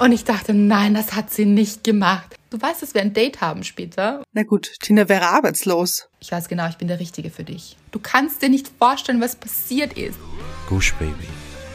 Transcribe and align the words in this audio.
Und 0.00 0.12
ich 0.12 0.24
dachte, 0.24 0.54
nein, 0.54 0.94
das 0.94 1.12
hat 1.12 1.30
sie 1.30 1.44
nicht 1.44 1.84
gemacht. 1.84 2.34
Du 2.48 2.58
weißt, 2.58 2.80
dass 2.80 2.94
wir 2.94 3.02
ein 3.02 3.12
Date 3.12 3.42
haben 3.42 3.64
später. 3.64 4.22
Na 4.32 4.44
gut, 4.44 4.72
Tina 4.80 5.10
wäre 5.10 5.26
arbeitslos. 5.26 6.08
Ich 6.20 6.32
weiß 6.32 6.48
genau, 6.48 6.66
ich 6.70 6.78
bin 6.78 6.88
der 6.88 6.98
Richtige 6.98 7.28
für 7.28 7.44
dich. 7.44 7.76
Du 7.90 7.98
kannst 7.98 8.40
dir 8.40 8.48
nicht 8.48 8.72
vorstellen, 8.78 9.20
was 9.20 9.36
passiert 9.36 9.98
ist. 9.98 10.18
Gush 10.70 10.94
Baby. 10.94 11.28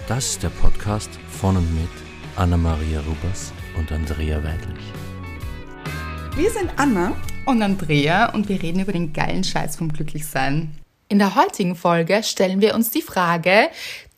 Das 0.07 0.25
ist 0.31 0.41
der 0.41 0.49
Podcast 0.49 1.11
von 1.39 1.55
und 1.55 1.71
mit 1.75 1.87
Anna-Maria 2.35 3.01
Rubers 3.01 3.53
und 3.77 3.91
Andrea 3.91 4.43
Weidlich. 4.43 4.83
Wir 6.35 6.49
sind 6.49 6.71
Anna 6.77 7.15
und 7.45 7.61
Andrea 7.61 8.33
und 8.33 8.49
wir 8.49 8.59
reden 8.59 8.79
über 8.79 8.91
den 8.91 9.13
geilen 9.13 9.43
Scheiß 9.43 9.75
vom 9.75 9.93
Glücklichsein. 9.93 10.75
In 11.07 11.19
der 11.19 11.35
heutigen 11.35 11.75
Folge 11.75 12.23
stellen 12.23 12.59
wir 12.59 12.73
uns 12.73 12.89
die 12.89 13.03
Frage, 13.03 13.69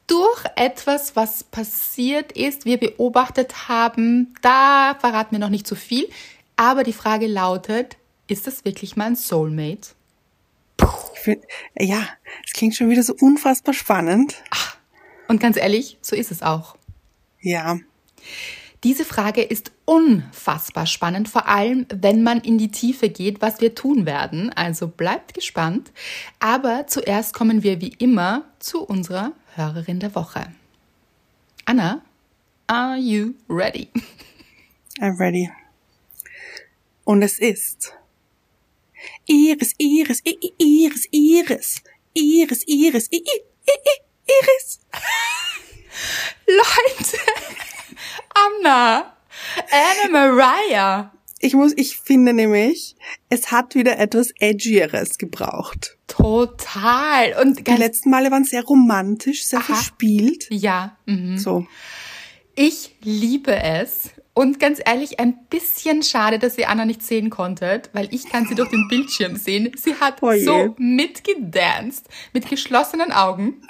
durch 0.08 0.46
etwas, 0.56 1.16
was 1.16 1.44
passiert 1.44 2.32
ist, 2.32 2.66
wir 2.66 2.78
beobachtet 2.78 3.68
haben, 3.68 4.34
da 4.42 4.98
verraten 5.00 5.34
wir 5.34 5.40
noch 5.40 5.50
nicht 5.50 5.68
so 5.68 5.76
viel, 5.76 6.08
aber 6.56 6.84
die 6.84 6.94
Frage 6.94 7.28
lautet, 7.28 7.98
ist 8.28 8.48
das 8.48 8.66
wirklich 8.66 8.96
mein 8.96 9.16
Soulmate? 9.16 9.90
Find, 11.16 11.44
ja, 11.78 12.08
es 12.46 12.54
klingt 12.54 12.76
schon 12.76 12.90
wieder 12.90 13.04
so 13.04 13.14
unfassbar 13.20 13.74
spannend. 13.74 14.36
Ach, 14.52 14.78
und 15.28 15.42
ganz 15.42 15.58
ehrlich, 15.58 15.98
so 16.02 16.16
ist 16.16 16.32
es 16.32 16.42
auch. 16.42 16.78
Ja. 17.42 17.80
Diese 18.84 19.06
Frage 19.06 19.42
ist 19.42 19.72
unfassbar 19.86 20.86
spannend, 20.86 21.28
vor 21.28 21.48
allem 21.48 21.88
wenn 21.94 22.22
man 22.22 22.40
in 22.42 22.58
die 22.58 22.70
Tiefe 22.70 23.10
geht, 23.10 23.42
was 23.42 23.60
wir 23.60 23.74
tun 23.74 24.06
werden. 24.06 24.52
Also 24.54 24.88
bleibt 24.88 25.34
gespannt. 25.34 25.92
Aber 26.40 26.86
zuerst 26.88 27.34
kommen 27.34 27.64
wir 27.64 27.82
wie 27.82 27.94
immer 27.98 28.46
zu 28.60 28.84
unserer 28.84 29.32
Hörerin 29.58 30.00
der 30.00 30.14
Woche. 30.14 30.54
Anna, 31.66 32.04
are 32.68 32.98
you 32.98 33.34
ready? 33.50 33.90
I'm 35.00 35.18
ready. 35.20 35.50
Und 37.04 37.24
es 37.24 37.40
ist 37.40 37.94
Iris, 39.26 39.74
Iris, 39.80 40.22
Iris, 40.24 41.08
Iris, 41.12 41.82
Iris, 42.14 42.64
Iris, 42.68 43.10
Iris. 43.12 44.80
Leute, 46.46 47.18
Anna, 48.36 49.18
Anna 49.72 50.10
Mariah. 50.12 51.12
Ich 51.40 51.54
muss, 51.54 51.74
ich 51.76 51.98
finde 51.98 52.34
nämlich, 52.34 52.96
es 53.30 53.52
hat 53.52 53.76
wieder 53.76 54.00
etwas 54.00 54.32
Edgieres 54.40 55.18
gebraucht. 55.18 55.98
Total. 56.08 57.36
Und 57.42 57.68
die 57.68 57.72
letzten 57.72 58.10
Male 58.10 58.32
waren 58.32 58.44
sehr 58.44 58.64
romantisch, 58.64 59.46
sehr 59.46 59.60
Aha. 59.60 59.76
verspielt. 59.76 60.48
Ja. 60.50 60.98
Mhm. 61.06 61.38
So. 61.38 61.68
Ich 62.56 62.96
liebe 63.02 63.56
es. 63.56 64.10
Und 64.34 64.60
ganz 64.60 64.80
ehrlich, 64.84 65.20
ein 65.20 65.46
bisschen 65.50 66.04
schade, 66.04 66.40
dass 66.40 66.58
ihr 66.58 66.70
Anna 66.70 66.86
nicht 66.86 67.04
sehen 67.04 67.30
konntet, 67.30 67.90
weil 67.94 68.08
ich 68.14 68.30
kann 68.30 68.46
sie 68.48 68.56
durch 68.56 68.70
den 68.70 68.88
Bildschirm 68.88 69.36
sehen. 69.36 69.72
Sie 69.76 69.96
hat 69.96 70.22
oh 70.22 70.32
so 70.38 70.76
mitgedanced, 70.78 72.06
mit 72.34 72.48
geschlossenen 72.48 73.12
Augen. 73.12 73.62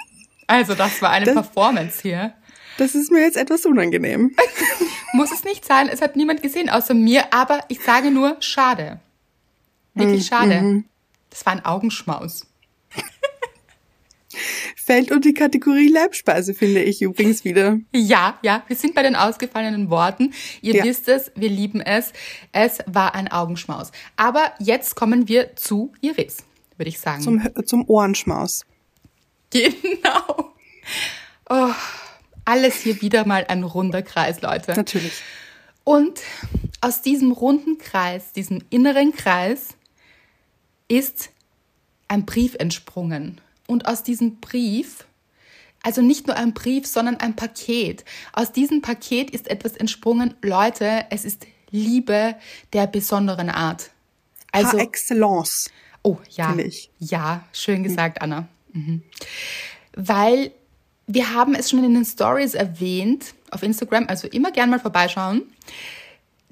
Also 0.46 0.74
das 0.74 1.00
war 1.02 1.10
eine 1.10 1.26
das, 1.26 1.34
Performance 1.34 2.00
hier. 2.02 2.34
Das 2.78 2.94
ist 2.94 3.10
mir 3.10 3.20
jetzt 3.20 3.36
etwas 3.36 3.66
unangenehm. 3.66 4.34
Muss 5.12 5.32
es 5.32 5.44
nicht 5.44 5.64
sein. 5.64 5.88
Es 5.88 6.02
hat 6.02 6.16
niemand 6.16 6.42
gesehen 6.42 6.68
außer 6.68 6.94
mir, 6.94 7.32
aber 7.32 7.60
ich 7.68 7.80
sage 7.80 8.10
nur 8.10 8.36
schade. 8.40 9.00
Wirklich 9.94 10.20
hm, 10.20 10.26
schade. 10.26 10.62
Mhm. 10.62 10.84
Das 11.30 11.44
war 11.46 11.52
ein 11.52 11.64
Augenschmaus. 11.64 12.46
Fällt 14.76 15.10
unter 15.10 15.28
die 15.28 15.34
Kategorie 15.34 15.88
Leibspeise, 15.88 16.54
finde 16.54 16.82
ich 16.82 17.02
übrigens 17.02 17.44
wieder. 17.44 17.78
Ja, 17.92 18.38
ja, 18.42 18.62
wir 18.66 18.76
sind 18.76 18.94
bei 18.94 19.02
den 19.02 19.16
ausgefallenen 19.16 19.90
Worten. 19.90 20.32
Ihr 20.60 20.76
ja. 20.76 20.84
wisst 20.84 21.08
es, 21.08 21.32
wir 21.34 21.50
lieben 21.50 21.80
es. 21.80 22.12
Es 22.52 22.78
war 22.86 23.14
ein 23.14 23.28
Augenschmaus. 23.28 23.90
Aber 24.16 24.52
jetzt 24.58 24.94
kommen 24.94 25.28
wir 25.28 25.56
zu 25.56 25.92
Iris, 26.00 26.38
würde 26.76 26.88
ich 26.88 26.98
sagen. 26.98 27.22
Zum, 27.22 27.42
zum 27.66 27.88
Ohrenschmaus. 27.88 28.64
Genau. 29.50 30.54
Oh, 31.50 31.72
alles 32.48 32.76
hier 32.76 33.02
wieder 33.02 33.26
mal 33.26 33.44
ein 33.48 33.62
runder 33.62 34.00
Kreis, 34.02 34.40
Leute. 34.40 34.72
Natürlich. 34.72 35.20
Und 35.84 36.20
aus 36.80 37.02
diesem 37.02 37.30
runden 37.30 37.76
Kreis, 37.76 38.32
diesem 38.32 38.62
inneren 38.70 39.12
Kreis, 39.12 39.74
ist 40.88 41.28
ein 42.08 42.24
Brief 42.24 42.54
entsprungen. 42.54 43.40
Und 43.66 43.86
aus 43.86 44.02
diesem 44.02 44.40
Brief, 44.40 45.04
also 45.82 46.00
nicht 46.00 46.26
nur 46.26 46.36
ein 46.36 46.54
Brief, 46.54 46.86
sondern 46.86 47.16
ein 47.16 47.36
Paket. 47.36 48.06
Aus 48.32 48.50
diesem 48.50 48.80
Paket 48.80 49.30
ist 49.30 49.48
etwas 49.50 49.72
entsprungen. 49.72 50.34
Leute, 50.40 51.04
es 51.10 51.26
ist 51.26 51.46
Liebe 51.70 52.34
der 52.72 52.86
besonderen 52.86 53.50
Art. 53.50 53.90
Also, 54.52 54.78
Par 54.78 54.80
excellence. 54.80 55.70
Oh, 56.02 56.16
ja. 56.30 56.56
Ja, 56.98 57.44
schön 57.52 57.82
gesagt, 57.82 58.22
Anna. 58.22 58.48
Mhm. 58.72 59.02
Weil 59.92 60.52
wir 61.08 61.34
haben 61.34 61.54
es 61.54 61.70
schon 61.70 61.82
in 61.82 61.94
den 61.94 62.04
Stories 62.04 62.54
erwähnt 62.54 63.34
auf 63.50 63.62
Instagram, 63.62 64.06
also 64.08 64.28
immer 64.28 64.52
gern 64.52 64.70
mal 64.70 64.78
vorbeischauen. 64.78 65.42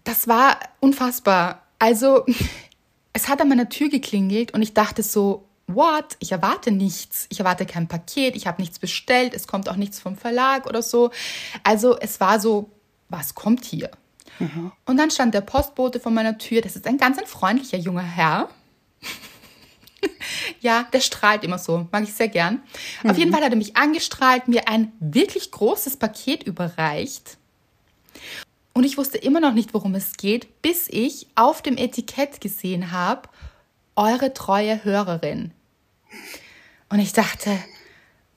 Das 0.02 0.26
war 0.26 0.58
unfassbar. 0.80 1.62
Also, 1.78 2.24
es 3.12 3.28
hat 3.28 3.40
an 3.40 3.48
meiner 3.48 3.68
Tür 3.68 3.90
geklingelt 3.90 4.54
und 4.54 4.62
ich 4.62 4.72
dachte 4.72 5.02
so, 5.02 5.46
what? 5.66 6.16
Ich 6.20 6.32
erwarte 6.32 6.70
nichts. 6.70 7.26
Ich 7.28 7.38
erwarte 7.38 7.66
kein 7.66 7.86
Paket, 7.86 8.34
ich 8.34 8.46
habe 8.46 8.62
nichts 8.62 8.78
bestellt, 8.78 9.34
es 9.34 9.46
kommt 9.46 9.68
auch 9.68 9.76
nichts 9.76 10.00
vom 10.00 10.16
Verlag 10.16 10.66
oder 10.66 10.82
so. 10.82 11.10
Also, 11.62 11.98
es 11.98 12.18
war 12.18 12.40
so, 12.40 12.70
was 13.10 13.34
kommt 13.34 13.64
hier? 13.66 13.90
Mhm. 14.38 14.72
Und 14.86 14.96
dann 14.96 15.10
stand 15.10 15.34
der 15.34 15.42
Postbote 15.42 16.00
vor 16.00 16.12
meiner 16.12 16.38
Tür. 16.38 16.62
Das 16.62 16.76
ist 16.76 16.86
ein 16.86 16.96
ganz 16.96 17.18
ein 17.18 17.26
freundlicher 17.26 17.78
junger 17.78 18.02
Herr. 18.02 18.48
ja, 20.60 20.86
der 20.92 21.00
strahlt 21.00 21.44
immer 21.44 21.58
so. 21.58 21.86
Mag 21.90 22.04
ich 22.04 22.12
sehr 22.12 22.28
gern. 22.28 22.62
Mhm. 23.02 23.10
Auf 23.10 23.18
jeden 23.18 23.32
Fall 23.32 23.42
hat 23.42 23.50
er 23.50 23.56
mich 23.56 23.76
angestrahlt, 23.76 24.48
mir 24.48 24.68
ein 24.68 24.92
wirklich 25.00 25.50
großes 25.50 25.96
Paket 25.96 26.42
überreicht. 26.42 27.38
Und 28.72 28.84
ich 28.84 28.98
wusste 28.98 29.18
immer 29.18 29.40
noch 29.40 29.54
nicht, 29.54 29.72
worum 29.72 29.94
es 29.94 30.16
geht, 30.18 30.60
bis 30.60 30.86
ich 30.88 31.28
auf 31.34 31.62
dem 31.62 31.78
Etikett 31.78 32.40
gesehen 32.40 32.92
habe, 32.92 33.28
eure 33.94 34.34
treue 34.34 34.84
Hörerin. 34.84 35.52
Und 36.90 36.98
ich 36.98 37.14
dachte, 37.14 37.58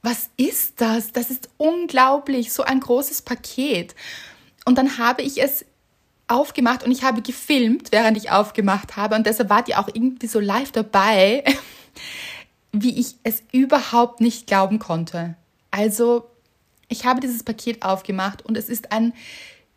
was 0.02 0.30
ist 0.38 0.80
das? 0.80 1.12
Das 1.12 1.30
ist 1.30 1.50
unglaublich, 1.58 2.53
so 2.53 2.64
ein 2.64 2.80
großes 2.80 3.24
Paket. 3.24 3.96
Und 4.66 4.78
dann 4.78 4.98
habe 4.98 5.22
ich 5.24 5.42
es 5.42 5.66
aufgemacht 6.29 6.84
und 6.84 6.91
ich 6.91 7.03
habe 7.03 7.22
gefilmt, 7.22 7.91
während 7.91 8.17
ich 8.17 8.31
aufgemacht 8.31 8.95
habe. 8.97 9.16
Und 9.16 9.25
deshalb 9.25 9.50
wart 9.50 9.67
ihr 9.67 9.79
auch 9.79 9.88
irgendwie 9.88 10.28
so 10.28 10.40
live 10.40 10.72
dabei, 10.72 11.44
wie 12.72 13.00
ich 13.00 13.16
es 13.23 13.44
überhaupt 13.51 14.22
nicht 14.22 14.47
glauben 14.47 14.79
konnte. 14.79 15.35
Also, 15.72 16.29
ich 16.88 17.06
habe 17.06 17.19
dieses 17.19 17.44
Paket 17.44 17.84
aufgemacht 17.84 18.45
und 18.45 18.57
es 18.57 18.69
ist 18.69 18.91
ein 18.91 19.13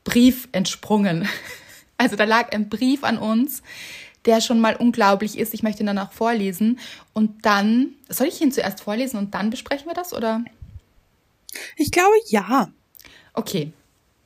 Brief 0.04 0.48
entsprungen. 0.52 1.28
Also 1.98 2.16
da 2.16 2.24
lag 2.24 2.50
ein 2.50 2.68
Brief 2.68 3.04
an 3.04 3.16
uns, 3.16 3.62
der 4.24 4.40
schon 4.40 4.58
mal 4.58 4.74
unglaublich 4.74 5.38
ist. 5.38 5.54
Ich 5.54 5.62
möchte 5.62 5.84
ihn 5.84 5.86
dann 5.86 6.00
auch 6.00 6.10
vorlesen. 6.10 6.80
Und 7.12 7.46
dann, 7.46 7.94
soll 8.08 8.26
ich 8.26 8.40
ihn 8.40 8.50
zuerst 8.50 8.80
vorlesen 8.80 9.18
und 9.18 9.34
dann 9.34 9.50
besprechen 9.50 9.86
wir 9.86 9.94
das, 9.94 10.12
oder? 10.12 10.42
Ich 11.76 11.92
glaube 11.92 12.14
ja. 12.26 12.72
Okay, 13.34 13.72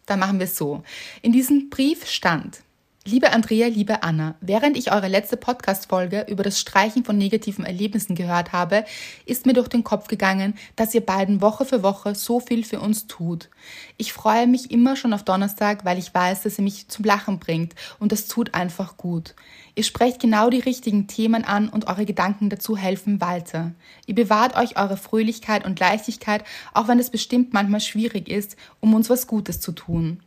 dann 0.07 0.21
machen 0.21 0.39
wir 0.39 0.45
es 0.45 0.57
so. 0.57 0.83
In 1.23 1.33
diesem 1.33 1.69
Brief 1.69 2.07
stand, 2.07 2.63
Liebe 3.09 3.33
Andrea, 3.33 3.69
liebe 3.69 4.03
Anna, 4.03 4.35
während 4.41 4.77
ich 4.77 4.91
eure 4.91 5.07
letzte 5.07 5.37
Podcast-Folge 5.37 6.27
über 6.29 6.43
das 6.43 6.59
Streichen 6.59 7.05
von 7.05 7.17
negativen 7.17 7.65
Erlebnissen 7.65 8.17
gehört 8.17 8.51
habe, 8.51 8.85
ist 9.27 9.47
mir 9.47 9.53
durch 9.53 9.69
den 9.69 9.85
Kopf 9.85 10.09
gegangen, 10.09 10.55
dass 10.75 10.93
ihr 10.93 11.07
beiden 11.07 11.41
Woche 11.41 11.65
für 11.65 11.85
Woche 11.85 12.17
so 12.17 12.41
viel 12.41 12.65
für 12.65 12.81
uns 12.81 13.07
tut. 13.07 13.49
Ich 13.97 14.13
freue 14.13 14.49
mich 14.49 14.73
immer 14.73 14.97
schon 14.97 15.13
auf 15.13 15.23
Donnerstag, 15.23 15.85
weil 15.85 15.99
ich 15.99 16.13
weiß, 16.13 16.43
dass 16.43 16.59
ihr 16.59 16.65
mich 16.65 16.89
zum 16.89 17.05
Lachen 17.05 17.39
bringt 17.39 17.77
und 18.01 18.11
das 18.11 18.27
tut 18.27 18.55
einfach 18.55 18.97
gut. 18.97 19.37
Ihr 19.77 19.85
sprecht 19.85 20.19
genau 20.19 20.51
die 20.51 20.59
richtigen 20.59 21.07
Themen 21.07 21.45
an 21.45 21.69
und 21.69 21.87
eure 21.87 22.07
Gedanken 22.07 22.51
dazu 22.51 22.77
helfen 22.77 23.21
weiter. 23.21 23.71
Ihr 24.07 24.17
bewahrt 24.17 24.57
euch 24.57 24.79
eure 24.79 24.97
Fröhlichkeit 24.97 25.65
und 25.65 25.79
Leichtigkeit, 25.79 26.43
auch 26.75 26.89
wenn 26.89 26.99
es 26.99 27.11
bestimmt 27.11 27.53
manchmal 27.53 27.81
schwierig 27.81 28.29
ist, 28.29 28.57
um 28.81 28.95
uns 28.95 29.09
was 29.09 29.29
Gutes 29.29 29.61
zu 29.61 29.71
tun. 29.71 30.26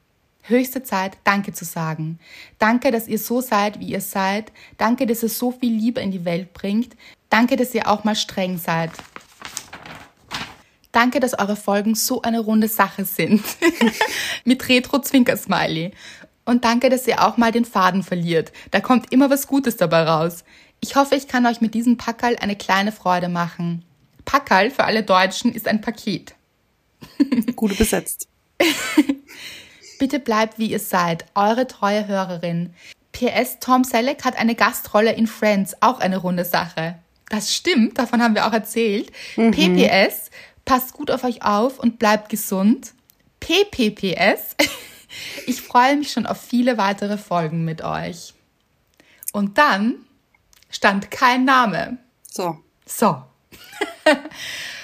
Höchste 0.50 0.84
Zeit, 0.84 1.18
Danke 1.24 1.54
zu 1.54 1.64
sagen. 1.64 2.20
Danke, 2.58 2.92
dass 2.92 3.08
ihr 3.08 3.20
so 3.20 3.40
seid, 3.40 3.80
wie 3.80 3.90
ihr 3.90 4.02
seid. 4.02 4.52
Danke, 4.78 5.06
dass 5.06 5.24
ihr 5.24 5.30
so 5.30 5.52
viel 5.52 5.74
Liebe 5.74 6.02
in 6.02 6.12
die 6.12 6.26
Welt 6.26 6.54
bringt. 6.54 6.96
Danke, 7.30 7.56
dass 7.56 7.74
ihr 7.76 7.88
auch 7.88 8.04
mal 8.04 8.16
streng 8.16 8.58
seid. 8.58 8.92
Danke, 10.92 11.20
dass 11.20 11.38
eure 11.38 11.56
Folgen 11.56 11.94
so 11.94 12.24
eine 12.24 12.40
runde 12.40 12.68
Sache 12.68 13.06
sind. 13.06 13.44
Mit 14.44 14.68
Retro-Zwinker-Smiley. 14.68 15.92
Und 16.46 16.66
danke, 16.66 16.90
dass 16.90 17.06
ihr 17.06 17.24
auch 17.24 17.38
mal 17.38 17.52
den 17.52 17.66
Faden 17.66 18.02
verliert. 18.02 18.52
Da 18.72 18.80
kommt 18.80 19.12
immer 19.14 19.30
was 19.30 19.46
Gutes 19.46 19.78
dabei 19.78 20.02
raus. 20.02 20.44
Ich 20.80 20.96
hoffe, 20.96 21.16
ich 21.16 21.28
kann 21.28 21.46
euch 21.46 21.62
mit 21.62 21.76
diesem 21.76 21.98
Packerl 21.98 22.38
eine 22.38 22.56
kleine 22.56 22.92
Freude 22.92 23.30
machen. 23.30 23.86
Packerl 24.26 24.72
für 24.72 24.86
alle 24.86 25.04
Deutschen 25.04 25.54
ist 25.54 25.68
ein 25.68 25.82
Paket. 25.82 26.34
Gut 27.56 27.78
besetzt. 27.78 28.28
Bitte 30.00 30.20
bleibt, 30.20 30.58
wie 30.58 30.72
ihr 30.72 30.80
seid. 30.80 31.26
Eure 31.36 31.68
treue 31.68 32.08
Hörerin. 32.08 32.74
PS, 33.12 33.60
Tom 33.60 33.84
Selleck 33.84 34.24
hat 34.24 34.38
eine 34.38 34.56
Gastrolle 34.56 35.12
in 35.12 35.28
Friends. 35.28 35.76
Auch 35.82 36.00
eine 36.00 36.18
runde 36.18 36.46
Sache. 36.46 36.98
Das 37.30 37.54
stimmt, 37.54 38.00
davon 38.00 38.24
haben 38.24 38.34
wir 38.34 38.48
auch 38.48 38.54
erzählt. 38.54 39.12
PPS, 39.36 40.32
passt 40.66 40.94
gut 40.94 41.12
auf 41.12 41.24
euch 41.24 41.44
auf 41.44 41.78
und 41.80 42.00
bleibt 42.00 42.30
gesund. 42.30 42.94
PPPS, 43.40 44.56
ich 45.46 45.62
freue 45.62 45.96
mich 45.98 46.12
schon 46.12 46.26
auf 46.26 46.42
viele 46.42 46.78
weitere 46.78 47.18
Folgen 47.18 47.66
mit 47.66 47.84
euch. 47.84 48.34
Und 49.32 49.60
dann 49.60 49.96
stand 50.72 51.12
kein 51.12 51.46
Name. 51.46 51.98
So. 52.32 52.58
So. 52.86 53.22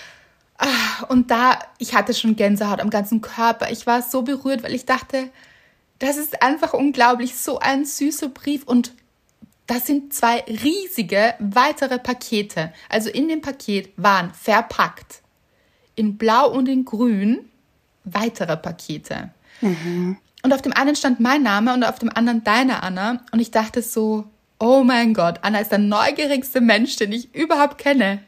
Ah, 0.57 1.03
Und 1.09 1.31
da, 1.31 1.59
ich 1.77 1.93
hatte 1.95 2.13
schon 2.13 2.35
Gänsehaut 2.35 2.79
am 2.79 2.89
ganzen 2.89 3.21
Körper. 3.21 3.71
Ich 3.71 3.85
war 3.85 4.01
so 4.01 4.21
berührt, 4.21 4.63
weil 4.63 4.73
ich 4.73 4.85
dachte, 4.85 5.29
das 5.99 6.17
ist 6.17 6.41
einfach 6.41 6.73
unglaublich, 6.73 7.35
so 7.35 7.59
ein 7.59 7.85
süßer 7.85 8.29
Brief 8.29 8.63
und 8.63 8.93
das 9.67 9.87
sind 9.87 10.13
zwei 10.13 10.43
riesige 10.47 11.33
weitere 11.39 11.97
Pakete. 11.97 12.71
Also 12.89 13.09
in 13.09 13.27
dem 13.27 13.41
Paket 13.41 13.91
waren 13.97 14.31
verpackt 14.33 15.21
in 15.95 16.17
Blau 16.17 16.51
und 16.51 16.67
in 16.67 16.85
Grün 16.85 17.49
weitere 18.03 18.55
Pakete. 18.57 19.31
Und 20.43 20.53
auf 20.53 20.61
dem 20.61 20.73
einen 20.73 20.95
stand 20.95 21.19
mein 21.19 21.41
Name 21.41 21.73
und 21.73 21.83
auf 21.83 21.97
dem 21.97 22.09
anderen 22.13 22.43
deine 22.43 22.83
Anna. 22.83 23.21
Und 23.31 23.39
ich 23.39 23.49
dachte 23.51 23.81
so, 23.81 24.25
oh 24.59 24.83
mein 24.83 25.13
Gott, 25.13 25.39
Anna 25.41 25.59
ist 25.59 25.71
der 25.71 25.79
neugierigste 25.79 26.61
Mensch, 26.61 26.97
den 26.97 27.11
ich 27.11 27.33
überhaupt 27.33 27.79
kenne. 27.79 28.19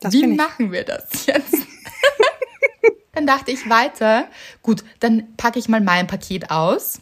Das 0.00 0.12
Wie 0.14 0.26
machen 0.26 0.72
wir 0.72 0.84
das 0.84 1.26
jetzt? 1.26 1.56
dann 3.12 3.26
dachte 3.26 3.50
ich 3.50 3.68
weiter, 3.68 4.28
gut, 4.62 4.84
dann 5.00 5.36
packe 5.36 5.58
ich 5.58 5.68
mal 5.68 5.80
mein 5.80 6.06
Paket 6.06 6.50
aus. 6.50 7.00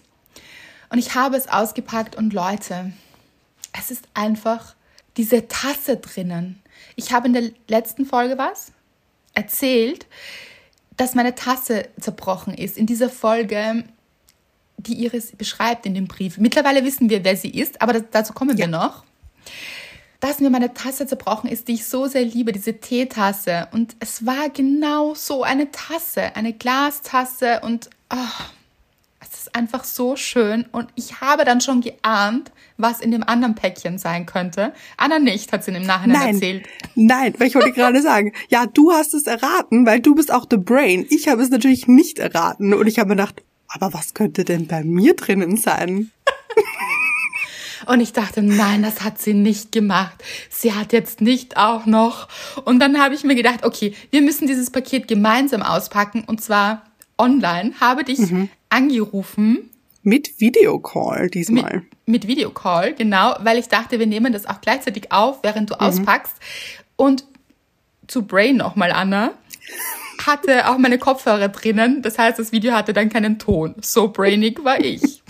Und 0.90 0.98
ich 0.98 1.14
habe 1.14 1.36
es 1.36 1.48
ausgepackt 1.48 2.16
und 2.16 2.32
Leute, 2.32 2.92
es 3.78 3.90
ist 3.90 4.04
einfach 4.14 4.74
diese 5.16 5.48
Tasse 5.48 5.96
drinnen. 5.96 6.62
Ich 6.96 7.12
habe 7.12 7.26
in 7.26 7.32
der 7.32 7.50
letzten 7.68 8.06
Folge 8.06 8.38
was 8.38 8.72
erzählt, 9.34 10.06
dass 10.96 11.14
meine 11.14 11.34
Tasse 11.34 11.88
zerbrochen 12.00 12.54
ist. 12.54 12.78
In 12.78 12.86
dieser 12.86 13.10
Folge, 13.10 13.84
die 14.76 15.04
Iris 15.04 15.32
beschreibt 15.32 15.86
in 15.86 15.94
dem 15.94 16.06
Brief. 16.06 16.38
Mittlerweile 16.38 16.84
wissen 16.84 17.10
wir, 17.10 17.24
wer 17.24 17.36
sie 17.36 17.50
ist, 17.50 17.82
aber 17.82 17.94
das, 17.94 18.04
dazu 18.10 18.32
kommen 18.32 18.56
wir 18.56 18.68
noch. 18.68 19.04
Dass 20.24 20.40
mir 20.40 20.48
meine 20.48 20.72
Tasse 20.72 21.06
zerbrochen 21.06 21.50
ist, 21.50 21.68
die 21.68 21.74
ich 21.74 21.84
so 21.84 22.06
sehr 22.06 22.24
liebe, 22.24 22.52
diese 22.52 22.80
Teetasse. 22.80 23.68
Und 23.72 23.94
es 24.00 24.24
war 24.24 24.48
genau 24.48 25.12
so 25.14 25.42
eine 25.42 25.70
Tasse, 25.70 26.34
eine 26.34 26.54
Glastasse 26.54 27.60
und 27.62 27.90
oh, 28.10 28.44
es 29.20 29.40
ist 29.40 29.54
einfach 29.54 29.84
so 29.84 30.16
schön. 30.16 30.64
Und 30.72 30.88
ich 30.94 31.20
habe 31.20 31.44
dann 31.44 31.60
schon 31.60 31.82
geahnt, 31.82 32.52
was 32.78 33.02
in 33.02 33.10
dem 33.10 33.22
anderen 33.22 33.54
Päckchen 33.54 33.98
sein 33.98 34.24
könnte. 34.24 34.72
Anna 34.96 35.18
nicht, 35.18 35.52
hat 35.52 35.62
sie 35.62 35.72
im 35.72 35.82
Nachhinein 35.82 36.18
Nein, 36.18 36.34
erzählt. 36.36 36.66
nein, 36.94 37.34
weil 37.36 37.48
ich 37.48 37.54
wollte 37.54 37.72
gerade 37.72 38.00
sagen, 38.00 38.32
ja, 38.48 38.64
du 38.64 38.92
hast 38.92 39.12
es 39.12 39.24
erraten, 39.24 39.84
weil 39.84 40.00
du 40.00 40.14
bist 40.14 40.32
auch 40.32 40.46
the 40.50 40.56
brain. 40.56 41.04
Ich 41.10 41.28
habe 41.28 41.42
es 41.42 41.50
natürlich 41.50 41.86
nicht 41.86 42.18
erraten 42.18 42.72
und 42.72 42.86
ich 42.86 42.98
habe 42.98 43.10
mir 43.10 43.16
gedacht, 43.16 43.42
aber 43.68 43.92
was 43.92 44.14
könnte 44.14 44.46
denn 44.46 44.68
bei 44.68 44.84
mir 44.84 45.16
drinnen 45.16 45.58
sein? 45.58 46.12
Und 47.86 48.00
ich 48.00 48.12
dachte, 48.12 48.42
nein, 48.42 48.82
das 48.82 49.02
hat 49.02 49.20
sie 49.20 49.34
nicht 49.34 49.72
gemacht. 49.72 50.22
Sie 50.50 50.74
hat 50.74 50.92
jetzt 50.92 51.20
nicht 51.20 51.56
auch 51.56 51.86
noch. 51.86 52.28
Und 52.64 52.80
dann 52.80 53.00
habe 53.00 53.14
ich 53.14 53.24
mir 53.24 53.34
gedacht, 53.34 53.64
okay, 53.64 53.94
wir 54.10 54.22
müssen 54.22 54.46
dieses 54.46 54.70
Paket 54.70 55.08
gemeinsam 55.08 55.62
auspacken 55.62 56.24
und 56.26 56.42
zwar 56.42 56.84
online. 57.18 57.72
Habe 57.80 58.04
dich 58.04 58.20
angerufen 58.70 59.70
Mit 60.02 60.40
Videocall 60.40 61.24
mit, 61.24 61.34
diesmal. 61.34 61.82
mit 62.06 62.26
Videocall, 62.26 62.94
genau, 62.94 63.36
weil 63.40 63.58
ich 63.58 63.68
dachte, 63.68 63.98
wir 63.98 64.06
nehmen 64.06 64.32
das 64.32 64.46
auch 64.46 64.60
gleichzeitig 64.60 65.12
auf, 65.12 65.42
während 65.42 65.70
du 65.70 65.80
auspackst. 65.80 66.34
Und 66.96 67.24
zu 68.06 68.22
Brain 68.22 68.56
nochmal, 68.56 68.92
Anna, 68.92 69.32
hatte 70.26 70.68
auch 70.68 70.78
meine 70.78 70.98
Kopfhörer 70.98 71.48
drinnen. 71.48 72.02
Das 72.02 72.18
heißt, 72.18 72.38
das 72.38 72.52
Video 72.52 72.72
hatte 72.72 72.92
dann 72.92 73.08
keinen 73.08 73.38
Ton. 73.38 73.74
So 73.80 74.08
brainig 74.08 74.64
war 74.64 74.80
ich. 74.80 75.22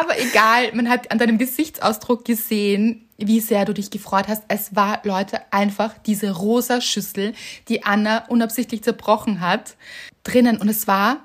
Aber 0.00 0.18
egal, 0.18 0.72
man 0.74 0.88
hat 0.88 1.10
an 1.12 1.18
deinem 1.18 1.38
Gesichtsausdruck 1.38 2.24
gesehen, 2.24 3.08
wie 3.16 3.38
sehr 3.40 3.64
du 3.64 3.72
dich 3.72 3.90
gefreut 3.90 4.26
hast. 4.28 4.42
Es 4.48 4.74
war, 4.74 5.00
Leute, 5.04 5.40
einfach 5.52 5.96
diese 5.98 6.32
rosa 6.32 6.80
Schüssel, 6.80 7.32
die 7.68 7.84
Anna 7.84 8.26
unabsichtlich 8.28 8.82
zerbrochen 8.82 9.40
hat, 9.40 9.76
drinnen. 10.24 10.56
Und 10.56 10.68
es 10.68 10.86
war 10.88 11.24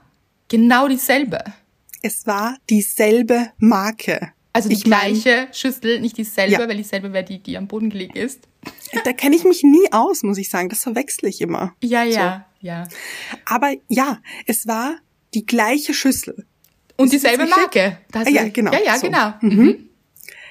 genau 0.49 0.87
dieselbe. 0.87 1.43
Es 2.03 2.27
war 2.27 2.57
dieselbe 2.69 3.51
Marke. 3.57 4.31
Also 4.53 4.69
die 4.69 4.75
Ich 4.75 4.85
mein- 4.85 5.13
gleiche 5.13 5.47
Schüssel, 5.51 5.99
nicht 5.99 6.17
dieselbe, 6.17 6.53
Ja. 6.53 6.67
weil 6.67 6.77
dieselbe 6.77 7.11
wäre 7.13 7.23
die, 7.23 7.39
die 7.41 7.57
am 7.57 7.67
Boden 7.67 7.89
gelegt 7.89 8.15
ist. 8.17 8.41
Da 9.05 9.13
kenne 9.13 9.35
ich 9.35 9.43
mich 9.45 9.63
nie 9.63 9.91
aus, 9.91 10.21
muss 10.23 10.37
ich 10.37 10.49
sagen. 10.49 10.69
Das 10.69 10.83
verwechsel 10.83 11.29
ich 11.29 11.39
immer. 11.41 11.73
Ja, 11.81 12.03
ja, 12.03 12.45
ja. 12.59 12.87
Aber 13.45 13.71
ja, 13.87 14.19
es 14.47 14.67
war 14.67 14.95
die 15.33 15.45
gleiche 15.45 15.93
Schüssel. 15.93 16.45
Und 16.99 17.13
dieselbe? 17.13 17.45
Marke. 17.45 17.97
Das 18.11 18.27
Ah, 18.27 18.29
ja, 18.29 18.49
genau, 18.49 18.71
Ja, 18.73 18.79
ja, 18.85 18.97
so. 18.97 19.07
genau. 19.07 19.33
Mhm. 19.41 19.89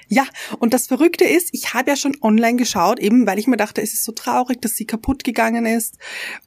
Ja, 0.09 0.25
und 0.59 0.73
das 0.73 0.87
Verrückte 0.87 1.25
ist, 1.25 1.51
ich 1.53 1.75
habe 1.75 1.91
ja 1.91 1.97
schon 1.97 2.17
online 2.23 2.57
geschaut, 2.57 2.99
eben 2.99 3.27
weil 3.27 3.39
ich 3.39 3.47
mir 3.47 3.59
dachte, 3.59 3.83
es 3.83 3.93
ist 3.93 4.05
so 4.05 4.13
traurig, 4.13 4.61
dass 4.63 4.75
sie 4.75 4.87
kaputt 4.87 5.23
gegangen 5.23 5.67
ist 5.67 5.99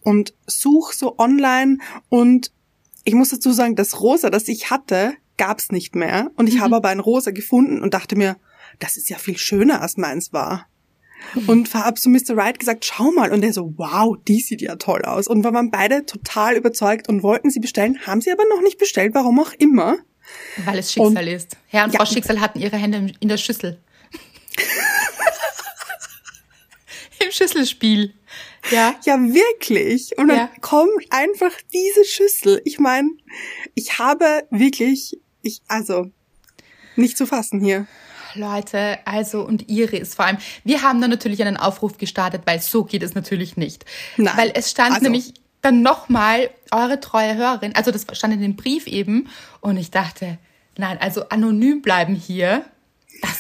und 0.01 0.33
such 0.47 0.93
so 0.93 1.19
online 1.19 1.77
und 2.09 2.51
ich 3.03 3.13
muss 3.13 3.29
dazu 3.29 3.51
sagen, 3.51 3.75
das 3.75 4.01
Rosa, 4.01 4.31
das 4.31 4.47
ich 4.47 4.71
hatte, 4.71 5.13
gab's 5.37 5.71
nicht 5.71 5.95
mehr 5.95 6.31
und 6.35 6.49
ich 6.49 6.59
habe 6.59 6.75
aber 6.75 6.89
ein 6.89 6.99
Rosa 6.99 7.29
gefunden 7.29 7.81
und 7.81 7.93
dachte 7.93 8.15
mir, 8.15 8.37
das 8.79 8.97
ist 8.97 9.09
ja 9.09 9.19
viel 9.19 9.37
schöner 9.37 9.81
als 9.81 9.95
meins 9.97 10.33
war. 10.33 10.67
Und 11.47 11.73
hab 11.73 11.97
zu 11.99 12.09
Mr. 12.09 12.35
Wright 12.35 12.59
gesagt, 12.59 12.85
schau 12.85 13.11
mal. 13.11 13.31
Und 13.31 13.43
er 13.43 13.53
so, 13.53 13.73
wow, 13.77 14.17
die 14.27 14.39
sieht 14.41 14.61
ja 14.61 14.75
toll 14.75 15.01
aus. 15.03 15.27
Und 15.27 15.43
wir 15.43 15.53
waren 15.53 15.71
beide 15.71 16.05
total 16.05 16.55
überzeugt 16.55 17.07
und 17.09 17.23
wollten 17.23 17.49
sie 17.51 17.59
bestellen, 17.59 17.99
haben 18.05 18.21
sie 18.21 18.31
aber 18.31 18.43
noch 18.49 18.61
nicht 18.61 18.77
bestellt, 18.77 19.13
warum 19.13 19.39
auch 19.39 19.53
immer. 19.59 19.97
Weil 20.65 20.79
es 20.79 20.93
Schicksal 20.93 21.27
ist. 21.27 21.57
Herr 21.67 21.85
und 21.85 21.93
Ja. 21.93 21.99
Frau 21.99 22.05
Schicksal 22.11 22.39
hatten 22.39 22.59
ihre 22.59 22.77
Hände 22.77 23.11
in 23.19 23.27
der 23.27 23.37
Schüssel. 23.37 23.79
Im 27.23 27.31
Schüsselspiel. 27.31 28.13
Ja. 28.71 28.95
Ja, 29.05 29.17
wirklich. 29.19 30.17
Und 30.17 30.29
dann 30.29 30.37
Ja. 30.37 30.49
kommt 30.61 30.89
einfach 31.09 31.51
diese 31.73 32.05
Schüssel. 32.05 32.61
Ich 32.65 32.79
meine, 32.79 33.09
ich 33.75 33.99
habe 33.99 34.43
wirklich, 34.49 35.19
ich, 35.41 35.61
also, 35.67 36.07
nicht 36.95 37.17
zu 37.17 37.25
fassen 37.25 37.59
hier. 37.61 37.87
Leute, 38.35 38.99
also 39.05 39.41
und 39.41 39.69
Iris 39.69 40.15
vor 40.15 40.25
allem. 40.25 40.37
Wir 40.63 40.81
haben 40.81 41.01
dann 41.01 41.09
natürlich 41.09 41.41
einen 41.43 41.57
Aufruf 41.57 41.97
gestartet, 41.97 42.43
weil 42.45 42.59
so 42.59 42.83
geht 42.83 43.03
es 43.03 43.15
natürlich 43.15 43.57
nicht. 43.57 43.85
Nein. 44.17 44.33
Weil 44.37 44.51
es 44.55 44.71
stand 44.71 44.91
Also- 44.91 45.03
nämlich 45.03 45.33
dann 45.61 45.81
nochmal 45.83 46.49
eure 46.71 46.99
treue 46.99 47.35
Hörerin, 47.35 47.75
also 47.75 47.91
das 47.91 48.05
stand 48.13 48.33
in 48.33 48.41
dem 48.41 48.55
Brief 48.55 48.87
eben 48.87 49.27
und 49.59 49.77
ich 49.77 49.91
dachte, 49.91 50.39
nein, 50.77 50.97
also 50.99 51.29
anonym 51.29 51.81
bleiben 51.83 52.15
hier, 52.15 52.65
das, 53.21 53.39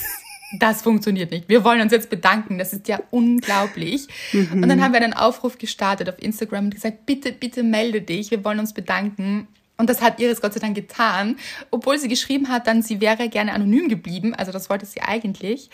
das 0.59 0.81
funktioniert 0.83 1.31
nicht. 1.31 1.49
Wir 1.49 1.63
wollen 1.63 1.81
uns 1.81 1.91
jetzt 1.91 2.11
bedanken, 2.11 2.59
das 2.59 2.73
ist 2.73 2.87
ja 2.87 2.99
unglaublich. 3.09 4.07
Und 4.33 4.67
dann 4.67 4.83
haben 4.83 4.93
wir 4.93 5.01
einen 5.01 5.13
Aufruf 5.13 5.57
gestartet 5.57 6.09
auf 6.09 6.21
Instagram 6.21 6.65
und 6.65 6.75
gesagt, 6.75 7.07
bitte, 7.07 7.31
bitte 7.31 7.63
melde 7.63 8.01
dich, 8.01 8.29
wir 8.29 8.43
wollen 8.45 8.59
uns 8.59 8.73
bedanken. 8.73 9.47
Und 9.81 9.89
das 9.89 9.99
hat 9.99 10.19
Iris 10.19 10.41
Gott 10.41 10.53
sei 10.53 10.59
Dank 10.59 10.75
getan, 10.75 11.37
obwohl 11.71 11.97
sie 11.97 12.07
geschrieben 12.07 12.49
hat, 12.49 12.67
dann 12.67 12.83
sie 12.83 13.01
wäre 13.01 13.29
gerne 13.29 13.51
anonym 13.51 13.89
geblieben. 13.89 14.35
Also 14.35 14.51
das 14.51 14.69
wollte 14.69 14.85
sie 14.85 15.01
eigentlich. 15.01 15.71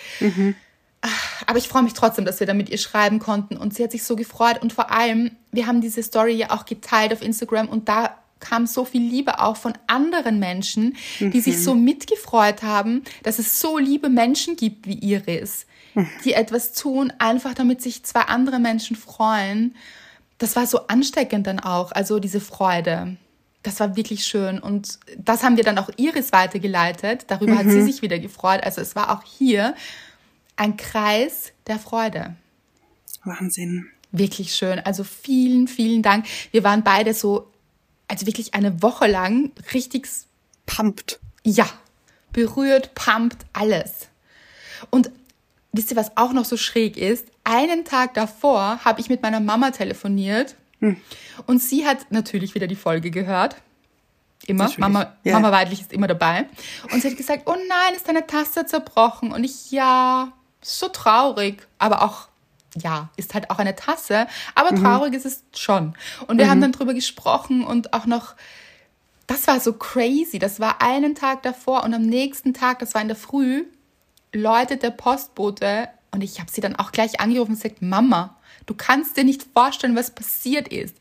Aber 1.45 1.59
ich 1.59 1.67
freue 1.67 1.83
mich 1.83 1.91
trotzdem, 1.91 2.23
dass 2.23 2.39
wir 2.39 2.47
da 2.47 2.53
mit 2.53 2.69
ihr 2.69 2.77
schreiben 2.77 3.19
konnten 3.19 3.57
und 3.57 3.73
sie 3.73 3.83
hat 3.83 3.91
sich 3.91 4.05
so 4.05 4.15
gefreut 4.15 4.61
und 4.61 4.71
vor 4.71 4.91
allem, 4.91 5.31
wir 5.51 5.67
haben 5.67 5.81
diese 5.81 6.01
Story 6.01 6.35
ja 6.35 6.51
auch 6.51 6.63
geteilt 6.63 7.11
auf 7.11 7.21
Instagram 7.21 7.67
und 7.67 7.89
da 7.89 8.17
kam 8.39 8.65
so 8.65 8.85
viel 8.85 9.01
Liebe 9.01 9.41
auch 9.41 9.57
von 9.57 9.73
anderen 9.87 10.39
Menschen, 10.39 10.95
die 11.19 11.41
sich 11.41 11.61
so 11.61 11.75
mitgefreut 11.75 12.63
haben, 12.63 13.03
dass 13.23 13.39
es 13.39 13.59
so 13.59 13.77
liebe 13.77 14.07
Menschen 14.07 14.55
gibt 14.55 14.87
wie 14.87 14.99
Iris, 14.99 15.65
die 16.23 16.31
etwas 16.31 16.71
tun, 16.71 17.11
einfach 17.19 17.53
damit 17.55 17.81
sich 17.81 18.03
zwei 18.03 18.21
andere 18.21 18.59
Menschen 18.59 18.95
freuen. 18.95 19.75
Das 20.37 20.55
war 20.55 20.65
so 20.65 20.87
ansteckend 20.87 21.45
dann 21.45 21.59
auch, 21.59 21.91
also 21.91 22.19
diese 22.19 22.39
Freude. 22.39 23.17
Das 23.63 23.79
war 23.79 23.95
wirklich 23.95 24.25
schön 24.25 24.59
und 24.59 24.99
das 25.17 25.43
haben 25.43 25.57
wir 25.57 25.63
dann 25.63 25.77
auch 25.77 25.89
Iris 25.97 26.31
weitergeleitet. 26.31 27.25
Darüber 27.27 27.57
hat 27.57 27.65
sie 27.65 27.81
sich 27.81 28.01
wieder 28.01 28.19
gefreut. 28.19 28.63
Also 28.63 28.81
es 28.81 28.95
war 28.95 29.11
auch 29.11 29.23
hier 29.23 29.75
ein 30.55 30.77
Kreis 30.77 31.51
der 31.67 31.79
Freude. 31.79 32.35
Wahnsinn. 33.23 33.87
Wirklich 34.11 34.55
schön. 34.55 34.79
Also 34.79 35.03
vielen, 35.03 35.67
vielen 35.67 36.01
Dank. 36.01 36.25
Wir 36.51 36.63
waren 36.63 36.83
beide 36.83 37.13
so, 37.13 37.51
also 38.07 38.25
wirklich 38.25 38.53
eine 38.53 38.81
Woche 38.81 39.07
lang 39.07 39.51
richtig, 39.73 40.07
Pumped. 40.65 41.19
ja, 41.43 41.67
berührt, 42.31 42.93
pumpt, 42.95 43.45
alles. 43.53 44.07
Und 44.89 45.09
wisst 45.71 45.91
ihr, 45.91 45.97
was 45.97 46.15
auch 46.15 46.33
noch 46.33 46.45
so 46.45 46.57
schräg 46.57 46.97
ist? 46.97 47.27
Einen 47.43 47.85
Tag 47.85 48.13
davor 48.13 48.83
habe 48.83 49.01
ich 49.01 49.09
mit 49.09 49.21
meiner 49.21 49.39
Mama 49.39 49.71
telefoniert 49.71 50.55
und 51.48 51.62
sie 51.62 51.86
hat 51.88 52.12
natürlich 52.12 52.53
wieder 52.55 52.67
die 52.67 52.75
Folge 52.75 53.10
gehört. 53.12 53.55
Immer. 54.46 54.72
Mama, 54.77 55.13
Ja. 55.24 55.34
Mama 55.34 55.51
Weidlich 55.51 55.81
ist 55.81 55.91
immer 55.91 56.07
dabei. 56.07 56.48
Und 56.91 57.01
sie 57.01 57.10
hat 57.10 57.17
gesagt, 57.17 57.43
oh 57.48 57.55
nein, 57.67 57.96
ist 57.96 58.07
deine 58.07 58.25
Tasse 58.27 58.65
zerbrochen? 58.65 59.31
Und 59.31 59.43
ich, 59.43 59.72
ja, 59.72 60.31
so 60.62 60.88
traurig. 60.89 61.67
Aber 61.79 62.03
auch, 62.03 62.27
ja, 62.77 63.10
ist 63.17 63.34
halt 63.34 63.50
auch 63.50 63.57
eine 63.60 63.75
Tasse. 63.75 64.27
Aber 64.55 64.72
Mhm. 64.72 64.84
traurig 64.84 65.13
ist 65.15 65.25
es 65.25 65.43
schon. 65.55 65.96
Und 66.27 66.38
wir 66.38 66.50
haben 66.50 66.62
dann 66.62 66.72
drüber 66.72 66.93
gesprochen 66.93 67.65
und 67.65 67.93
auch 67.93 68.05
noch, 68.05 68.36
das 69.25 69.48
war 69.48 69.60
so 69.60 69.74
crazy. 69.74 70.38
Das 70.39 70.60
war 70.60 70.81
einen 70.81 71.15
Tag 71.15 71.41
davor 71.43 71.84
und 71.84 71.93
am 71.93 72.03
nächsten 72.03 72.53
Tag, 72.53 72.79
das 72.79 72.93
war 72.93 73.01
in 73.01 73.07
der 73.10 73.17
Früh, 73.17 73.65
läutet 74.31 74.84
der 74.84 74.91
Postbote 74.91 75.89
und 76.12 76.24
ich 76.24 76.39
habe 76.39 76.51
sie 76.51 76.62
dann 76.62 76.75
auch 76.75 76.91
gleich 76.91 77.19
angerufen 77.19 77.51
und 77.53 77.62
gesagt, 77.62 77.81
Mama, 77.81 78.37
du 78.67 78.75
kannst 78.75 79.17
dir 79.17 79.24
nicht 79.24 79.47
vorstellen, 79.53 79.95
was 79.95 80.12
passiert 80.12 80.67
ist. 80.67 80.95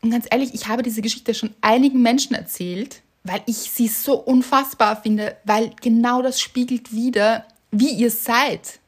Und 0.00 0.10
ganz 0.10 0.26
ehrlich, 0.30 0.54
ich 0.54 0.68
habe 0.68 0.82
diese 0.82 1.02
Geschichte 1.02 1.34
schon 1.34 1.54
einigen 1.60 2.00
Menschen 2.00 2.34
erzählt, 2.34 3.02
weil 3.24 3.42
ich 3.46 3.56
sie 3.56 3.88
so 3.88 4.14
unfassbar 4.14 5.02
finde, 5.02 5.36
weil 5.44 5.72
genau 5.82 6.22
das 6.22 6.40
spiegelt 6.40 6.92
wieder, 6.92 7.46
wie 7.70 7.90
ihr 7.90 8.10
seid. 8.10 8.78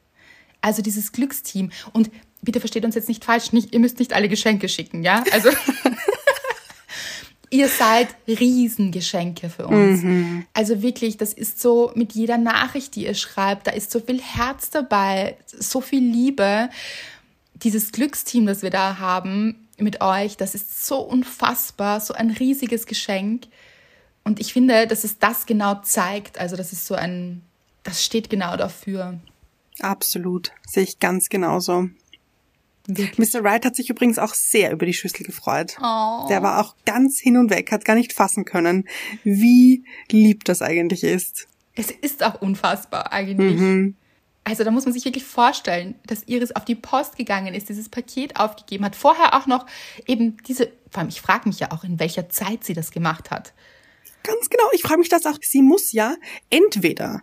Also 0.61 0.81
dieses 0.81 1.11
Glücksteam. 1.11 1.71
Und 1.93 2.09
bitte 2.41 2.59
versteht 2.59 2.85
uns 2.85 2.95
jetzt 2.95 3.09
nicht 3.09 3.25
falsch, 3.25 3.51
nicht, 3.51 3.73
ihr 3.73 3.79
müsst 3.79 3.99
nicht 3.99 4.13
alle 4.13 4.29
Geschenke 4.29 4.69
schicken, 4.69 5.03
ja? 5.03 5.23
Also 5.31 5.49
ihr 7.49 7.67
seid 7.67 8.07
Riesengeschenke 8.27 9.49
für 9.49 9.67
uns. 9.67 10.01
Also 10.53 10.81
wirklich, 10.81 11.17
das 11.17 11.33
ist 11.33 11.61
so 11.61 11.91
mit 11.95 12.13
jeder 12.13 12.37
Nachricht, 12.37 12.95
die 12.95 13.05
ihr 13.05 13.15
schreibt, 13.15 13.67
da 13.67 13.71
ist 13.71 13.91
so 13.91 13.99
viel 13.99 14.21
Herz 14.21 14.69
dabei, 14.69 15.37
so 15.45 15.81
viel 15.81 16.01
Liebe. 16.01 16.69
Dieses 17.63 17.91
Glücksteam, 17.91 18.45
das 18.45 18.61
wir 18.61 18.69
da 18.69 18.97
haben 18.97 19.67
mit 19.77 20.01
euch, 20.01 20.37
das 20.37 20.55
ist 20.55 20.85
so 20.85 20.99
unfassbar, 20.99 21.99
so 21.99 22.13
ein 22.13 22.31
riesiges 22.31 22.85
Geschenk. 22.85 23.47
Und 24.23 24.39
ich 24.39 24.53
finde, 24.53 24.87
dass 24.87 25.03
es 25.03 25.19
das 25.19 25.45
genau 25.45 25.81
zeigt. 25.81 26.39
Also 26.39 26.55
das 26.55 26.73
ist 26.73 26.85
so 26.85 26.95
ein, 26.95 27.41
das 27.83 28.03
steht 28.03 28.29
genau 28.29 28.55
dafür. 28.57 29.19
Absolut. 29.79 30.51
Sehe 30.67 30.83
ich 30.83 30.99
ganz 30.99 31.29
genauso. 31.29 31.89
Wirklich. 32.87 33.33
Mr. 33.33 33.43
Wright 33.43 33.65
hat 33.65 33.75
sich 33.75 33.89
übrigens 33.89 34.17
auch 34.19 34.33
sehr 34.33 34.71
über 34.71 34.85
die 34.85 34.93
Schüssel 34.93 35.23
gefreut. 35.23 35.77
Oh. 35.79 36.25
Der 36.29 36.41
war 36.41 36.59
auch 36.59 36.75
ganz 36.85 37.19
hin 37.19 37.37
und 37.37 37.51
weg, 37.51 37.71
hat 37.71 37.85
gar 37.85 37.95
nicht 37.95 38.13
fassen 38.13 38.43
können, 38.43 38.87
wie 39.23 39.83
lieb 40.09 40.45
das 40.45 40.61
eigentlich 40.61 41.03
ist. 41.03 41.47
Es 41.75 41.91
ist 41.91 42.23
auch 42.23 42.41
unfassbar 42.41 43.13
eigentlich. 43.13 43.93
Also 44.43 44.63
da 44.63 44.71
muss 44.71 44.85
man 44.85 44.93
sich 44.93 45.05
wirklich 45.05 45.23
vorstellen, 45.23 45.95
dass 46.05 46.23
Iris 46.25 46.51
auf 46.55 46.65
die 46.65 46.75
Post 46.75 47.15
gegangen 47.15 47.53
ist, 47.53 47.69
dieses 47.69 47.89
Paket 47.89 48.37
aufgegeben 48.37 48.85
hat. 48.85 48.95
Vorher 48.95 49.35
auch 49.35 49.45
noch 49.45 49.67
eben 50.07 50.37
diese, 50.47 50.71
vor 50.89 51.01
allem 51.01 51.09
ich 51.09 51.21
frage 51.21 51.47
mich 51.47 51.59
ja 51.59 51.71
auch, 51.71 51.83
in 51.83 51.99
welcher 51.99 52.27
Zeit 52.29 52.63
sie 52.63 52.73
das 52.73 52.91
gemacht 52.91 53.29
hat. 53.29 53.53
Ganz 54.23 54.49
genau. 54.49 54.63
Ich 54.73 54.81
frage 54.81 54.99
mich 54.99 55.09
das 55.09 55.25
auch. 55.25 55.37
Sie 55.41 55.61
muss 55.61 55.91
ja 55.91 56.15
entweder 56.49 57.21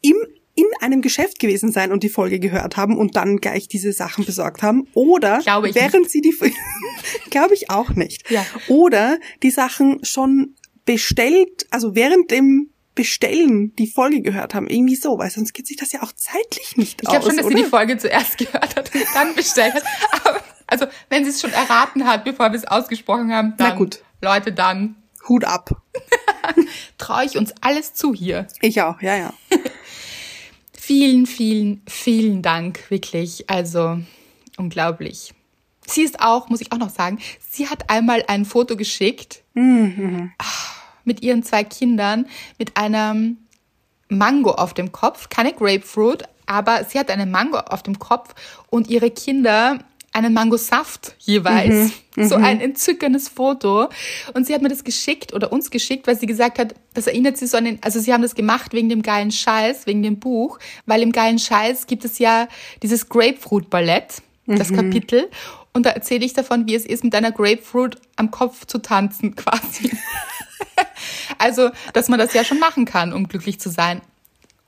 im, 0.00 0.16
in 0.54 0.66
einem 0.80 1.02
Geschäft 1.02 1.38
gewesen 1.38 1.70
sein 1.70 1.92
und 1.92 2.02
die 2.02 2.08
Folge 2.08 2.40
gehört 2.40 2.76
haben 2.76 2.96
und 2.96 3.16
dann 3.16 3.36
gleich 3.38 3.68
diese 3.68 3.92
Sachen 3.92 4.24
besorgt 4.24 4.62
haben. 4.62 4.88
Oder 4.94 5.40
Glaube 5.40 5.68
ich 5.68 5.74
während 5.74 6.10
sie 6.10 6.22
die, 6.22 6.34
glaube 7.30 7.54
ich 7.54 7.70
auch 7.70 7.90
nicht. 7.90 8.30
Ja. 8.30 8.44
Oder 8.68 9.18
die 9.42 9.50
Sachen 9.50 10.02
schon 10.02 10.54
bestellt, 10.86 11.66
also 11.70 11.94
während 11.94 12.30
dem 12.30 12.70
Bestellen 12.96 13.76
die 13.76 13.86
Folge 13.86 14.20
gehört 14.22 14.54
haben. 14.54 14.66
Irgendwie 14.66 14.96
so, 14.96 15.16
weil 15.18 15.30
sonst 15.30 15.52
geht 15.52 15.68
sich 15.68 15.76
das 15.76 15.92
ja 15.92 16.02
auch 16.02 16.10
zeitlich 16.12 16.76
nicht 16.76 17.00
Ich 17.02 17.06
aus. 17.08 17.12
glaube 17.12 17.26
schon, 17.28 17.36
dass 17.36 17.46
oder? 17.46 17.56
sie 17.56 17.62
die 17.62 17.68
Folge 17.70 17.96
zuerst 17.98 18.38
gehört 18.38 18.74
hat 18.74 18.92
und 18.92 19.04
dann 19.14 19.34
bestellt 19.36 19.74
hat. 19.74 19.84
Aber, 20.24 20.40
also 20.66 20.86
wenn 21.08 21.22
sie 21.24 21.30
es 21.30 21.40
schon 21.40 21.52
erraten 21.52 22.04
hat, 22.08 22.24
bevor 22.24 22.50
wir 22.50 22.58
es 22.58 22.66
ausgesprochen 22.66 23.32
haben, 23.32 23.54
Na 23.58 23.68
dann, 23.68 23.78
gut. 23.78 24.00
Leute, 24.20 24.52
dann 24.52 24.96
Hut 25.28 25.44
ab. 25.44 25.70
traue 26.98 27.24
ich 27.24 27.36
uns 27.38 27.52
alles 27.60 27.94
zu 27.94 28.12
hier. 28.14 28.46
Ich 28.60 28.82
auch, 28.82 29.00
ja, 29.00 29.16
ja. 29.16 29.32
Vielen, 30.78 31.26
vielen, 31.26 31.82
vielen 31.88 32.42
Dank, 32.42 32.90
wirklich. 32.90 33.50
Also 33.50 33.98
unglaublich. 34.56 35.34
Sie 35.84 36.02
ist 36.02 36.20
auch, 36.20 36.48
muss 36.48 36.60
ich 36.60 36.70
auch 36.72 36.78
noch 36.78 36.90
sagen, 36.90 37.18
sie 37.50 37.68
hat 37.68 37.90
einmal 37.90 38.22
ein 38.28 38.44
Foto 38.44 38.76
geschickt 38.76 39.42
Ah, 39.56 40.44
mit 41.06 41.22
ihren 41.22 41.42
zwei 41.42 41.64
Kindern 41.64 42.26
mit 42.58 42.76
einem 42.76 43.38
Mango 44.08 44.52
auf 44.52 44.74
dem 44.74 44.92
Kopf, 44.92 45.28
keine 45.28 45.52
Grapefruit, 45.52 46.24
aber 46.46 46.84
sie 46.84 46.98
hat 46.98 47.10
eine 47.10 47.26
Mango 47.26 47.58
auf 47.58 47.82
dem 47.82 47.98
Kopf 47.98 48.34
und 48.70 48.88
ihre 48.88 49.10
Kinder 49.10 49.78
einen 50.12 50.32
Mangosaft 50.32 51.14
jeweils. 51.18 51.92
So 52.16 52.36
ein 52.36 52.60
entzückendes 52.62 53.28
Foto. 53.28 53.90
Und 54.32 54.46
sie 54.46 54.54
hat 54.54 54.62
mir 54.62 54.70
das 54.70 54.82
geschickt 54.82 55.34
oder 55.34 55.52
uns 55.52 55.70
geschickt, 55.70 56.06
weil 56.06 56.18
sie 56.18 56.24
gesagt 56.24 56.58
hat, 56.58 56.74
das 56.94 57.06
erinnert 57.06 57.36
sie 57.36 57.46
so 57.46 57.58
an 57.58 57.66
den, 57.66 57.78
also 57.82 58.00
sie 58.00 58.14
haben 58.14 58.22
das 58.22 58.34
gemacht 58.34 58.72
wegen 58.72 58.88
dem 58.88 59.02
geilen 59.02 59.30
Scheiß, 59.30 59.86
wegen 59.86 60.02
dem 60.02 60.18
Buch, 60.18 60.58
weil 60.86 61.02
im 61.02 61.12
geilen 61.12 61.38
Scheiß 61.38 61.86
gibt 61.86 62.06
es 62.06 62.18
ja 62.18 62.48
dieses 62.82 63.10
Grapefruit-Ballett, 63.10 64.22
das 64.46 64.72
Kapitel. 64.72 65.28
Und 65.74 65.84
da 65.84 65.90
erzähle 65.90 66.24
ich 66.24 66.32
davon, 66.32 66.66
wie 66.66 66.74
es 66.74 66.86
ist, 66.86 67.04
mit 67.04 67.14
einer 67.14 67.32
Grapefruit 67.32 67.96
am 68.16 68.30
Kopf 68.30 68.64
zu 68.64 68.78
tanzen, 68.78 69.36
quasi. 69.36 69.90
Also, 71.46 71.70
dass 71.92 72.08
man 72.08 72.18
das 72.18 72.32
ja 72.34 72.42
schon 72.44 72.58
machen 72.58 72.84
kann, 72.86 73.12
um 73.12 73.28
glücklich 73.28 73.60
zu 73.60 73.70
sein. 73.70 74.00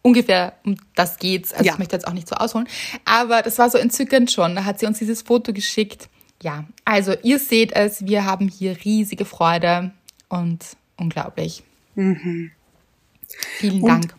Ungefähr 0.03 0.55
um 0.65 0.77
das 0.95 1.19
geht's. 1.19 1.53
Also 1.53 1.65
Ja. 1.65 1.73
ich 1.73 1.79
möchte 1.79 1.97
jetzt 1.97 2.07
auch 2.07 2.13
nicht 2.13 2.29
so 2.29 2.37
ausholen. 2.37 2.69
Aber 3.05 3.43
das 3.43 3.59
war 3.59 3.69
so 3.69 3.79
entzückend 3.79 4.31
schon. 4.31 4.55
Da 4.55 4.65
hat 4.65 4.79
sie 4.79 4.87
uns 4.87 4.99
dieses 4.99 5.23
Foto 5.23 5.53
geschickt. 5.53 6.09
Ja, 6.41 6.67
also 6.85 7.15
ihr 7.25 7.41
seht 7.41 7.73
es, 7.73 8.07
wir 8.07 8.25
haben 8.25 8.47
hier 8.47 8.77
riesige 8.85 9.25
Freude 9.25 9.91
und 10.29 10.65
unglaublich. 10.97 11.65
Vielen 11.97 13.83
Und- 13.83 13.89
Dank. 13.89 14.15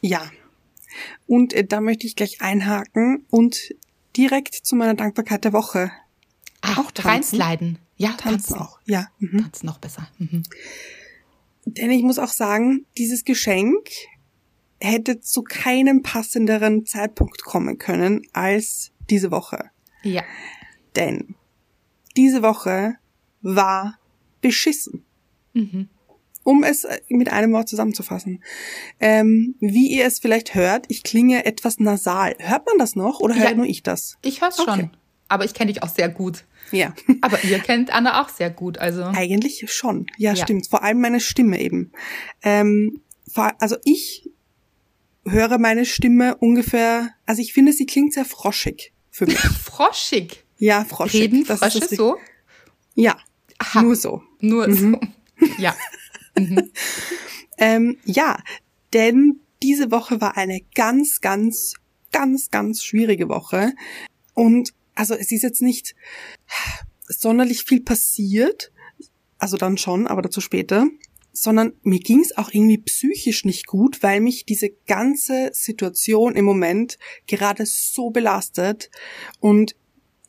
Ja. 0.00 0.22
Und 1.26 1.52
äh, 1.54 1.64
da 1.66 1.80
möchte 1.80 2.06
ich 2.06 2.14
gleich 2.14 2.40
einhaken 2.40 3.26
und 3.30 3.74
direkt 4.16 4.54
zu 4.54 4.76
meiner 4.76 4.94
Dankbarkeit 4.94 5.44
der 5.44 5.52
Woche 5.52 5.90
Ach, 6.60 6.78
auch 6.78 6.90
tanzen. 6.92 7.40
reinsliden. 7.40 7.78
Ja, 7.96 8.10
tanzen 8.10 8.54
tanzen. 8.54 8.54
auch. 8.58 8.78
Ja. 8.86 9.08
Mhm. 9.18 9.42
Tanzen 9.42 9.66
noch 9.66 9.78
besser. 9.78 10.08
Mhm. 10.18 10.44
Denn 11.66 11.90
ich 11.90 12.02
muss 12.02 12.18
auch 12.18 12.28
sagen, 12.30 12.86
dieses 12.96 13.24
Geschenk 13.24 13.88
hätte 14.80 15.20
zu 15.20 15.42
keinem 15.42 16.02
passenderen 16.02 16.86
Zeitpunkt 16.86 17.42
kommen 17.42 17.78
können 17.78 18.22
als 18.32 18.92
diese 19.10 19.30
Woche. 19.30 19.70
Ja. 20.02 20.22
Denn 20.94 21.34
diese 22.16 22.42
Woche 22.42 22.94
war 23.42 23.98
beschissen. 24.40 25.04
Mhm. 25.52 25.88
Um 26.44 26.62
es 26.62 26.84
äh, 26.84 27.00
mit 27.08 27.32
einem 27.32 27.52
Wort 27.52 27.68
zusammenzufassen. 27.68 28.42
Ähm, 29.00 29.56
wie 29.60 29.88
ihr 29.88 30.06
es 30.06 30.20
vielleicht 30.20 30.54
hört, 30.54 30.86
ich 30.88 31.02
klinge 31.02 31.44
etwas 31.44 31.80
nasal. 31.80 32.36
Hört 32.38 32.66
man 32.66 32.78
das 32.78 32.94
noch 32.94 33.18
oder 33.20 33.34
Ja. 33.34 33.42
höre 33.48 33.54
nur 33.56 33.66
ich 33.66 33.82
das? 33.82 34.16
Ich 34.22 34.40
hör's 34.40 34.58
Okay. 34.60 34.70
schon. 34.70 34.90
Aber 35.28 35.44
ich 35.44 35.54
kenne 35.54 35.72
dich 35.72 35.82
auch 35.82 35.88
sehr 35.88 36.08
gut. 36.08 36.44
Ja. 36.72 36.94
Aber 37.20 37.42
ihr 37.44 37.58
kennt 37.60 37.90
Anna 37.92 38.22
auch 38.22 38.28
sehr 38.28 38.50
gut, 38.50 38.78
also. 38.78 39.04
Eigentlich 39.04 39.64
schon. 39.72 40.06
Ja, 40.18 40.32
Ja. 40.34 40.42
stimmt. 40.44 40.68
Vor 40.68 40.82
allem 40.82 41.00
meine 41.00 41.20
Stimme 41.20 41.60
eben. 41.60 41.92
Ähm, 42.42 43.00
also 43.34 43.76
ich 43.84 44.30
höre 45.24 45.58
meine 45.58 45.84
Stimme 45.84 46.36
ungefähr, 46.36 47.10
also 47.26 47.42
ich 47.42 47.52
finde, 47.52 47.72
sie 47.72 47.86
klingt 47.86 48.12
sehr 48.14 48.24
froschig 48.24 48.92
für 49.10 49.26
mich. 49.26 49.38
Froschig. 49.64 50.44
Ja, 50.58 50.84
froschig. 50.84 51.22
Reden 51.22 51.44
Das 51.46 51.60
ist 51.60 51.72
Frösche 51.72 51.80
das- 51.80 51.90
so? 51.90 52.16
Ja, 52.94 53.16
Aha. 53.58 53.82
nur 53.82 53.96
so. 53.96 54.22
Nur 54.40 54.68
Mhm. 54.68 54.98
so. 55.40 55.46
Ja. 55.58 55.74
Ähm, 57.58 57.96
ja, 58.04 58.38
denn 58.92 59.40
diese 59.62 59.90
Woche 59.90 60.20
war 60.20 60.36
eine 60.36 60.60
ganz, 60.74 61.20
ganz, 61.20 61.74
ganz, 62.12 62.50
ganz 62.50 62.82
schwierige 62.84 63.28
Woche. 63.28 63.72
Und 64.34 64.72
also 64.96 65.14
es 65.14 65.30
ist 65.30 65.42
jetzt 65.42 65.62
nicht 65.62 65.94
sonderlich 67.06 67.62
viel 67.62 67.80
passiert, 67.82 68.72
also 69.38 69.56
dann 69.56 69.78
schon, 69.78 70.06
aber 70.06 70.22
dazu 70.22 70.40
später, 70.40 70.88
sondern 71.32 71.74
mir 71.82 72.00
ging 72.00 72.20
es 72.20 72.36
auch 72.36 72.48
irgendwie 72.52 72.78
psychisch 72.78 73.44
nicht 73.44 73.66
gut, 73.66 74.02
weil 74.02 74.20
mich 74.20 74.46
diese 74.46 74.70
ganze 74.86 75.50
Situation 75.52 76.34
im 76.34 76.44
Moment 76.46 76.98
gerade 77.26 77.64
so 77.66 78.10
belastet 78.10 78.90
und 79.38 79.76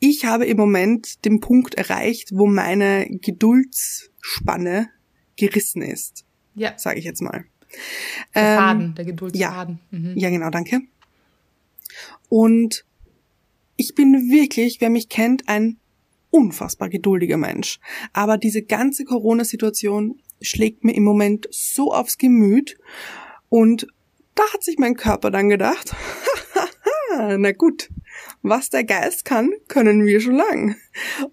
ich 0.00 0.26
habe 0.26 0.46
im 0.46 0.56
Moment 0.56 1.24
den 1.24 1.40
Punkt 1.40 1.74
erreicht, 1.74 2.30
wo 2.32 2.46
meine 2.46 3.06
Geduldsspanne 3.10 4.90
gerissen 5.36 5.82
ist 5.82 6.24
Ja. 6.54 6.78
sage 6.78 6.98
ich 6.98 7.04
jetzt 7.04 7.22
mal. 7.22 7.46
Der 8.34 8.42
Ähm, 8.42 8.56
Faden, 8.58 8.94
der 8.94 9.04
Geduldsfaden. 9.04 9.80
Mhm. 9.90 10.16
Ja, 10.16 10.30
genau, 10.30 10.50
danke. 10.50 10.82
Und 12.28 12.84
ich 13.78 13.94
bin 13.94 14.28
wirklich, 14.28 14.80
wer 14.80 14.90
mich 14.90 15.08
kennt, 15.08 15.48
ein 15.48 15.78
unfassbar 16.30 16.90
geduldiger 16.90 17.38
Mensch. 17.38 17.78
Aber 18.12 18.36
diese 18.36 18.62
ganze 18.62 19.04
Corona-Situation 19.04 20.20
schlägt 20.42 20.84
mir 20.84 20.94
im 20.94 21.04
Moment 21.04 21.46
so 21.50 21.94
aufs 21.94 22.18
Gemüt 22.18 22.76
und 23.48 23.86
da 24.34 24.42
hat 24.52 24.62
sich 24.62 24.78
mein 24.78 24.96
Körper 24.96 25.30
dann 25.30 25.48
gedacht, 25.48 25.94
na 27.16 27.52
gut, 27.52 27.88
was 28.42 28.68
der 28.68 28.84
Geist 28.84 29.24
kann, 29.24 29.52
können 29.68 30.04
wir 30.04 30.20
schon 30.20 30.34
lang. 30.34 30.76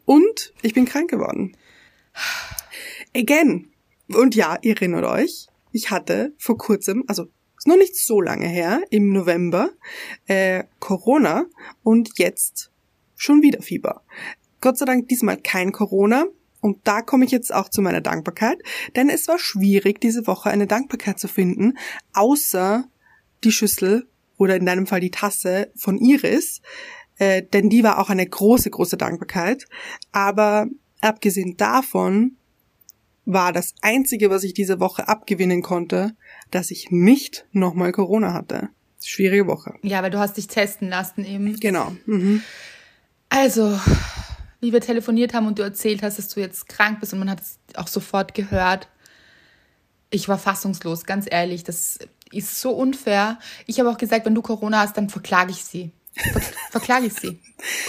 Und 0.05 0.53
ich 0.61 0.73
bin 0.73 0.85
krank 0.85 1.09
geworden. 1.09 1.57
Again. 3.15 3.71
Und 4.07 4.35
ja, 4.35 4.57
ihr 4.61 4.75
erinnert 4.75 5.05
euch, 5.05 5.47
ich 5.71 5.89
hatte 5.89 6.33
vor 6.37 6.57
kurzem, 6.57 7.03
also 7.07 7.25
ist 7.65 7.67
noch 7.67 7.77
nicht 7.77 7.95
so 7.95 8.21
lange 8.21 8.47
her, 8.47 8.81
im 8.91 9.11
November, 9.11 9.71
äh, 10.27 10.65
Corona 10.79 11.45
und 11.81 12.19
jetzt 12.19 12.71
schon 13.15 13.41
wieder 13.41 13.61
Fieber. 13.61 14.03
Gott 14.61 14.77
sei 14.77 14.85
Dank 14.85 15.07
diesmal 15.07 15.37
kein 15.37 15.71
Corona. 15.71 16.25
Und 16.61 16.79
da 16.87 17.01
komme 17.01 17.25
ich 17.25 17.31
jetzt 17.31 17.53
auch 17.53 17.69
zu 17.69 17.83
meiner 17.83 18.01
Dankbarkeit, 18.01 18.57
denn 18.95 19.09
es 19.09 19.27
war 19.27 19.37
schwierig, 19.37 20.01
diese 20.01 20.25
Woche 20.25 20.49
eine 20.49 20.65
Dankbarkeit 20.65 21.19
zu 21.19 21.27
finden, 21.27 21.77
außer 22.13 22.85
die 23.43 23.51
Schüssel 23.51 24.07
oder 24.37 24.55
in 24.55 24.65
deinem 24.65 24.87
Fall 24.87 24.99
die 24.99 25.11
Tasse 25.11 25.71
von 25.75 25.99
Iris, 25.99 26.61
äh, 27.17 27.43
denn 27.43 27.69
die 27.69 27.83
war 27.83 27.99
auch 27.99 28.09
eine 28.09 28.25
große, 28.25 28.71
große 28.71 28.97
Dankbarkeit. 28.97 29.65
Aber 30.11 30.65
abgesehen 31.01 31.55
davon 31.57 32.37
war 33.25 33.53
das 33.53 33.75
Einzige, 33.81 34.31
was 34.31 34.43
ich 34.43 34.55
diese 34.55 34.79
Woche 34.79 35.07
abgewinnen 35.07 35.61
konnte, 35.61 36.15
dass 36.55 36.71
ich 36.71 36.89
nicht 36.89 37.45
nochmal 37.51 37.91
Corona 37.91 38.33
hatte. 38.33 38.69
Schwierige 39.03 39.45
Woche. 39.45 39.75
Ja, 39.83 40.01
weil 40.01 40.09
du 40.09 40.19
hast 40.19 40.37
dich 40.37 40.47
testen 40.47 40.89
lassen 40.89 41.25
eben. 41.25 41.59
Genau. 41.59 41.95
Mhm. 42.05 42.41
Also, 43.29 43.77
wie 44.61 44.71
wir 44.71 44.79
telefoniert 44.79 45.33
haben 45.33 45.47
und 45.47 45.59
du 45.59 45.63
erzählt 45.63 46.01
hast, 46.01 46.17
dass 46.17 46.29
du 46.29 46.39
jetzt 46.39 46.69
krank 46.69 47.01
bist 47.01 47.11
und 47.11 47.19
man 47.19 47.29
hat 47.29 47.41
es 47.41 47.59
auch 47.75 47.87
sofort 47.87 48.33
gehört. 48.33 48.87
Ich 50.09 50.29
war 50.29 50.39
fassungslos, 50.39 51.03
ganz 51.03 51.27
ehrlich. 51.29 51.65
Das 51.65 51.99
ist 52.31 52.61
so 52.61 52.71
unfair. 52.71 53.37
Ich 53.67 53.79
habe 53.79 53.89
auch 53.89 53.97
gesagt, 53.97 54.25
wenn 54.25 54.33
du 54.33 54.41
Corona 54.41 54.79
hast, 54.79 54.95
dann 54.95 55.09
verklage 55.09 55.51
ich 55.51 55.63
sie. 55.63 55.91
Ver 56.13 56.41
verklage 56.71 57.07
ich 57.07 57.13
sie. 57.13 57.37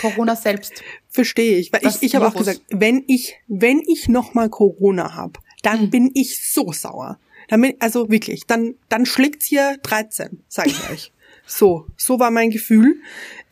Corona 0.01 0.35
selbst. 0.35 0.83
Verstehe 1.09 1.59
ich. 1.59 1.73
Weil 1.73 1.87
ich, 1.87 2.03
ich 2.03 2.17
habe 2.17 2.27
auch 2.27 2.35
gesagt, 2.35 2.63
wenn 2.71 3.05
ich, 3.07 3.37
wenn 3.47 3.81
ich 3.87 4.09
nochmal 4.09 4.51
Corona 4.51 5.15
habe, 5.15 5.39
dann 5.63 5.83
hm. 5.83 5.91
bin 5.91 6.11
ich 6.15 6.53
so 6.53 6.73
sauer. 6.73 7.21
Bin, 7.49 7.75
also 7.81 8.11
wirklich, 8.11 8.47
dann, 8.47 8.75
dann 8.89 9.07
schlägt's 9.07 9.47
hier 9.47 9.79
13, 9.83 10.43
sage 10.49 10.71
ich 10.71 10.91
euch. 10.91 11.13
So, 11.47 11.87
so 11.97 12.19
war 12.19 12.31
mein 12.31 12.51
Gefühl. 12.51 13.01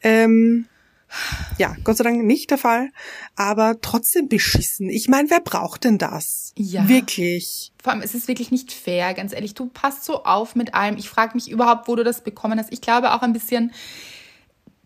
Ähm, 0.02 0.66
ja, 1.58 1.76
Gott 1.84 1.96
sei 1.96 2.04
Dank 2.04 2.24
nicht 2.24 2.50
der 2.50 2.58
Fall, 2.58 2.90
aber 3.36 3.80
trotzdem 3.80 4.28
beschissen. 4.28 4.88
Ich 4.88 5.08
meine, 5.08 5.30
wer 5.30 5.40
braucht 5.40 5.84
denn 5.84 5.98
das? 5.98 6.52
Ja. 6.56 6.88
Wirklich. 6.88 7.72
Vor 7.82 7.92
allem, 7.92 8.02
es 8.02 8.14
ist 8.14 8.28
wirklich 8.28 8.50
nicht 8.50 8.72
fair, 8.72 9.14
ganz 9.14 9.32
ehrlich. 9.32 9.54
Du 9.54 9.66
passt 9.66 10.04
so 10.04 10.24
auf 10.24 10.56
mit 10.56 10.74
allem. 10.74 10.96
Ich 10.96 11.08
frage 11.08 11.34
mich 11.34 11.50
überhaupt, 11.50 11.88
wo 11.88 11.96
du 11.96 12.04
das 12.04 12.22
bekommen 12.24 12.58
hast. 12.58 12.72
Ich 12.72 12.80
glaube 12.80 13.12
auch 13.12 13.22
ein 13.22 13.32
bisschen, 13.32 13.72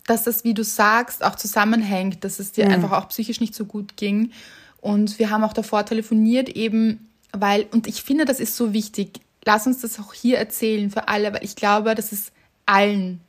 dass 0.05 0.23
das, 0.23 0.43
wie 0.43 0.53
du 0.53 0.63
sagst, 0.63 1.23
auch 1.23 1.35
zusammenhängt, 1.35 2.23
dass 2.23 2.39
es 2.39 2.51
dir 2.51 2.65
mhm. 2.65 2.73
einfach 2.73 2.91
auch 2.91 3.09
psychisch 3.09 3.39
nicht 3.39 3.55
so 3.55 3.65
gut 3.65 3.97
ging. 3.97 4.31
Und 4.81 5.19
wir 5.19 5.29
haben 5.29 5.43
auch 5.43 5.53
davor 5.53 5.85
telefoniert, 5.85 6.49
eben 6.49 7.08
weil, 7.31 7.67
und 7.71 7.87
ich 7.87 8.03
finde, 8.03 8.25
das 8.25 8.39
ist 8.39 8.55
so 8.55 8.73
wichtig. 8.73 9.19
Lass 9.45 9.67
uns 9.67 9.81
das 9.81 9.99
auch 9.99 10.13
hier 10.13 10.37
erzählen 10.37 10.89
für 10.91 11.07
alle, 11.07 11.33
weil 11.33 11.43
ich 11.43 11.55
glaube, 11.55 11.95
dass 11.95 12.11
es 12.11 12.31
allen 12.65 13.21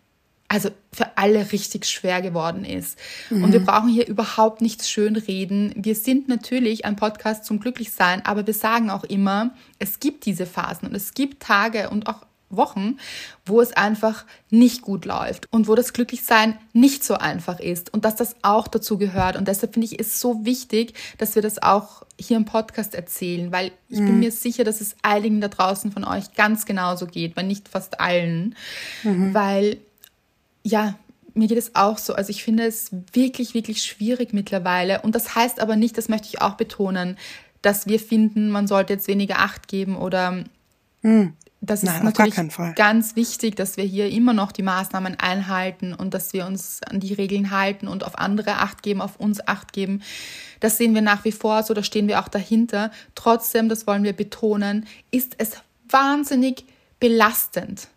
also 0.51 0.71
für 0.93 1.17
alle 1.17 1.53
richtig 1.53 1.87
schwer 1.87 2.21
geworden 2.23 2.65
ist. 2.65 2.99
Mhm. 3.31 3.45
Und 3.45 3.53
wir 3.53 3.61
brauchen 3.61 3.89
hier 3.89 4.09
überhaupt 4.09 4.61
nichts 4.61 4.91
schönreden. 4.91 5.73
Wir 5.77 5.95
sind 5.95 6.29
natürlich 6.29 6.85
ein 6.85 6.97
Podcast 6.97 7.45
zum 7.45 7.61
Glücklichsein, 7.61 8.27
aber 8.27 8.45
wir 8.45 8.53
sagen 8.53 8.91
auch 8.91 9.05
immer, 9.05 9.55
es 9.79 10.01
gibt 10.01 10.27
diese 10.27 10.47
Phasen 10.47 10.89
und 10.89 10.95
es 10.97 11.15
gibt 11.15 11.41
Tage 11.41 11.89
und 11.89 12.09
auch 12.09 12.27
Wochen, 12.51 12.99
wo 13.47 13.61
es 13.61 13.73
einfach 13.73 14.25
nicht 14.51 14.83
gut 14.83 15.05
läuft 15.05 15.47
und 15.53 15.69
wo 15.69 15.75
das 15.75 15.93
Glücklichsein 15.93 16.59
nicht 16.73 17.05
so 17.05 17.15
einfach 17.15 17.61
ist 17.61 17.95
und 17.95 18.05
dass 18.05 18.17
das 18.17 18.37
auch 18.43 18.69
dazu 18.69 18.99
gehört. 18.99 19.37
Und 19.37 19.49
deshalb 19.49 19.75
finde 19.75 19.87
ich 19.87 19.99
es 19.99 20.21
so 20.21 20.45
wichtig, 20.45 20.95
dass 21.19 21.37
wir 21.37 21.43
das 21.43 21.63
auch 21.63 22.03
hier 22.19 22.37
im 22.37 22.45
Podcast 22.45 22.95
erzählen, 22.95 23.53
weil 23.53 23.73
ich 23.89 24.01
mhm. 24.01 24.07
bin 24.07 24.19
mir 24.19 24.33
sicher, 24.33 24.65
dass 24.65 24.81
es 24.81 24.97
einigen 25.03 25.41
da 25.41 25.49
draußen 25.49 25.93
von 25.93 26.05
euch 26.05 26.35
ganz 26.35 26.67
genauso 26.67 27.07
geht, 27.07 27.37
wenn 27.37 27.47
nicht 27.47 27.69
fast 27.69 28.01
allen, 28.01 28.57
mhm. 29.05 29.33
weil 29.33 29.79
ja, 30.63 30.99
mir 31.35 31.49
geht 31.49 31.59
es 31.59 31.75
auch 31.75 31.99
so. 31.99 32.15
Also 32.15 32.31
ich 32.31 32.43
finde 32.43 32.65
es 32.65 32.91
wirklich, 33.13 33.55
wirklich 33.55 33.83
schwierig 33.83 34.33
mittlerweile. 34.33 35.03
Und 35.03 35.15
das 35.15 35.35
heißt 35.35 35.61
aber 35.61 35.77
nicht, 35.77 35.97
das 35.97 36.09
möchte 36.09 36.29
ich 36.29 36.43
auch 36.43 36.55
betonen, 36.55 37.17
dass 37.63 37.87
wir 37.87 38.01
finden, 38.01 38.51
man 38.51 38.67
sollte 38.67 38.93
jetzt 38.93 39.09
weniger 39.09 39.39
Acht 39.39 39.69
geben 39.69 39.97
oder 39.97 40.45
hm. 41.03 41.35
Das 41.63 41.83
Nein, 41.83 41.97
ist 41.97 42.03
natürlich 42.05 42.75
ganz 42.75 43.17
wichtig, 43.17 43.55
dass 43.55 43.77
wir 43.77 43.85
hier 43.85 44.09
immer 44.09 44.33
noch 44.33 44.51
die 44.51 44.63
Maßnahmen 44.63 45.21
einhalten 45.21 45.93
und 45.93 46.15
dass 46.15 46.33
wir 46.33 46.47
uns 46.47 46.81
an 46.83 47.01
die 47.01 47.13
Regeln 47.13 47.51
halten 47.51 47.87
und 47.87 48.03
auf 48.03 48.19
andere 48.19 48.59
Acht 48.59 48.83
geben, 48.83 49.03
auf 49.03 49.17
uns 49.17 49.47
Acht 49.47 49.75
geben. 49.75 50.03
Das 50.61 50.79
sehen 50.79 50.95
wir 50.95 51.03
nach 51.03 51.25
wie 51.25 51.33
vor 51.33 51.63
so, 51.63 51.75
da 51.75 51.83
stehen 51.83 52.09
wir 52.09 52.21
auch 52.21 52.29
dahinter. 52.29 52.91
Trotzdem, 53.15 53.69
das 53.69 53.87
wollen 53.87 54.05
wir 54.05 54.15
betonen, 54.15 54.87
ist 55.11 55.35
es 55.37 55.53
wahnsinnig 55.89 56.65
belastend 56.99 57.89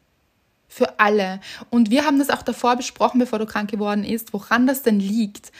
für 0.67 0.99
alle. 0.99 1.39
Und 1.69 1.89
wir 1.89 2.05
haben 2.05 2.19
das 2.19 2.29
auch 2.29 2.41
davor 2.41 2.75
besprochen, 2.75 3.19
bevor 3.19 3.39
du 3.39 3.45
krank 3.45 3.71
geworden 3.71 4.03
ist, 4.03 4.33
woran 4.33 4.67
das 4.67 4.83
denn 4.83 4.99
liegt, 4.99 5.51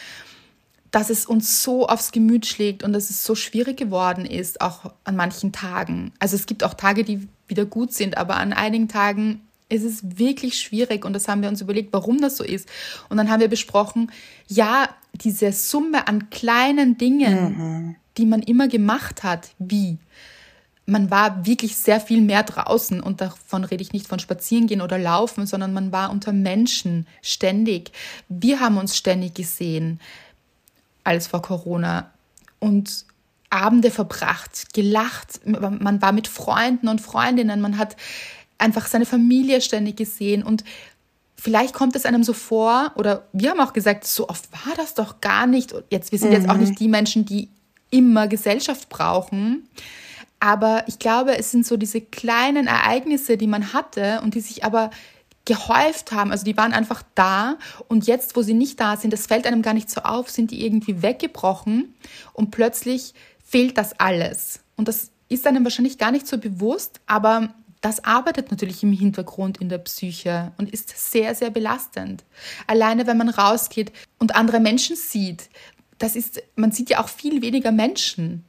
dass 0.94 1.10
es 1.10 1.26
uns 1.26 1.64
so 1.64 1.88
aufs 1.88 2.12
Gemüt 2.12 2.46
schlägt 2.46 2.84
und 2.84 2.94
dass 2.94 3.10
es 3.10 3.24
so 3.24 3.34
schwierig 3.34 3.78
geworden 3.78 4.28
ist, 4.28 4.62
auch 4.62 4.94
an 5.04 5.16
manchen 5.16 5.52
Tagen. 5.52 6.14
Also 6.20 6.36
es 6.36 6.46
gibt 6.46 6.64
auch 6.64 6.76
Tage, 6.76 7.04
die 7.04 7.28
wieder 7.48 7.66
gut 7.66 7.94
sind, 7.94 8.16
aber 8.16 8.38
an 8.38 8.54
einigen 8.54 8.88
Tagen 8.88 9.42
ist 9.70 9.84
es 9.84 10.20
wirklich 10.20 10.60
schwierig 10.60 11.04
und 11.04 11.14
das 11.14 11.28
haben 11.28 11.42
wir 11.42 11.50
uns 11.50 11.62
überlegt, 11.62 11.92
warum 11.94 12.22
das 12.22 12.38
so 12.38 12.44
ist. 12.44 12.70
Und 13.10 13.18
dann 13.18 13.32
haben 13.32 13.40
wir 13.40 13.48
besprochen, 13.48 14.12
ja, 14.48 14.88
diese 15.16 15.52
Summe 15.52 16.08
an 16.08 16.30
kleinen 16.30 16.96
Dingen, 16.96 17.58
mhm. 17.58 17.96
die 18.18 18.28
man 18.28 18.44
immer 18.44 18.68
gemacht 18.68 19.24
hat, 19.24 19.50
wie 19.58 19.98
man 20.86 21.10
war 21.10 21.44
wirklich 21.48 21.76
sehr 21.76 22.02
viel 22.02 22.22
mehr 22.22 22.44
draußen 22.44 23.00
und 23.00 23.20
davon 23.20 23.64
rede 23.64 23.82
ich 23.82 23.94
nicht 23.94 24.06
von 24.06 24.20
Spazierengehen 24.20 24.82
oder 24.82 25.00
Laufen, 25.00 25.48
sondern 25.48 25.74
man 25.74 25.92
war 25.92 26.12
unter 26.12 26.34
Menschen 26.34 27.08
ständig. 27.24 27.92
Wir 28.30 28.60
haben 28.60 28.78
uns 28.78 28.96
ständig 28.96 29.34
gesehen 29.34 30.00
als 31.04 31.28
vor 31.28 31.42
Corona 31.42 32.12
und 32.60 33.06
Abende 33.50 33.92
verbracht, 33.92 34.74
gelacht, 34.74 35.42
man 35.46 36.02
war 36.02 36.12
mit 36.12 36.28
Freunden 36.28 36.88
und 36.88 37.02
Freundinnen, 37.02 37.62
man 37.62 37.78
hat 37.78 37.96
einfach 38.58 38.88
seine 38.88 39.06
Familie 39.06 39.62
ständig 39.62 39.98
gesehen 39.98 40.42
und 40.42 40.64
vielleicht 41.36 41.74
kommt 41.74 41.96
es 41.96 42.06
einem 42.06 42.24
so 42.24 42.34
vor 42.34 42.94
oder 42.96 43.28
wir 43.34 43.52
haben 43.52 43.60
auch 43.60 43.74
gesagt, 43.74 44.08
so 44.08 44.30
oft 44.30 44.50
war 44.52 44.76
das 44.76 44.94
doch 44.94 45.22
gar 45.22 45.46
nicht. 45.46 45.76
Jetzt 45.90 46.12
wir 46.12 46.20
sind 46.20 46.30
mhm. 46.30 46.36
jetzt 46.36 46.50
auch 46.50 46.56
mhm. 46.56 46.62
nicht 46.62 46.80
die 46.80 46.88
Menschen, 46.88 47.26
die 47.26 47.50
immer 47.92 48.28
Gesellschaft 48.28 48.90
brauchen. 48.90 49.68
Aber 50.40 50.84
ich 50.88 51.00
glaube, 51.00 51.38
es 51.38 51.52
sind 51.52 51.66
so 51.66 51.78
diese 51.78 52.02
kleinen 52.02 52.68
Ereignisse, 52.68 53.38
die 53.38 53.48
man 53.48 53.74
hatte 53.74 54.22
und 54.24 54.36
die 54.36 54.42
sich 54.42 54.64
aber 54.64 54.90
gehäuft 55.46 56.12
haben. 56.12 56.32
Also 56.32 56.46
die 56.46 56.56
waren 56.58 56.74
einfach 56.74 57.04
da 57.16 57.58
und 57.88 58.08
jetzt, 58.08 58.36
wo 58.36 58.42
sie 58.42 58.54
nicht 58.54 58.80
da 58.80 58.98
sind, 58.98 59.12
das 59.12 59.28
fällt 59.28 59.46
einem 59.46 59.62
gar 59.62 59.74
nicht 59.74 59.90
so 59.90 60.02
auf, 60.02 60.30
sind 60.30 60.52
die 60.52 60.66
irgendwie 60.66 61.02
weggebrochen 61.02 61.94
und 62.34 62.52
plötzlich 62.52 63.14
fehlt 63.44 63.78
das 63.78 64.00
alles. 64.00 64.62
Und 64.76 64.88
das 64.88 65.12
ist 65.30 65.46
einem 65.46 65.64
wahrscheinlich 65.64 65.98
gar 65.98 66.12
nicht 66.12 66.28
so 66.28 66.38
bewusst, 66.38 67.02
aber 67.08 67.54
das 67.82 68.06
arbeitet 68.06 68.50
natürlich 68.52 68.82
im 68.84 68.94
Hintergrund 68.94 69.58
in 69.58 69.68
der 69.68 69.80
Psyche 69.80 70.54
und 70.58 70.72
ist 70.72 71.12
sehr, 71.12 71.36
sehr 71.36 71.50
belastend. 71.50 72.24
Alleine, 72.66 73.08
wenn 73.08 73.18
man 73.18 73.28
rausgeht 73.28 73.92
und 74.20 74.36
andere 74.36 74.62
Menschen 74.62 74.96
sieht, 74.96 75.50
das 75.98 76.16
ist, 76.16 76.42
man 76.56 76.72
sieht 76.72 76.90
ja 76.90 77.04
auch 77.04 77.10
viel 77.10 77.42
weniger 77.42 77.74
Menschen 77.74 78.46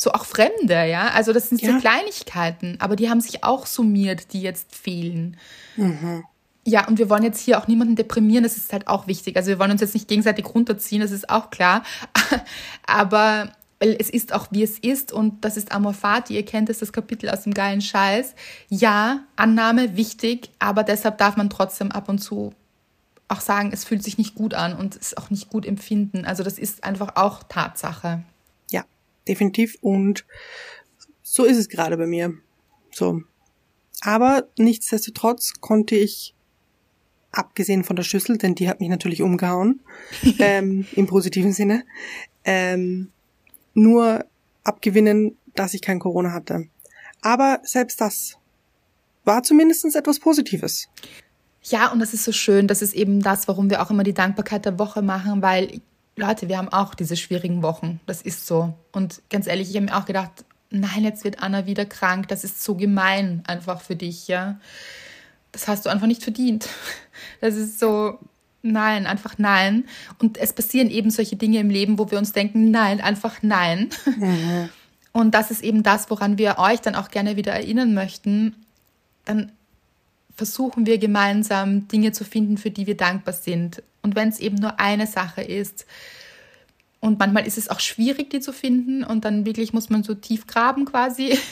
so 0.00 0.12
auch 0.12 0.24
Fremde, 0.24 0.86
ja. 0.86 1.08
Also 1.08 1.32
das 1.32 1.48
sind 1.48 1.60
ja. 1.60 1.72
so 1.72 1.78
Kleinigkeiten, 1.80 2.76
aber 2.78 2.96
die 2.96 3.10
haben 3.10 3.20
sich 3.20 3.44
auch 3.44 3.66
summiert, 3.66 4.32
die 4.32 4.40
jetzt 4.40 4.74
fehlen. 4.74 5.36
Mhm. 5.76 6.24
Ja, 6.68 6.86
und 6.86 6.98
wir 6.98 7.08
wollen 7.08 7.22
jetzt 7.22 7.40
hier 7.40 7.58
auch 7.58 7.66
niemanden 7.66 7.96
deprimieren, 7.96 8.44
das 8.44 8.56
ist 8.56 8.72
halt 8.72 8.88
auch 8.88 9.06
wichtig. 9.06 9.36
Also 9.36 9.48
wir 9.48 9.58
wollen 9.58 9.70
uns 9.70 9.80
jetzt 9.80 9.94
nicht 9.94 10.08
gegenseitig 10.08 10.46
runterziehen, 10.46 11.00
das 11.00 11.12
ist 11.12 11.30
auch 11.30 11.50
klar. 11.50 11.82
aber 12.86 13.52
es 13.78 14.10
ist 14.10 14.32
auch 14.32 14.48
wie 14.50 14.62
es 14.62 14.78
ist 14.78 15.12
und 15.12 15.44
das 15.44 15.56
ist 15.56 15.70
Amor 15.70 15.94
Fati, 15.94 16.34
ihr 16.34 16.44
kennt 16.44 16.68
es, 16.68 16.78
das 16.78 16.92
Kapitel 16.92 17.30
aus 17.30 17.42
dem 17.44 17.54
geilen 17.54 17.80
Scheiß. 17.80 18.34
Ja, 18.68 19.24
Annahme 19.36 19.96
wichtig, 19.96 20.50
aber 20.58 20.82
deshalb 20.82 21.18
darf 21.18 21.36
man 21.36 21.48
trotzdem 21.48 21.92
ab 21.92 22.08
und 22.08 22.18
zu 22.18 22.52
auch 23.28 23.40
sagen, 23.40 23.70
es 23.72 23.84
fühlt 23.84 24.02
sich 24.02 24.18
nicht 24.18 24.34
gut 24.34 24.54
an 24.54 24.74
und 24.74 24.96
es 24.96 25.16
auch 25.16 25.30
nicht 25.30 25.50
gut 25.50 25.64
empfinden. 25.64 26.24
Also 26.24 26.42
das 26.42 26.58
ist 26.58 26.82
einfach 26.82 27.16
auch 27.16 27.42
Tatsache 27.44 28.24
definitiv. 29.28 29.76
Und 29.80 30.24
so 31.22 31.44
ist 31.44 31.58
es 31.58 31.68
gerade 31.68 31.96
bei 31.96 32.06
mir. 32.06 32.34
So. 32.90 33.22
Aber 34.00 34.48
nichtsdestotrotz 34.58 35.60
konnte 35.60 35.94
ich, 35.94 36.34
abgesehen 37.32 37.84
von 37.84 37.96
der 37.96 38.02
Schüssel, 38.02 38.38
denn 38.38 38.54
die 38.54 38.68
hat 38.68 38.80
mich 38.80 38.88
natürlich 38.88 39.22
umgehauen, 39.22 39.80
ähm, 40.38 40.86
im 40.92 41.06
positiven 41.06 41.52
Sinne, 41.52 41.84
ähm, 42.44 43.10
nur 43.74 44.24
abgewinnen, 44.64 45.36
dass 45.54 45.74
ich 45.74 45.82
kein 45.82 45.98
Corona 45.98 46.32
hatte. 46.32 46.68
Aber 47.20 47.60
selbst 47.62 48.00
das 48.00 48.38
war 49.24 49.42
zumindest 49.42 49.84
etwas 49.94 50.20
Positives. 50.20 50.88
Ja, 51.62 51.92
und 51.92 51.98
das 51.98 52.14
ist 52.14 52.24
so 52.24 52.32
schön. 52.32 52.66
Das 52.66 52.82
ist 52.82 52.94
eben 52.94 53.20
das, 53.20 53.48
warum 53.48 53.68
wir 53.68 53.82
auch 53.82 53.90
immer 53.90 54.04
die 54.04 54.14
Dankbarkeit 54.14 54.64
der 54.64 54.78
Woche 54.78 55.02
machen, 55.02 55.42
weil 55.42 55.80
Leute, 56.16 56.48
wir 56.48 56.58
haben 56.58 56.68
auch 56.68 56.94
diese 56.94 57.16
schwierigen 57.16 57.62
Wochen. 57.62 58.00
Das 58.06 58.22
ist 58.22 58.46
so. 58.46 58.74
Und 58.92 59.22
ganz 59.30 59.46
ehrlich, 59.46 59.70
ich 59.70 59.76
habe 59.76 59.86
mir 59.86 59.96
auch 59.96 60.06
gedacht, 60.06 60.44
nein, 60.70 61.04
jetzt 61.04 61.24
wird 61.24 61.42
Anna 61.42 61.66
wieder 61.66 61.84
krank, 61.84 62.28
das 62.28 62.44
ist 62.44 62.62
so 62.62 62.74
gemein 62.74 63.42
einfach 63.46 63.80
für 63.80 63.96
dich, 63.96 64.28
ja. 64.28 64.60
Das 65.58 65.66
hast 65.66 65.86
du 65.86 65.90
einfach 65.90 66.06
nicht 66.06 66.22
verdient. 66.22 66.68
Das 67.40 67.56
ist 67.56 67.80
so, 67.80 68.18
nein, 68.62 69.06
einfach 69.06 69.38
nein. 69.38 69.84
Und 70.18 70.38
es 70.38 70.52
passieren 70.52 70.88
eben 70.88 71.10
solche 71.10 71.34
Dinge 71.34 71.58
im 71.58 71.70
Leben, 71.70 71.98
wo 71.98 72.10
wir 72.10 72.18
uns 72.18 72.32
denken, 72.32 72.70
nein, 72.70 73.00
einfach 73.00 73.42
nein. 73.42 73.90
Mhm. 74.16 74.68
Und 75.12 75.34
das 75.34 75.50
ist 75.50 75.62
eben 75.62 75.82
das, 75.82 76.10
woran 76.10 76.38
wir 76.38 76.58
euch 76.58 76.80
dann 76.80 76.94
auch 76.94 77.10
gerne 77.10 77.36
wieder 77.36 77.52
erinnern 77.52 77.94
möchten. 77.94 78.54
Dann 79.24 79.52
versuchen 80.36 80.86
wir 80.86 80.98
gemeinsam 80.98 81.88
Dinge 81.88 82.12
zu 82.12 82.24
finden, 82.24 82.56
für 82.56 82.70
die 82.70 82.86
wir 82.86 82.96
dankbar 82.96 83.34
sind. 83.34 83.82
Und 84.02 84.14
wenn 84.14 84.28
es 84.28 84.38
eben 84.38 84.56
nur 84.56 84.78
eine 84.78 85.08
Sache 85.08 85.42
ist, 85.42 85.86
und 87.00 87.18
manchmal 87.18 87.46
ist 87.46 87.58
es 87.58 87.68
auch 87.68 87.80
schwierig, 87.80 88.30
die 88.30 88.40
zu 88.40 88.52
finden, 88.52 89.04
und 89.04 89.24
dann 89.24 89.44
wirklich 89.44 89.72
muss 89.72 89.90
man 89.90 90.02
so 90.04 90.14
tief 90.14 90.46
graben 90.46 90.84
quasi. 90.84 91.38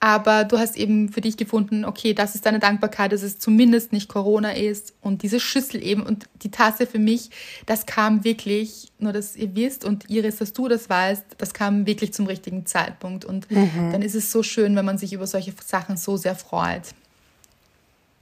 Aber 0.00 0.44
du 0.44 0.58
hast 0.58 0.76
eben 0.76 1.08
für 1.08 1.20
dich 1.20 1.36
gefunden, 1.36 1.84
okay, 1.84 2.14
das 2.14 2.36
ist 2.36 2.46
deine 2.46 2.60
Dankbarkeit, 2.60 3.10
dass 3.10 3.22
es 3.22 3.40
zumindest 3.40 3.92
nicht 3.92 4.08
Corona 4.08 4.52
ist. 4.52 4.94
Und 5.00 5.22
diese 5.22 5.40
Schüssel 5.40 5.82
eben 5.82 6.04
und 6.04 6.28
die 6.42 6.52
Tasse 6.52 6.86
für 6.86 7.00
mich, 7.00 7.30
das 7.66 7.84
kam 7.84 8.22
wirklich, 8.22 8.92
nur 9.00 9.12
dass 9.12 9.34
ihr 9.34 9.56
wisst 9.56 9.84
und 9.84 10.08
Iris, 10.08 10.36
dass 10.36 10.52
du 10.52 10.68
das 10.68 10.88
weißt, 10.88 11.24
das 11.38 11.52
kam 11.52 11.84
wirklich 11.86 12.12
zum 12.12 12.26
richtigen 12.26 12.64
Zeitpunkt. 12.64 13.24
Und 13.24 13.50
mhm. 13.50 13.90
dann 13.90 14.02
ist 14.02 14.14
es 14.14 14.30
so 14.30 14.44
schön, 14.44 14.76
wenn 14.76 14.84
man 14.84 14.98
sich 14.98 15.12
über 15.12 15.26
solche 15.26 15.52
Sachen 15.64 15.96
so 15.96 16.16
sehr 16.16 16.36
freut. 16.36 16.94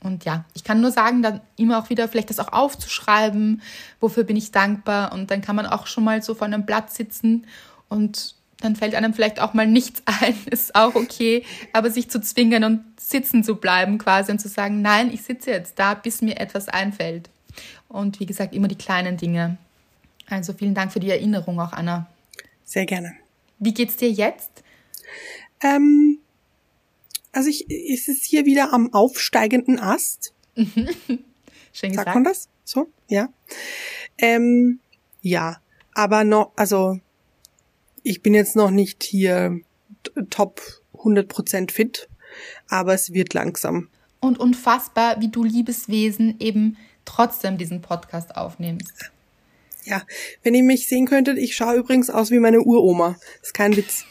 Und 0.01 0.25
ja, 0.25 0.45
ich 0.55 0.65
kann 0.65 0.81
nur 0.81 0.93
sagen, 0.93 1.23
dann 1.23 1.41
immer 1.57 1.79
auch 1.79 1.91
wieder 1.91 2.09
vielleicht 2.09 2.31
das 2.31 2.39
auch 2.39 2.53
aufzuschreiben, 2.53 3.61
wofür 4.01 4.25
bin 4.25 4.37
ich 4.37 4.51
dankbar. 4.51 5.12
Und 5.12 5.31
dann 5.31 5.43
kann 5.43 5.57
man 5.57 5.67
auch 5.67 5.87
schon 5.87 6.05
mal 6.05 6.23
so 6.23 6.35
vor 6.35 6.47
einem 6.47 6.65
Blatt 6.65 6.91
sitzen 6.93 7.47
und 7.89 8.35
dann 8.61 8.77
fällt 8.77 8.95
einem 8.95 9.12
vielleicht 9.12 9.40
auch 9.40 9.55
mal 9.55 9.66
nichts 9.66 10.03
ein, 10.21 10.37
ist 10.51 10.75
auch 10.75 10.95
okay, 10.95 11.45
aber 11.73 11.90
sich 11.90 12.09
zu 12.09 12.21
zwingen 12.21 12.64
und 12.64 12.85
sitzen 13.01 13.45
zu 13.45 13.57
bleiben 13.57 13.99
quasi 13.99 14.33
und 14.33 14.40
zu 14.40 14.49
sagen, 14.49 14.83
nein, 14.83 15.12
ich 15.12 15.23
sitze 15.23 15.51
jetzt 15.51 15.79
da, 15.79 15.95
bis 15.95 16.23
mir 16.23 16.40
etwas 16.40 16.69
einfällt. 16.69 17.31
Und 17.88 18.21
wie 18.21 18.27
gesagt, 18.27 18.55
immer 18.55 18.69
die 18.69 18.77
kleinen 18.77 19.16
Dinge. 19.16 19.59
Also 20.29 20.53
vielen 20.53 20.75
Dank 20.75 20.92
für 20.92 21.01
die 21.01 21.11
Erinnerung 21.11 21.61
auch, 21.61 21.73
Anna. 21.73 22.11
Sehr 22.64 22.85
gerne. 22.85 23.14
Wie 23.59 23.73
geht's 23.73 23.97
dir 23.97 24.11
jetzt? 24.11 24.64
Ähm, 25.62 26.19
also 27.33 27.49
ich, 27.49 27.71
ist 27.71 28.09
es 28.09 28.25
hier 28.25 28.45
wieder 28.45 28.73
am 28.73 28.92
aufsteigenden 28.92 29.79
Ast. 29.79 30.33
Schön 30.57 31.90
gesagt. 31.90 32.07
Sagt 32.07 32.14
man 32.14 32.25
das? 32.25 32.49
So? 32.64 32.88
Ja. 33.09 33.29
Ähm, 34.19 34.81
ja, 35.23 35.61
aber 35.95 36.25
noch, 36.25 36.53
also 36.57 36.99
ich 38.07 38.23
bin 38.23 38.35
jetzt 38.35 38.55
noch 38.55 38.71
nicht 38.71 39.03
hier 39.03 39.61
top 40.31 40.62
100% 40.95 41.73
fit, 41.73 42.09
aber 42.69 42.95
es 42.95 43.12
wird 43.12 43.35
langsam. 43.35 43.88
Und 44.21 44.38
unfassbar, 44.38 45.21
wie 45.21 45.29
du 45.29 45.42
Liebeswesen 45.42 46.37
eben 46.38 46.77
trotzdem 47.05 47.59
diesen 47.59 47.83
Podcast 47.83 48.37
aufnimmst. 48.37 49.11
Ja, 49.85 50.03
wenn 50.42 50.55
ihr 50.55 50.62
mich 50.62 50.88
sehen 50.88 51.07
könntet, 51.07 51.37
ich 51.38 51.57
schaue 51.57 51.77
übrigens 51.77 52.09
aus 52.09 52.31
wie 52.31 52.38
meine 52.38 52.61
Uroma. 52.61 53.16
ist 53.42 53.55
kein 53.55 53.77
Witz. 53.77 54.05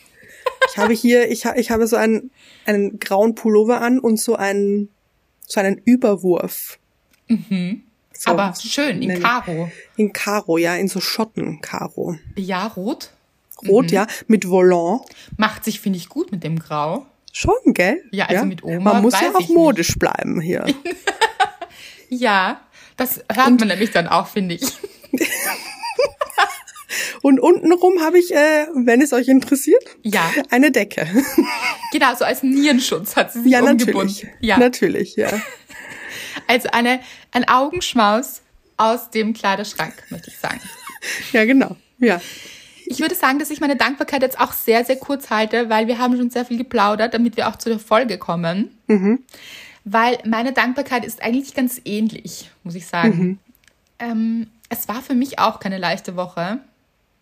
Ich 0.69 0.77
habe 0.77 0.93
hier, 0.93 1.31
ich, 1.31 1.45
ich 1.45 1.71
habe 1.71 1.88
so 1.88 1.95
einen, 1.95 2.31
einen 2.65 2.99
grauen 2.99 3.34
Pullover 3.34 3.81
an 3.81 3.99
und 3.99 4.19
so 4.19 4.36
einen, 4.36 4.89
so 5.47 5.62
einen 5.62 5.81
Überwurf. 5.86 6.79
Mhm. 7.27 7.84
So, 8.13 8.31
Aber 8.31 8.53
schön, 8.55 9.01
in 9.01 9.21
Karo. 9.21 9.69
In 9.95 10.13
Karo, 10.13 10.58
ja, 10.58 10.75
in 10.75 10.88
so 10.88 10.99
Schotten 10.99 11.62
Karo. 11.62 12.17
Ja, 12.38 12.67
rot. 12.67 13.12
Rot, 13.67 13.86
mhm. 13.86 13.93
ja, 13.93 14.08
mit 14.28 14.47
Volant. 14.47 15.01
Macht 15.38 15.63
sich, 15.63 15.80
finde 15.80 15.97
ich, 15.97 16.10
gut 16.10 16.32
mit 16.32 16.43
dem 16.43 16.60
Grau. 16.60 17.06
Schon, 17.32 17.73
gell? 17.73 18.01
Ja, 18.12 18.25
also 18.25 18.41
ja. 18.41 18.45
mit 18.45 18.63
Oma. 18.63 18.93
Man 18.93 19.01
muss 19.01 19.13
ja 19.19 19.34
auch 19.34 19.49
modisch 19.49 19.89
nicht. 19.89 19.99
bleiben 19.99 20.39
hier. 20.39 20.65
ja, 22.10 22.62
das 22.95 23.17
hört 23.32 23.47
Und 23.47 23.60
man 23.60 23.67
nämlich 23.67 23.91
dann 23.91 24.08
auch, 24.08 24.28
finde 24.28 24.56
ich. 24.56 24.63
Und 27.21 27.39
untenrum 27.39 28.01
habe 28.01 28.19
ich, 28.19 28.34
äh, 28.34 28.67
wenn 28.73 29.01
es 29.01 29.12
euch 29.12 29.28
interessiert, 29.28 29.84
ja. 30.04 30.32
eine 30.49 30.71
Decke. 30.71 31.08
Genau, 31.91 32.13
so 32.13 32.25
als 32.25 32.43
Nierenschutz 32.43 33.15
hat 33.15 33.32
sie 33.32 33.41
sich 33.41 33.51
ja, 33.54 33.62
umgebunden. 33.62 33.95
Natürlich. 33.95 34.28
Ja, 34.41 34.58
natürlich, 34.58 35.15
ja. 35.15 35.30
Also 36.45 36.67
eine, 36.73 36.99
ein 37.32 37.47
Augenschmaus 37.47 38.41
aus 38.75 39.12
dem 39.12 39.34
Kleiderschrank, 39.34 39.93
möchte 40.10 40.30
ich 40.30 40.38
sagen. 40.38 40.60
Ja, 41.32 41.45
genau. 41.45 41.78
Ja. 41.99 42.19
Ich 42.86 43.00
würde 43.00 43.15
sagen, 43.15 43.39
dass 43.39 43.50
ich 43.50 43.60
meine 43.60 43.76
Dankbarkeit 43.76 44.21
jetzt 44.21 44.39
auch 44.39 44.54
sehr, 44.54 44.86
sehr 44.86 44.98
kurz 44.98 45.30
halte, 45.30 45.69
weil 45.69 45.88
wir 45.88 45.98
haben 45.98 46.15
schon 46.17 46.30
sehr 46.30 46.45
viel 46.45 46.58
geplaudert, 46.58 47.13
damit 47.13 47.36
wir 47.38 47.48
auch 47.48 47.56
zu 47.56 47.69
der 47.69 47.80
Folge 47.80 48.17
kommen. 48.17 48.78
Mhm. 48.88 49.24
Weil 49.84 50.17
meine 50.26 50.54
Dankbarkeit 50.54 51.06
ist 51.06 51.21
eigentlich 51.21 51.54
ganz 51.54 51.82
ähnlich, 51.86 52.50
muss 52.63 52.76
ich 52.76 52.88
sagen. 52.88 53.17
Mhm. 53.17 53.39
Ähm, 54.00 54.48
es 54.69 54.88
war 54.88 55.02
für 55.02 55.13
mich 55.13 55.39
auch 55.39 55.60
keine 55.60 55.78
leichte 55.78 56.15
Woche. 56.15 56.60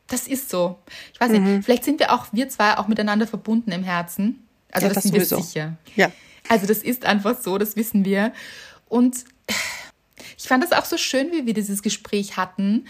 Das 0.07 0.27
ist 0.27 0.49
so. 0.49 0.79
Ich 1.13 1.19
weiß 1.19 1.31
mhm. 1.31 1.43
nicht, 1.43 1.65
vielleicht 1.65 1.83
sind 1.83 1.99
wir 1.99 2.13
auch, 2.13 2.27
wir 2.31 2.49
zwei 2.49 2.77
auch 2.77 2.87
miteinander 2.87 3.27
verbunden 3.27 3.71
im 3.71 3.83
Herzen. 3.83 4.45
Also 4.71 4.87
ja, 4.87 4.93
das, 4.93 5.03
das 5.03 5.11
sind 5.11 5.13
wir 5.13 5.25
sicher. 5.25 5.77
Ja. 5.95 6.11
Also 6.49 6.65
das 6.67 6.79
ist 6.79 7.05
einfach 7.05 7.39
so, 7.41 7.57
das 7.57 7.75
wissen 7.75 8.05
wir. 8.05 8.33
Und 8.89 9.25
ich 10.37 10.47
fand 10.47 10.63
das 10.63 10.71
auch 10.71 10.85
so 10.85 10.97
schön, 10.97 11.31
wie 11.31 11.45
wir 11.45 11.53
dieses 11.53 11.81
Gespräch 11.81 12.37
hatten, 12.37 12.85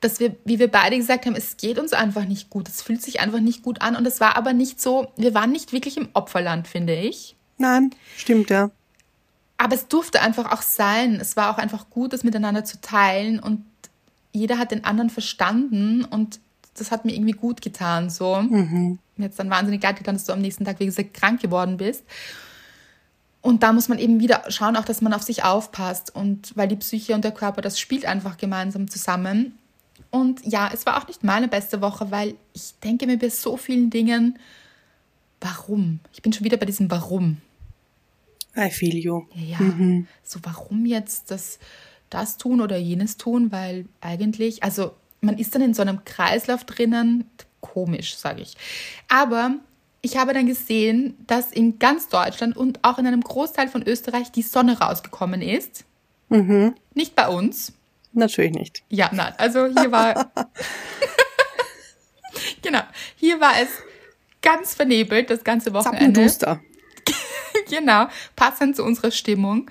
dass 0.00 0.20
wir, 0.20 0.36
wie 0.44 0.58
wir 0.58 0.68
beide 0.68 0.96
gesagt 0.96 1.26
haben, 1.26 1.34
es 1.34 1.56
geht 1.56 1.78
uns 1.78 1.92
einfach 1.92 2.24
nicht 2.24 2.50
gut. 2.50 2.68
Es 2.68 2.82
fühlt 2.82 3.02
sich 3.02 3.20
einfach 3.20 3.40
nicht 3.40 3.62
gut 3.62 3.82
an. 3.82 3.96
Und 3.96 4.06
es 4.06 4.20
war 4.20 4.36
aber 4.36 4.52
nicht 4.52 4.80
so, 4.80 5.08
wir 5.16 5.34
waren 5.34 5.52
nicht 5.52 5.72
wirklich 5.72 5.96
im 5.96 6.08
Opferland, 6.12 6.68
finde 6.68 6.94
ich. 6.94 7.36
Nein, 7.58 7.90
stimmt, 8.16 8.50
ja. 8.50 8.70
Aber 9.58 9.74
es 9.74 9.88
durfte 9.88 10.20
einfach 10.20 10.52
auch 10.52 10.62
sein. 10.62 11.18
Es 11.20 11.36
war 11.36 11.50
auch 11.50 11.58
einfach 11.58 11.88
gut, 11.88 12.12
das 12.12 12.24
miteinander 12.24 12.64
zu 12.64 12.80
teilen 12.80 13.40
und 13.40 13.64
jeder 14.32 14.58
hat 14.58 14.70
den 14.70 14.84
anderen 14.84 15.08
verstanden 15.08 16.04
und 16.04 16.40
das 16.74 16.90
hat 16.90 17.06
mir 17.06 17.14
irgendwie 17.14 17.32
gut 17.32 17.62
getan. 17.62 18.10
So. 18.10 18.36
Mhm. 18.36 18.98
Mir 19.16 19.24
jetzt 19.24 19.38
dann 19.38 19.48
wahnsinnig 19.48 19.82
leid 19.82 19.96
getan, 19.96 20.14
dass 20.14 20.24
du 20.24 20.34
am 20.34 20.42
nächsten 20.42 20.66
Tag, 20.66 20.78
wie 20.78 20.84
gesagt, 20.86 21.14
krank 21.14 21.40
geworden 21.40 21.78
bist. 21.78 22.04
Und 23.40 23.62
da 23.62 23.72
muss 23.72 23.88
man 23.88 23.98
eben 23.98 24.20
wieder 24.20 24.44
schauen, 24.48 24.76
auch 24.76 24.84
dass 24.84 25.00
man 25.00 25.14
auf 25.14 25.22
sich 25.22 25.44
aufpasst. 25.44 26.14
Und 26.14 26.54
weil 26.56 26.68
die 26.68 26.76
Psyche 26.76 27.14
und 27.14 27.24
der 27.24 27.32
Körper, 27.32 27.62
das 27.62 27.80
spielt 27.80 28.04
einfach 28.04 28.36
gemeinsam 28.36 28.90
zusammen. 28.90 29.56
Und 30.16 30.40
ja, 30.46 30.70
es 30.72 30.86
war 30.86 30.96
auch 30.96 31.06
nicht 31.06 31.24
meine 31.24 31.46
beste 31.46 31.82
Woche, 31.82 32.10
weil 32.10 32.36
ich 32.54 32.74
denke 32.82 33.06
mir 33.06 33.18
bei 33.18 33.28
so 33.28 33.58
vielen 33.58 33.90
Dingen, 33.90 34.38
warum? 35.42 36.00
Ich 36.14 36.22
bin 36.22 36.32
schon 36.32 36.44
wieder 36.44 36.56
bei 36.56 36.64
diesem 36.64 36.90
Warum. 36.90 37.36
I 38.56 38.70
feel 38.70 38.96
you. 38.96 39.26
Ja, 39.34 39.58
mhm. 39.58 40.06
so 40.22 40.40
warum 40.42 40.86
jetzt 40.86 41.30
das, 41.30 41.58
das 42.08 42.38
tun 42.38 42.62
oder 42.62 42.78
jenes 42.78 43.18
tun, 43.18 43.52
weil 43.52 43.84
eigentlich, 44.00 44.62
also 44.62 44.92
man 45.20 45.36
ist 45.36 45.54
dann 45.54 45.60
in 45.60 45.74
so 45.74 45.82
einem 45.82 46.02
Kreislauf 46.06 46.64
drinnen, 46.64 47.24
komisch, 47.60 48.16
sage 48.16 48.40
ich. 48.40 48.56
Aber 49.08 49.56
ich 50.00 50.16
habe 50.16 50.32
dann 50.32 50.46
gesehen, 50.46 51.14
dass 51.26 51.52
in 51.52 51.78
ganz 51.78 52.08
Deutschland 52.08 52.56
und 52.56 52.82
auch 52.82 52.98
in 52.98 53.06
einem 53.06 53.20
Großteil 53.20 53.68
von 53.68 53.82
Österreich 53.82 54.32
die 54.32 54.42
Sonne 54.42 54.78
rausgekommen 54.78 55.42
ist. 55.42 55.84
Mhm. 56.30 56.74
Nicht 56.94 57.14
bei 57.14 57.28
uns. 57.28 57.74
Natürlich 58.16 58.52
nicht. 58.52 58.82
Ja, 58.88 59.10
nein. 59.12 59.34
Also 59.36 59.66
hier 59.66 59.92
war. 59.92 60.32
genau. 62.62 62.80
Hier 63.16 63.40
war 63.40 63.52
es 63.60 63.68
ganz 64.40 64.74
vernebelt, 64.74 65.28
das 65.28 65.44
ganze 65.44 65.74
Wochenende. 65.74 66.26
Zappenduster. 66.26 66.60
genau. 67.70 68.06
Passend 68.34 68.74
zu 68.74 68.84
unserer 68.84 69.10
Stimmung. 69.10 69.70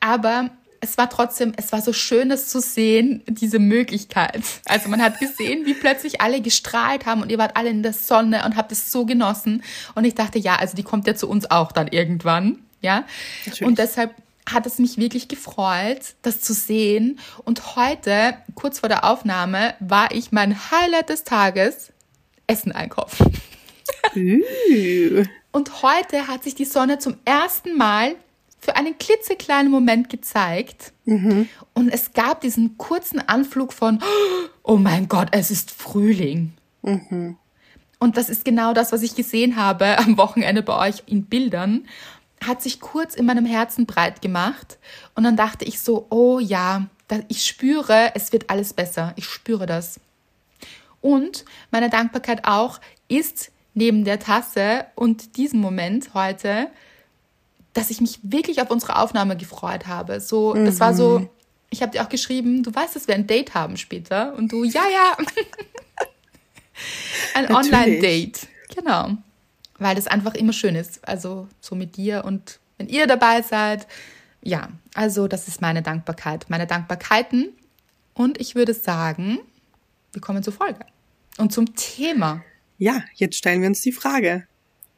Aber 0.00 0.50
es 0.80 0.98
war 0.98 1.08
trotzdem, 1.08 1.52
es 1.56 1.70
war 1.70 1.80
so 1.80 1.92
schön, 1.92 2.28
das 2.28 2.48
zu 2.48 2.60
sehen, 2.60 3.22
diese 3.28 3.60
Möglichkeit. 3.60 4.42
Also 4.64 4.88
man 4.88 5.00
hat 5.00 5.20
gesehen, 5.20 5.64
wie 5.64 5.74
plötzlich 5.74 6.20
alle 6.20 6.40
gestrahlt 6.40 7.06
haben 7.06 7.22
und 7.22 7.30
ihr 7.30 7.38
wart 7.38 7.56
alle 7.56 7.70
in 7.70 7.84
der 7.84 7.92
Sonne 7.92 8.44
und 8.44 8.56
habt 8.56 8.72
es 8.72 8.90
so 8.90 9.06
genossen. 9.06 9.62
Und 9.94 10.04
ich 10.04 10.16
dachte, 10.16 10.40
ja, 10.40 10.56
also 10.56 10.74
die 10.74 10.82
kommt 10.82 11.06
ja 11.06 11.14
zu 11.14 11.28
uns 11.28 11.48
auch 11.48 11.70
dann 11.70 11.86
irgendwann. 11.86 12.58
Ja. 12.80 13.04
Natürlich. 13.44 13.62
Und 13.62 13.78
deshalb 13.78 14.12
hat 14.48 14.66
es 14.66 14.78
mich 14.78 14.96
wirklich 14.96 15.28
gefreut, 15.28 16.14
das 16.22 16.40
zu 16.40 16.54
sehen. 16.54 17.18
Und 17.44 17.76
heute, 17.76 18.34
kurz 18.54 18.80
vor 18.80 18.88
der 18.88 19.04
Aufnahme, 19.04 19.74
war 19.80 20.12
ich 20.12 20.32
mein 20.32 20.56
Highlight 20.70 21.08
des 21.08 21.24
Tages, 21.24 21.92
Essen 22.46 22.72
einkaufen. 22.72 23.32
Und 25.52 25.82
heute 25.82 26.28
hat 26.28 26.44
sich 26.44 26.54
die 26.54 26.64
Sonne 26.64 26.98
zum 26.98 27.16
ersten 27.24 27.76
Mal 27.76 28.14
für 28.60 28.76
einen 28.76 28.98
klitzekleinen 28.98 29.70
Moment 29.70 30.10
gezeigt. 30.10 30.92
Mhm. 31.04 31.48
Und 31.74 31.88
es 31.88 32.12
gab 32.12 32.40
diesen 32.40 32.78
kurzen 32.78 33.20
Anflug 33.20 33.72
von, 33.72 34.00
oh 34.62 34.76
mein 34.76 35.08
Gott, 35.08 35.28
es 35.32 35.50
ist 35.50 35.70
Frühling. 35.70 36.52
Mhm. 36.82 37.36
Und 37.98 38.16
das 38.16 38.28
ist 38.28 38.44
genau 38.44 38.74
das, 38.74 38.92
was 38.92 39.02
ich 39.02 39.14
gesehen 39.14 39.56
habe 39.56 39.98
am 39.98 40.18
Wochenende 40.18 40.62
bei 40.62 40.88
euch 40.88 41.04
in 41.06 41.24
Bildern 41.24 41.86
hat 42.44 42.62
sich 42.62 42.80
kurz 42.80 43.14
in 43.14 43.26
meinem 43.26 43.46
Herzen 43.46 43.86
breit 43.86 44.22
gemacht 44.22 44.78
und 45.14 45.24
dann 45.24 45.36
dachte 45.36 45.64
ich 45.64 45.80
so, 45.80 46.06
oh 46.10 46.38
ja, 46.38 46.86
ich 47.28 47.46
spüre, 47.46 48.12
es 48.14 48.32
wird 48.32 48.50
alles 48.50 48.74
besser. 48.74 49.12
Ich 49.16 49.26
spüre 49.26 49.66
das. 49.66 50.00
Und 51.00 51.44
meine 51.70 51.88
Dankbarkeit 51.88 52.44
auch 52.44 52.80
ist, 53.08 53.52
neben 53.74 54.04
der 54.04 54.18
Tasse 54.18 54.86
und 54.94 55.36
diesem 55.36 55.60
Moment 55.60 56.14
heute, 56.14 56.68
dass 57.74 57.90
ich 57.90 58.00
mich 58.00 58.18
wirklich 58.22 58.62
auf 58.62 58.70
unsere 58.70 58.98
Aufnahme 58.98 59.36
gefreut 59.36 59.86
habe. 59.86 60.20
So, 60.20 60.54
mhm. 60.54 60.64
das 60.64 60.80
war 60.80 60.94
so, 60.94 61.20
mhm. 61.20 61.28
ich 61.70 61.82
habe 61.82 61.92
dir 61.92 62.02
auch 62.02 62.08
geschrieben, 62.08 62.62
du 62.62 62.74
weißt, 62.74 62.96
dass 62.96 63.06
wir 63.06 63.14
ein 63.14 63.26
Date 63.26 63.54
haben 63.54 63.76
später. 63.76 64.34
Und 64.34 64.50
du, 64.50 64.64
ja, 64.64 64.84
ja. 64.88 65.16
ein 67.34 67.54
Online-Date. 67.54 68.48
Genau. 68.74 69.10
Weil 69.78 69.94
das 69.94 70.06
einfach 70.06 70.34
immer 70.34 70.52
schön 70.52 70.74
ist. 70.74 71.06
Also 71.06 71.48
so 71.60 71.74
mit 71.74 71.96
dir 71.96 72.24
und 72.24 72.60
wenn 72.78 72.88
ihr 72.88 73.06
dabei 73.06 73.42
seid. 73.42 73.86
Ja, 74.42 74.68
also 74.94 75.28
das 75.28 75.48
ist 75.48 75.60
meine 75.60 75.82
Dankbarkeit, 75.82 76.46
meine 76.48 76.66
Dankbarkeiten. 76.66 77.48
Und 78.14 78.40
ich 78.40 78.54
würde 78.54 78.74
sagen, 78.74 79.38
wir 80.12 80.22
kommen 80.22 80.42
zur 80.42 80.52
Folge 80.52 80.80
und 81.38 81.52
zum 81.52 81.74
Thema. 81.74 82.42
Ja, 82.78 83.02
jetzt 83.14 83.36
stellen 83.36 83.60
wir 83.60 83.68
uns 83.68 83.80
die 83.80 83.92
Frage, 83.92 84.46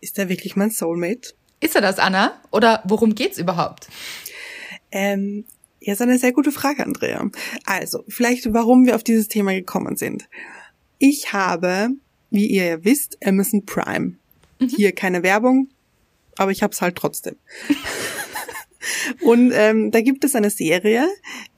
ist 0.01 0.19
er 0.19 0.29
wirklich 0.29 0.57
mein 0.57 0.71
Soulmate? 0.71 1.35
Ist 1.61 1.75
er 1.75 1.81
das, 1.81 1.99
Anna? 1.99 2.41
Oder 2.53 2.83
worum 2.85 3.15
geht's 3.15 3.39
überhaupt? 3.39 3.89
Ähm, 4.91 5.45
ja, 5.81 5.93
ist 5.93 6.03
eine 6.03 6.19
sehr 6.19 6.33
gute 6.33 6.53
Frage, 6.53 6.85
Andrea. 6.85 7.29
Also, 7.65 8.05
vielleicht 8.09 8.53
warum 8.53 8.87
wir 8.87 8.95
auf 8.95 9.05
dieses 9.05 9.29
Thema 9.29 9.53
gekommen 9.53 9.97
sind. 9.97 10.29
Ich 10.99 11.33
habe, 11.33 11.91
wie 12.31 12.47
ihr 12.47 12.65
ja 12.65 12.85
wisst, 12.85 13.19
Amazon 13.25 13.65
Prime. 13.65 14.17
Mhm. 14.59 14.69
Hier 14.69 14.93
keine 14.93 15.23
Werbung, 15.23 15.69
aber 16.37 16.51
ich 16.51 16.63
hab's 16.63 16.81
halt 16.81 16.97
trotzdem. 16.97 17.37
Und 19.21 19.53
ähm, 19.55 19.91
da 19.91 20.01
gibt 20.01 20.25
es 20.25 20.35
eine 20.35 20.51
Serie, 20.51 21.09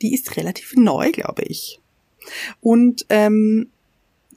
die 0.02 0.14
ist 0.14 0.36
relativ 0.36 0.74
neu, 0.76 1.12
glaube 1.12 1.42
ich. 1.42 1.80
Und 2.60 3.06
ähm, 3.08 3.68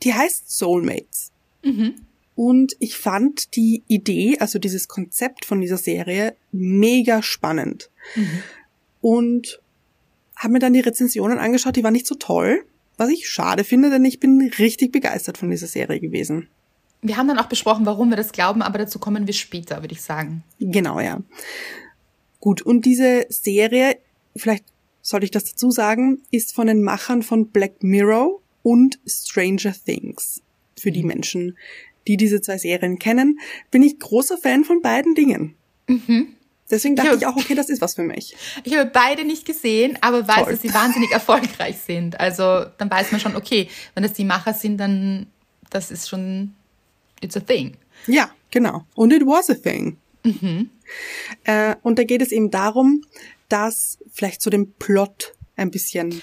die 0.03 0.13
heißt 0.13 0.51
Soulmates. 0.51 1.31
Mhm. 1.63 1.95
Und 2.35 2.75
ich 2.79 2.97
fand 2.97 3.55
die 3.55 3.83
Idee, 3.87 4.37
also 4.39 4.57
dieses 4.59 4.87
Konzept 4.87 5.45
von 5.45 5.61
dieser 5.61 5.77
Serie, 5.77 6.35
mega 6.51 7.21
spannend. 7.21 7.89
Mhm. 8.15 8.43
Und 9.01 9.61
habe 10.35 10.53
mir 10.53 10.59
dann 10.59 10.73
die 10.73 10.79
Rezensionen 10.79 11.37
angeschaut, 11.37 11.75
die 11.75 11.83
waren 11.83 11.93
nicht 11.93 12.07
so 12.07 12.15
toll, 12.15 12.65
was 12.97 13.09
ich 13.09 13.29
schade 13.29 13.63
finde, 13.63 13.89
denn 13.89 14.05
ich 14.05 14.19
bin 14.19 14.51
richtig 14.57 14.91
begeistert 14.91 15.37
von 15.37 15.49
dieser 15.49 15.67
Serie 15.67 15.99
gewesen. 15.99 16.47
Wir 17.03 17.17
haben 17.17 17.27
dann 17.27 17.37
auch 17.37 17.47
besprochen, 17.47 17.85
warum 17.85 18.09
wir 18.09 18.17
das 18.17 18.31
glauben, 18.31 18.61
aber 18.61 18.79
dazu 18.79 18.97
kommen 18.97 19.27
wir 19.27 19.33
später, 19.33 19.81
würde 19.81 19.93
ich 19.93 20.01
sagen. 20.01 20.43
Genau, 20.59 20.99
ja. 20.99 21.21
Gut, 22.39 22.61
und 22.61 22.85
diese 22.85 23.25
Serie, 23.29 23.97
vielleicht 24.35 24.65
sollte 25.01 25.25
ich 25.25 25.31
das 25.31 25.43
dazu 25.43 25.69
sagen, 25.69 26.21
ist 26.31 26.55
von 26.55 26.67
den 26.67 26.81
Machern 26.81 27.21
von 27.21 27.49
Black 27.49 27.83
Mirror 27.83 28.39
und 28.63 28.99
Stranger 29.05 29.73
Things. 29.73 30.41
Für 30.79 30.91
die 30.91 31.03
mhm. 31.03 31.09
Menschen, 31.09 31.57
die 32.07 32.17
diese 32.17 32.41
zwei 32.41 32.57
Serien 32.57 32.99
kennen, 32.99 33.39
bin 33.69 33.83
ich 33.83 33.99
großer 33.99 34.37
Fan 34.37 34.63
von 34.63 34.81
beiden 34.81 35.13
Dingen. 35.13 35.55
Mhm. 35.87 36.35
Deswegen 36.71 36.95
dachte 36.95 37.11
ich, 37.11 37.21
ich, 37.21 37.27
auch, 37.27 37.35
okay, 37.35 37.55
das 37.55 37.69
ist 37.69 37.81
was 37.81 37.95
für 37.95 38.03
mich. 38.03 38.35
Ich 38.63 38.75
habe 38.75 38.89
beide 38.91 39.25
nicht 39.25 39.45
gesehen, 39.45 39.97
aber 40.01 40.27
weiß, 40.27 40.43
Toll. 40.43 40.51
dass 40.53 40.61
sie 40.61 40.73
wahnsinnig 40.73 41.11
erfolgreich 41.13 41.77
sind. 41.77 42.19
Also 42.19 42.65
dann 42.77 42.89
weiß 42.89 43.11
man 43.11 43.21
schon, 43.21 43.35
okay, 43.35 43.69
wenn 43.93 44.03
das 44.03 44.13
die 44.13 44.23
Macher 44.23 44.53
sind, 44.53 44.77
dann 44.77 45.27
das 45.69 45.91
ist 45.91 46.07
schon, 46.07 46.55
it's 47.23 47.37
a 47.37 47.39
thing. 47.39 47.77
Ja, 48.07 48.31
genau. 48.51 48.85
Und 48.95 49.13
it 49.13 49.23
was 49.25 49.49
a 49.49 49.55
thing. 49.55 49.97
Mhm. 50.23 50.69
Äh, 51.43 51.75
und 51.81 51.99
da 51.99 52.03
geht 52.03 52.21
es 52.21 52.31
eben 52.31 52.51
darum, 52.51 53.03
dass 53.49 53.97
vielleicht 54.11 54.41
zu 54.41 54.49
dem 54.49 54.73
Plot 54.73 55.33
ein 55.55 55.71
bisschen 55.71 56.21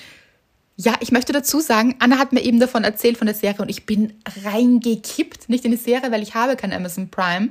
ja, 0.82 0.94
ich 1.00 1.12
möchte 1.12 1.34
dazu 1.34 1.60
sagen, 1.60 1.96
Anna 1.98 2.18
hat 2.18 2.32
mir 2.32 2.40
eben 2.40 2.58
davon 2.58 2.84
erzählt 2.84 3.18
von 3.18 3.26
der 3.26 3.36
Serie 3.36 3.60
und 3.60 3.68
ich 3.68 3.84
bin 3.84 4.14
reingekippt, 4.44 5.50
nicht 5.50 5.66
in 5.66 5.72
die 5.72 5.76
Serie, 5.76 6.10
weil 6.10 6.22
ich 6.22 6.34
habe 6.34 6.56
kein 6.56 6.72
Amazon 6.72 7.10
Prime, 7.10 7.50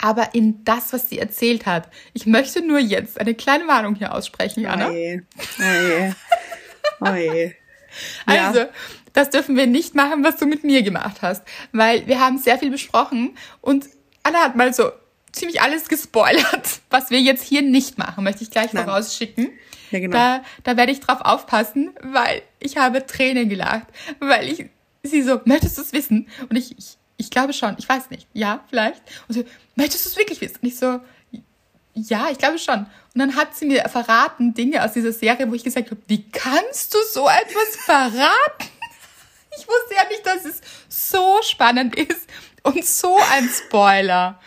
aber 0.00 0.32
in 0.32 0.62
das, 0.64 0.92
was 0.92 1.10
sie 1.10 1.18
erzählt 1.18 1.66
hat. 1.66 1.88
Ich 2.12 2.26
möchte 2.26 2.64
nur 2.64 2.78
jetzt 2.78 3.20
eine 3.20 3.34
kleine 3.34 3.66
Warnung 3.66 3.96
hier 3.96 4.14
aussprechen, 4.14 4.64
Anna. 4.64 4.90
Oje. 4.90 5.24
Oje. 5.58 6.16
Oje. 7.00 7.54
Also, 8.26 8.66
das 9.18 9.30
dürfen 9.30 9.56
wir 9.56 9.66
nicht 9.66 9.96
machen, 9.96 10.22
was 10.22 10.36
du 10.36 10.46
mit 10.46 10.62
mir 10.62 10.82
gemacht 10.82 11.22
hast, 11.22 11.42
weil 11.72 12.06
wir 12.06 12.20
haben 12.20 12.38
sehr 12.38 12.56
viel 12.56 12.70
besprochen 12.70 13.36
und 13.60 13.86
Anna 14.22 14.38
hat 14.38 14.54
mal 14.54 14.72
so 14.72 14.92
ziemlich 15.32 15.60
alles 15.60 15.88
gespoilert, 15.88 16.80
was 16.90 17.10
wir 17.10 17.20
jetzt 17.20 17.42
hier 17.42 17.62
nicht 17.62 17.98
machen, 17.98 18.22
möchte 18.22 18.44
ich 18.44 18.50
gleich 18.50 18.72
Nein. 18.72 18.84
vorausschicken. 18.84 19.50
Ja, 19.90 19.98
genau. 19.98 20.16
Da, 20.16 20.44
da 20.62 20.76
werde 20.76 20.92
ich 20.92 21.00
drauf 21.00 21.20
aufpassen, 21.22 21.90
weil 22.00 22.42
ich 22.60 22.76
habe 22.76 23.04
Tränen 23.06 23.48
gelacht, 23.48 23.86
weil 24.20 24.46
ich 24.48 24.66
sie 25.02 25.22
so, 25.22 25.40
möchtest 25.46 25.78
du 25.78 25.82
es 25.82 25.92
wissen? 25.92 26.28
Und 26.48 26.56
ich, 26.56 26.78
ich, 26.78 26.96
ich 27.16 27.30
glaube 27.30 27.52
schon, 27.52 27.74
ich 27.78 27.88
weiß 27.88 28.10
nicht, 28.10 28.28
ja, 28.34 28.64
vielleicht. 28.68 29.02
Und 29.26 29.34
sie, 29.34 29.46
möchtest 29.74 30.04
du 30.04 30.10
es 30.10 30.16
wirklich 30.16 30.40
wissen? 30.40 30.58
Und 30.62 30.68
ich 30.68 30.76
so, 30.76 31.00
ja, 31.94 32.28
ich 32.30 32.38
glaube 32.38 32.58
schon. 32.58 32.80
Und 33.14 33.18
dann 33.18 33.34
hat 33.34 33.56
sie 33.56 33.66
mir 33.66 33.88
verraten 33.88 34.54
Dinge 34.54 34.84
aus 34.84 34.92
dieser 34.92 35.12
Serie, 35.12 35.50
wo 35.50 35.54
ich 35.54 35.64
gesagt 35.64 35.90
habe, 35.90 36.00
wie 36.06 36.22
kannst 36.30 36.94
du 36.94 36.98
so 37.10 37.26
etwas 37.28 37.76
verraten? 37.84 38.77
Ich 39.58 39.66
wusste 39.66 39.94
ja 39.94 40.08
nicht, 40.08 40.24
dass 40.24 40.44
es 40.44 40.60
so 40.88 41.40
spannend 41.42 41.96
ist 41.96 42.28
und 42.62 42.84
so 42.84 43.18
ein 43.32 43.48
Spoiler. 43.48 44.38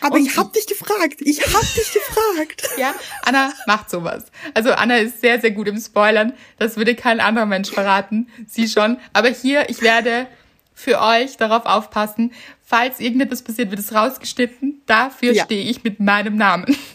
Aber 0.00 0.16
und 0.16 0.26
ich 0.26 0.36
hab 0.36 0.52
dich 0.52 0.66
gefragt. 0.66 1.20
Ich 1.20 1.40
hab 1.42 1.74
dich 1.74 1.92
gefragt. 1.92 2.68
Ja, 2.78 2.94
Anna 3.22 3.52
macht 3.66 3.90
sowas. 3.90 4.26
Also 4.54 4.70
Anna 4.70 4.98
ist 4.98 5.20
sehr, 5.20 5.40
sehr 5.40 5.50
gut 5.50 5.66
im 5.66 5.80
Spoilern. 5.80 6.32
Das 6.58 6.76
würde 6.76 6.94
kein 6.94 7.18
anderer 7.18 7.46
Mensch 7.46 7.70
verraten. 7.70 8.28
Sie 8.46 8.68
schon. 8.68 8.98
Aber 9.12 9.28
hier, 9.28 9.68
ich 9.68 9.82
werde 9.82 10.28
für 10.74 11.00
euch 11.00 11.36
darauf 11.36 11.66
aufpassen. 11.66 12.32
Falls 12.64 13.00
irgendetwas 13.00 13.42
passiert, 13.42 13.70
wird 13.70 13.80
es 13.80 13.92
rausgeschnitten. 13.92 14.82
Dafür 14.86 15.32
ja. 15.32 15.44
stehe 15.44 15.68
ich 15.68 15.82
mit 15.82 15.98
meinem 15.98 16.36
Namen. 16.36 16.76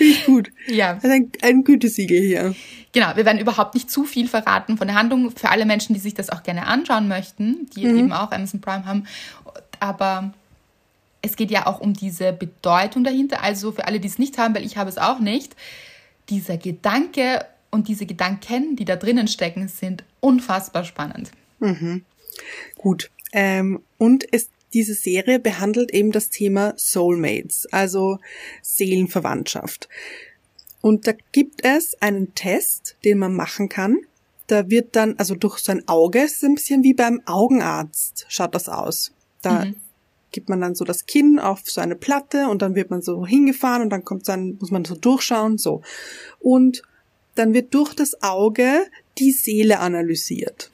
Finde 0.00 0.14
ich 0.14 0.24
gut. 0.24 0.50
Ja. 0.66 0.94
Also 0.94 1.08
ein, 1.08 1.30
ein 1.42 1.62
Gütesiegel 1.62 2.22
hier. 2.22 2.54
Genau, 2.92 3.14
wir 3.16 3.26
werden 3.26 3.38
überhaupt 3.38 3.74
nicht 3.74 3.90
zu 3.90 4.04
viel 4.04 4.28
verraten 4.28 4.78
von 4.78 4.86
der 4.88 4.96
Handlung 4.96 5.30
für 5.30 5.50
alle 5.50 5.66
Menschen, 5.66 5.92
die 5.92 6.00
sich 6.00 6.14
das 6.14 6.30
auch 6.30 6.42
gerne 6.42 6.66
anschauen 6.66 7.06
möchten, 7.06 7.68
die 7.76 7.84
mhm. 7.84 7.98
eben 7.98 8.12
auch 8.12 8.32
Amazon 8.32 8.62
Prime 8.62 8.86
haben. 8.86 9.06
Aber 9.78 10.32
es 11.20 11.36
geht 11.36 11.50
ja 11.50 11.66
auch 11.66 11.80
um 11.80 11.92
diese 11.92 12.32
Bedeutung 12.32 13.04
dahinter. 13.04 13.42
Also 13.42 13.72
für 13.72 13.86
alle, 13.86 14.00
die 14.00 14.08
es 14.08 14.18
nicht 14.18 14.38
haben, 14.38 14.54
weil 14.54 14.64
ich 14.64 14.78
habe 14.78 14.88
es 14.88 14.96
auch 14.96 15.18
nicht, 15.18 15.54
dieser 16.30 16.56
Gedanke 16.56 17.44
und 17.70 17.86
diese 17.88 18.06
Gedanken, 18.06 18.76
die 18.76 18.86
da 18.86 18.96
drinnen 18.96 19.28
stecken, 19.28 19.68
sind 19.68 20.02
unfassbar 20.20 20.84
spannend. 20.84 21.30
Mhm. 21.58 22.06
Gut. 22.78 23.10
Ähm, 23.32 23.82
und 23.98 24.24
es, 24.32 24.48
diese 24.72 24.94
Serie 24.94 25.38
behandelt 25.38 25.92
eben 25.92 26.12
das 26.12 26.30
Thema 26.30 26.74
Soulmates, 26.76 27.66
also 27.72 28.18
Seelenverwandtschaft. 28.62 29.88
Und 30.80 31.06
da 31.06 31.12
gibt 31.32 31.64
es 31.64 32.00
einen 32.00 32.34
Test, 32.34 32.96
den 33.04 33.18
man 33.18 33.34
machen 33.34 33.68
kann. 33.68 33.98
Da 34.46 34.70
wird 34.70 34.96
dann, 34.96 35.16
also 35.18 35.34
durch 35.34 35.58
sein 35.58 35.86
Auge, 35.88 36.22
ist 36.22 36.42
ein 36.42 36.54
bisschen 36.54 36.82
wie 36.82 36.94
beim 36.94 37.20
Augenarzt, 37.26 38.26
schaut 38.28 38.54
das 38.54 38.68
aus. 38.68 39.12
Da 39.42 39.66
mhm. 39.66 39.76
gibt 40.32 40.48
man 40.48 40.60
dann 40.60 40.74
so 40.74 40.84
das 40.84 41.06
Kinn 41.06 41.38
auf 41.38 41.62
so 41.64 41.80
eine 41.80 41.96
Platte 41.96 42.48
und 42.48 42.62
dann 42.62 42.74
wird 42.74 42.90
man 42.90 43.02
so 43.02 43.26
hingefahren 43.26 43.82
und 43.82 43.90
dann 43.90 44.04
kommt 44.04 44.28
dann, 44.28 44.56
muss 44.58 44.70
man 44.70 44.84
so 44.84 44.94
durchschauen, 44.94 45.58
so. 45.58 45.82
Und 46.40 46.82
dann 47.34 47.54
wird 47.54 47.74
durch 47.74 47.94
das 47.94 48.22
Auge 48.22 48.86
die 49.18 49.32
Seele 49.32 49.80
analysiert. 49.80 50.70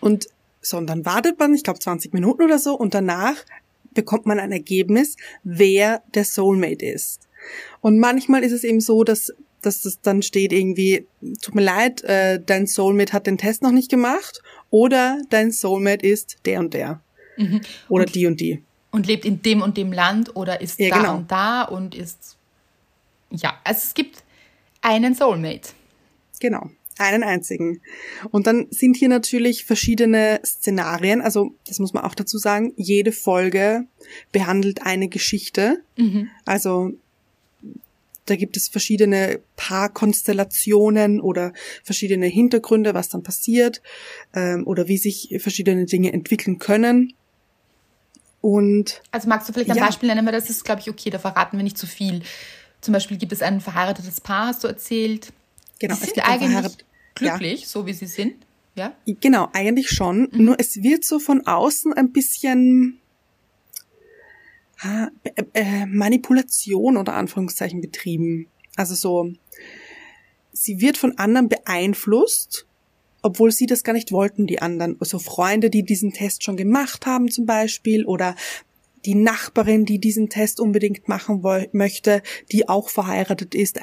Und 0.00 0.28
so, 0.64 0.76
und 0.76 0.86
dann 0.86 1.04
wartet 1.04 1.38
man, 1.38 1.54
ich 1.54 1.62
glaube 1.62 1.78
20 1.78 2.12
Minuten 2.12 2.42
oder 2.42 2.58
so, 2.58 2.74
und 2.74 2.94
danach 2.94 3.36
bekommt 3.92 4.26
man 4.26 4.40
ein 4.40 4.52
Ergebnis, 4.52 5.16
wer 5.44 6.02
der 6.14 6.24
Soulmate 6.24 6.84
ist. 6.84 7.28
Und 7.80 7.98
manchmal 7.98 8.42
ist 8.42 8.52
es 8.52 8.64
eben 8.64 8.80
so, 8.80 9.04
dass 9.04 9.32
dass 9.64 9.80
das 9.80 10.00
dann 10.00 10.22
steht 10.22 10.52
irgendwie, 10.52 11.06
tut 11.40 11.54
mir 11.54 11.62
leid, 11.62 12.04
äh, 12.04 12.40
dein 12.44 12.66
Soulmate 12.66 13.12
hat 13.12 13.26
den 13.26 13.38
Test 13.38 13.62
noch 13.62 13.70
nicht 13.70 13.90
gemacht 13.90 14.42
oder 14.70 15.18
dein 15.30 15.52
Soulmate 15.52 16.06
ist 16.06 16.36
der 16.44 16.60
und 16.60 16.74
der. 16.74 17.00
Mhm. 17.36 17.60
Oder 17.88 18.04
und, 18.04 18.14
die 18.14 18.26
und 18.26 18.40
die. 18.40 18.62
Und 18.90 19.06
lebt 19.06 19.24
in 19.24 19.42
dem 19.42 19.62
und 19.62 19.76
dem 19.76 19.92
Land 19.92 20.36
oder 20.36 20.60
ist 20.60 20.78
ja, 20.78 20.90
da 20.90 20.96
genau. 20.96 21.16
und 21.16 21.30
da 21.30 21.62
und 21.62 21.94
ist. 21.94 22.36
Ja, 23.30 23.58
also 23.64 23.80
es 23.82 23.94
gibt 23.94 24.22
einen 24.82 25.14
Soulmate. 25.14 25.70
Genau, 26.40 26.70
einen 26.98 27.22
einzigen. 27.22 27.80
Und 28.30 28.46
dann 28.46 28.66
sind 28.70 28.96
hier 28.96 29.08
natürlich 29.08 29.64
verschiedene 29.64 30.40
Szenarien. 30.44 31.20
Also, 31.20 31.54
das 31.66 31.78
muss 31.78 31.92
man 31.92 32.04
auch 32.04 32.14
dazu 32.14 32.38
sagen, 32.38 32.72
jede 32.76 33.12
Folge 33.12 33.86
behandelt 34.32 34.82
eine 34.82 35.08
Geschichte. 35.08 35.82
Mhm. 35.96 36.28
Also 36.44 36.92
da 38.26 38.36
gibt 38.36 38.56
es 38.56 38.68
verschiedene 38.68 39.40
Paarkonstellationen 39.56 41.20
oder 41.20 41.52
verschiedene 41.82 42.26
Hintergründe, 42.26 42.94
was 42.94 43.08
dann 43.08 43.22
passiert 43.22 43.82
ähm, 44.34 44.66
oder 44.66 44.88
wie 44.88 44.96
sich 44.96 45.34
verschiedene 45.38 45.84
Dinge 45.84 46.12
entwickeln 46.12 46.58
können. 46.58 47.14
Und 48.40 49.02
also 49.10 49.28
magst 49.28 49.48
du 49.48 49.52
vielleicht 49.52 49.70
ein 49.70 49.76
ja. 49.76 49.86
Beispiel 49.86 50.08
nennen, 50.08 50.24
weil 50.26 50.32
das 50.32 50.50
ist, 50.50 50.64
glaube 50.64 50.80
ich, 50.80 50.90
okay, 50.90 51.10
da 51.10 51.18
verraten 51.18 51.56
wir 51.56 51.64
nicht 51.64 51.78
zu 51.78 51.86
viel. 51.86 52.22
Zum 52.80 52.92
Beispiel 52.92 53.16
gibt 53.16 53.32
es 53.32 53.42
ein 53.42 53.60
verheiratetes 53.60 54.20
Paar, 54.20 54.48
hast 54.48 54.64
du 54.64 54.68
erzählt. 54.68 55.32
Genau, 55.88 56.00
die 56.00 56.06
sind 56.06 56.18
eigentlich 56.20 56.76
glücklich, 57.14 57.60
ja. 57.60 57.66
so 57.66 57.86
wie 57.86 57.92
sie 57.92 58.06
sind. 58.06 58.46
ja? 58.74 58.94
Genau, 59.06 59.48
eigentlich 59.52 59.90
schon. 59.90 60.28
Mhm. 60.32 60.44
Nur 60.44 60.56
es 60.58 60.82
wird 60.82 61.04
so 61.04 61.18
von 61.18 61.46
außen 61.46 61.92
ein 61.92 62.12
bisschen 62.12 63.00
äh, 64.82 65.06
äh, 65.52 65.86
Manipulation 65.86 66.96
oder 66.96 67.14
Anführungszeichen 67.14 67.80
betrieben. 67.80 68.48
Also 68.76 68.94
so, 68.94 69.32
sie 70.52 70.80
wird 70.80 70.96
von 70.96 71.18
anderen 71.18 71.48
beeinflusst, 71.48 72.66
obwohl 73.22 73.52
sie 73.52 73.66
das 73.66 73.84
gar 73.84 73.92
nicht 73.92 74.12
wollten, 74.12 74.46
die 74.46 74.60
anderen. 74.60 74.96
Also 75.00 75.18
Freunde, 75.18 75.70
die 75.70 75.82
diesen 75.82 76.12
Test 76.12 76.44
schon 76.44 76.56
gemacht 76.56 77.06
haben 77.06 77.30
zum 77.30 77.46
Beispiel 77.46 78.04
oder 78.04 78.34
die 79.04 79.14
Nachbarin, 79.14 79.84
die 79.84 79.98
diesen 79.98 80.30
Test 80.30 80.60
unbedingt 80.60 81.08
machen 81.08 81.42
möchte, 81.72 82.22
die 82.52 82.68
auch 82.68 82.88
verheiratet 82.88 83.54
ist 83.54 83.78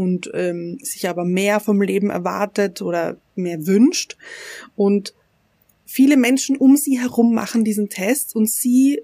und 0.00 0.30
ähm, 0.32 0.78
sich 0.80 1.10
aber 1.10 1.26
mehr 1.26 1.60
vom 1.60 1.82
Leben 1.82 2.08
erwartet 2.08 2.80
oder 2.80 3.18
mehr 3.34 3.66
wünscht. 3.66 4.16
Und 4.74 5.12
viele 5.84 6.16
Menschen 6.16 6.56
um 6.56 6.78
sie 6.78 6.98
herum 6.98 7.34
machen 7.34 7.64
diesen 7.64 7.90
Test 7.90 8.34
und 8.34 8.48
sie 8.48 9.02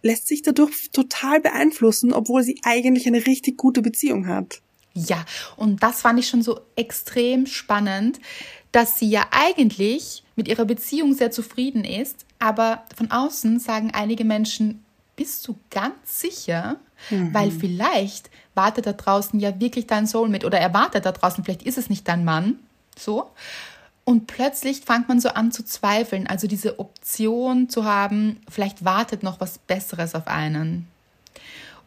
lässt 0.00 0.26
sich 0.26 0.40
dadurch 0.40 0.90
total 0.90 1.42
beeinflussen, 1.42 2.14
obwohl 2.14 2.42
sie 2.42 2.58
eigentlich 2.62 3.06
eine 3.06 3.26
richtig 3.26 3.58
gute 3.58 3.82
Beziehung 3.82 4.26
hat. 4.26 4.62
Ja, 4.94 5.22
und 5.58 5.82
das 5.82 6.00
fand 6.00 6.18
ich 6.18 6.28
schon 6.28 6.40
so 6.40 6.60
extrem 6.76 7.44
spannend, 7.44 8.18
dass 8.72 8.98
sie 8.98 9.10
ja 9.10 9.26
eigentlich 9.32 10.22
mit 10.34 10.48
ihrer 10.48 10.64
Beziehung 10.64 11.12
sehr 11.12 11.30
zufrieden 11.30 11.84
ist, 11.84 12.24
aber 12.38 12.86
von 12.96 13.10
außen 13.10 13.60
sagen 13.60 13.90
einige 13.92 14.24
Menschen, 14.24 14.82
bist 15.16 15.46
du 15.48 15.58
ganz 15.70 16.20
sicher? 16.20 16.76
Mhm. 17.10 17.34
Weil 17.34 17.50
vielleicht 17.50 18.30
wartet 18.54 18.86
da 18.86 18.92
draußen 18.92 19.40
ja 19.40 19.58
wirklich 19.60 19.86
dein 19.86 20.06
Soulmate 20.06 20.46
oder 20.46 20.58
er 20.58 20.72
wartet 20.72 21.04
da 21.04 21.12
draußen, 21.12 21.44
vielleicht 21.44 21.62
ist 21.62 21.78
es 21.78 21.90
nicht 21.90 22.06
dein 22.06 22.24
Mann. 22.24 22.58
So. 22.98 23.30
Und 24.04 24.28
plötzlich 24.28 24.82
fängt 24.82 25.08
man 25.08 25.20
so 25.20 25.30
an 25.30 25.50
zu 25.50 25.64
zweifeln, 25.64 26.26
also 26.28 26.46
diese 26.46 26.78
Option 26.78 27.68
zu 27.68 27.84
haben, 27.84 28.40
vielleicht 28.48 28.84
wartet 28.84 29.22
noch 29.24 29.40
was 29.40 29.58
Besseres 29.58 30.14
auf 30.14 30.28
einen. 30.28 30.86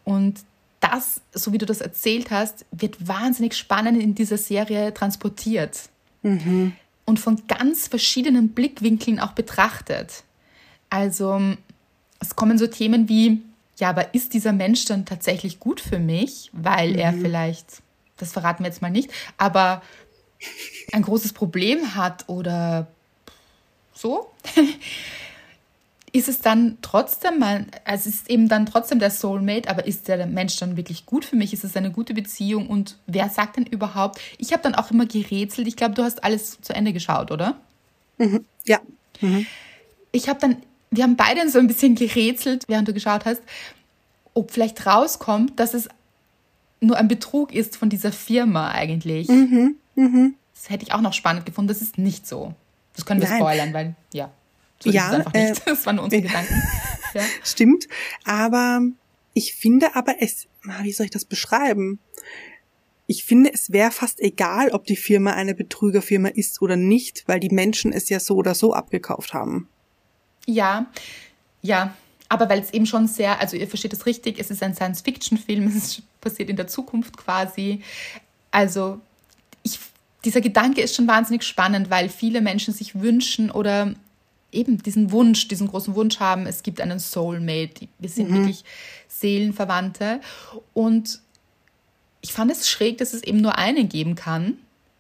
Und 0.03 0.41
das, 0.81 1.21
so 1.33 1.53
wie 1.53 1.57
du 1.57 1.65
das 1.65 1.81
erzählt 1.81 2.31
hast, 2.31 2.65
wird 2.71 3.07
wahnsinnig 3.07 3.55
spannend 3.55 4.01
in 4.01 4.15
dieser 4.15 4.37
Serie 4.37 4.93
transportiert. 4.93 5.89
Mhm. 6.21 6.73
Und 7.05 7.19
von 7.19 7.41
ganz 7.47 7.87
verschiedenen 7.87 8.49
Blickwinkeln 8.49 9.19
auch 9.19 9.31
betrachtet. 9.31 10.23
Also 10.89 11.55
es 12.19 12.35
kommen 12.35 12.57
so 12.57 12.67
Themen 12.67 13.09
wie, 13.09 13.41
ja, 13.77 13.89
aber 13.89 14.13
ist 14.13 14.33
dieser 14.33 14.53
Mensch 14.53 14.85
dann 14.85 15.05
tatsächlich 15.05 15.59
gut 15.59 15.79
für 15.79 15.99
mich, 15.99 16.49
weil 16.53 16.91
mhm. 16.91 16.99
er 16.99 17.13
vielleicht, 17.13 17.81
das 18.17 18.31
verraten 18.31 18.63
wir 18.63 18.69
jetzt 18.69 18.81
mal 18.81 18.91
nicht, 18.91 19.11
aber 19.37 19.81
ein 20.91 21.01
großes 21.01 21.33
Problem 21.33 21.95
hat 21.95 22.27
oder 22.27 22.87
so, 23.93 24.31
ist 26.11 26.29
es 26.29 26.41
dann 26.41 26.77
trotzdem 26.81 27.39
mal, 27.39 27.65
also 27.85 28.09
es 28.09 28.15
ist 28.15 28.29
eben 28.29 28.49
dann 28.49 28.65
trotzdem 28.65 28.99
der 28.99 29.11
Soulmate, 29.11 29.69
aber 29.69 29.85
ist 29.85 30.07
der 30.07 30.25
Mensch 30.25 30.57
dann 30.57 30.77
wirklich 30.77 31.05
gut 31.05 31.25
für 31.25 31.35
mich? 31.35 31.53
Ist 31.53 31.63
es 31.63 31.75
eine 31.75 31.91
gute 31.91 32.13
Beziehung? 32.13 32.67
Und 32.67 32.97
wer 33.05 33.29
sagt 33.29 33.57
denn 33.57 33.65
überhaupt? 33.65 34.19
Ich 34.37 34.51
habe 34.51 34.63
dann 34.63 34.75
auch 34.75 34.91
immer 34.91 35.05
gerätselt. 35.05 35.67
Ich 35.67 35.75
glaube, 35.75 35.95
du 35.95 36.03
hast 36.03 36.23
alles 36.23 36.59
zu 36.61 36.73
Ende 36.73 36.93
geschaut, 36.93 37.31
oder? 37.31 37.57
Mhm. 38.17 38.45
Ja. 38.65 38.79
Mhm. 39.21 39.45
Ich 40.11 40.29
habe 40.29 40.39
dann, 40.39 40.57
wir 40.91 41.03
haben 41.03 41.15
beide 41.15 41.47
so 41.49 41.59
ein 41.59 41.67
bisschen 41.67 41.95
gerätselt, 41.95 42.65
während 42.67 42.87
du 42.87 42.93
geschaut 42.93 43.25
hast, 43.25 43.41
ob 44.33 44.51
vielleicht 44.51 44.85
rauskommt, 44.85 45.59
dass 45.59 45.73
es 45.73 45.89
nur 46.81 46.97
ein 46.97 47.07
Betrug 47.07 47.53
ist 47.53 47.75
von 47.75 47.89
dieser 47.89 48.11
Firma 48.11 48.71
eigentlich. 48.71 49.27
Mhm. 49.27 49.75
Mhm. 49.95 50.35
Das 50.53 50.69
hätte 50.69 50.83
ich 50.83 50.93
auch 50.93 51.01
noch 51.01 51.13
spannend 51.13 51.45
gefunden. 51.45 51.67
Das 51.67 51.81
ist 51.81 51.97
nicht 51.97 52.27
so. 52.27 52.53
Das 52.95 53.05
können 53.05 53.21
wir 53.21 53.29
Nein. 53.29 53.39
spoilern, 53.39 53.73
weil, 53.73 53.95
ja. 54.13 54.31
So 54.79 54.89
ja, 54.89 55.07
ist 55.07 55.07
es 55.07 55.13
einfach 55.15 55.33
nicht. 55.33 55.57
Äh, 55.57 55.61
das 55.65 55.85
waren 55.85 55.99
unsere 55.99 56.21
Gedanken. 56.21 56.63
Ja. 57.15 57.23
Stimmt. 57.43 57.87
Aber 58.23 58.81
ich 59.33 59.55
finde 59.55 59.95
aber 59.95 60.17
es, 60.19 60.45
wie 60.83 60.91
soll 60.91 61.05
ich 61.05 61.11
das 61.11 61.25
beschreiben? 61.25 61.97
Ich 63.07 63.23
finde, 63.23 63.51
es 63.51 63.71
wäre 63.71 63.89
fast 63.89 64.19
egal, 64.19 64.69
ob 64.69 64.85
die 64.85 64.95
Firma 64.95 65.31
eine 65.31 65.55
Betrügerfirma 65.55 66.27
ist 66.27 66.61
oder 66.61 66.75
nicht, 66.75 67.23
weil 67.27 67.39
die 67.39 67.49
Menschen 67.49 67.91
es 67.93 68.09
ja 68.09 68.19
so 68.19 68.35
oder 68.35 68.53
so 68.53 68.73
abgekauft 68.73 69.33
haben. 69.33 69.67
Ja, 70.49 70.87
ja. 71.61 71.93
Aber 72.27 72.47
weil 72.47 72.59
es 72.59 72.71
eben 72.71 72.85
schon 72.85 73.07
sehr, 73.07 73.39
also 73.39 73.57
ihr 73.57 73.67
versteht 73.67 73.93
es 73.93 74.05
richtig, 74.05 74.39
es 74.39 74.51
ist 74.51 74.61
ein 74.61 74.75
Science-Fiction-Film, 74.75 75.67
es 75.77 76.01
passiert 76.21 76.49
in 76.49 76.55
der 76.55 76.67
Zukunft 76.67 77.17
quasi. 77.17 77.81
Also 78.51 78.99
ich, 79.63 79.79
dieser 80.25 80.41
Gedanke 80.41 80.81
ist 80.81 80.95
schon 80.95 81.07
wahnsinnig 81.07 81.43
spannend, 81.43 81.89
weil 81.89 82.09
viele 82.09 82.41
Menschen 82.41 82.73
sich 82.73 82.99
wünschen 82.99 83.49
oder 83.51 83.93
eben 84.51 84.81
diesen 84.81 85.11
Wunsch, 85.11 85.47
diesen 85.47 85.67
großen 85.67 85.95
Wunsch 85.95 86.19
haben, 86.19 86.47
es 86.47 86.63
gibt 86.63 86.81
einen 86.81 86.99
Soulmate. 86.99 87.87
Wir 87.99 88.09
sind 88.09 88.29
mhm. 88.29 88.35
wirklich 88.35 88.63
Seelenverwandte. 89.07 90.21
Und 90.73 91.21
ich 92.21 92.33
fand 92.33 92.51
es 92.51 92.67
schräg, 92.67 92.97
dass 92.97 93.13
es 93.13 93.23
eben 93.23 93.41
nur 93.41 93.57
einen 93.57 93.89
geben 93.89 94.15
kann. 94.15 94.57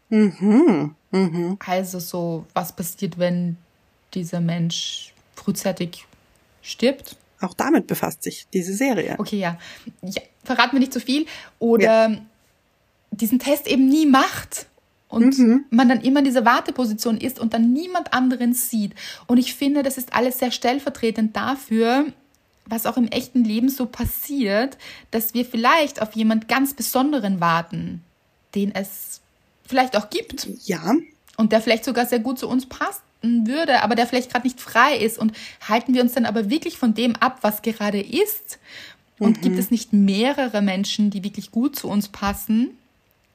Mhm. 0.09 0.95
Mhm. 1.11 1.57
Also 1.65 1.99
so, 1.99 2.45
was 2.53 2.75
passiert, 2.75 3.17
wenn 3.17 3.57
dieser 4.13 4.41
Mensch 4.41 5.13
frühzeitig 5.39 6.05
stirbt? 6.61 7.15
Auch 7.41 7.53
damit 7.53 7.87
befasst 7.87 8.23
sich 8.23 8.47
diese 8.53 8.73
Serie. 8.73 9.15
Okay, 9.17 9.39
ja. 9.39 9.57
ja 10.03 10.21
verraten 10.43 10.73
wir 10.73 10.79
nicht 10.79 10.93
zu 10.93 10.99
viel. 10.99 11.25
Oder 11.57 12.09
ja. 12.09 12.17
diesen 13.11 13.39
Test 13.39 13.67
eben 13.67 13.87
nie 13.87 14.05
macht 14.05 14.67
und 15.07 15.37
mhm. 15.39 15.65
man 15.69 15.89
dann 15.89 16.01
immer 16.01 16.19
in 16.19 16.25
dieser 16.25 16.45
Warteposition 16.45 17.17
ist 17.17 17.39
und 17.39 17.53
dann 17.53 17.71
niemand 17.71 18.13
anderen 18.13 18.53
sieht. 18.53 18.93
Und 19.27 19.37
ich 19.37 19.55
finde, 19.55 19.83
das 19.83 19.97
ist 19.97 20.13
alles 20.13 20.39
sehr 20.39 20.51
stellvertretend 20.51 21.35
dafür, 21.35 22.07
was 22.65 22.85
auch 22.85 22.97
im 22.97 23.07
echten 23.07 23.43
Leben 23.43 23.69
so 23.69 23.85
passiert, 23.85 24.77
dass 25.11 25.33
wir 25.33 25.45
vielleicht 25.45 26.01
auf 26.01 26.15
jemand 26.15 26.47
ganz 26.47 26.73
Besonderen 26.73 27.39
warten, 27.39 28.03
den 28.53 28.75
es 28.75 29.21
vielleicht 29.65 29.97
auch 29.97 30.09
gibt. 30.09 30.47
Ja. 30.65 30.93
Und 31.37 31.53
der 31.53 31.61
vielleicht 31.61 31.85
sogar 31.85 32.05
sehr 32.05 32.19
gut 32.19 32.37
zu 32.37 32.49
uns 32.49 32.67
passen 32.67 33.01
würde, 33.21 33.83
aber 33.83 33.95
der 33.95 34.07
vielleicht 34.07 34.31
gerade 34.31 34.47
nicht 34.47 34.61
frei 34.61 34.95
ist. 34.95 35.17
Und 35.17 35.33
halten 35.67 35.93
wir 35.93 36.01
uns 36.01 36.13
dann 36.13 36.25
aber 36.25 36.49
wirklich 36.49 36.77
von 36.77 36.93
dem 36.93 37.15
ab, 37.15 37.39
was 37.41 37.61
gerade 37.61 37.99
ist? 38.01 38.59
Und 39.19 39.37
mhm. 39.37 39.41
gibt 39.41 39.59
es 39.59 39.71
nicht 39.71 39.93
mehrere 39.93 40.61
Menschen, 40.61 41.09
die 41.09 41.23
wirklich 41.23 41.51
gut 41.51 41.75
zu 41.75 41.89
uns 41.89 42.07
passen? 42.09 42.77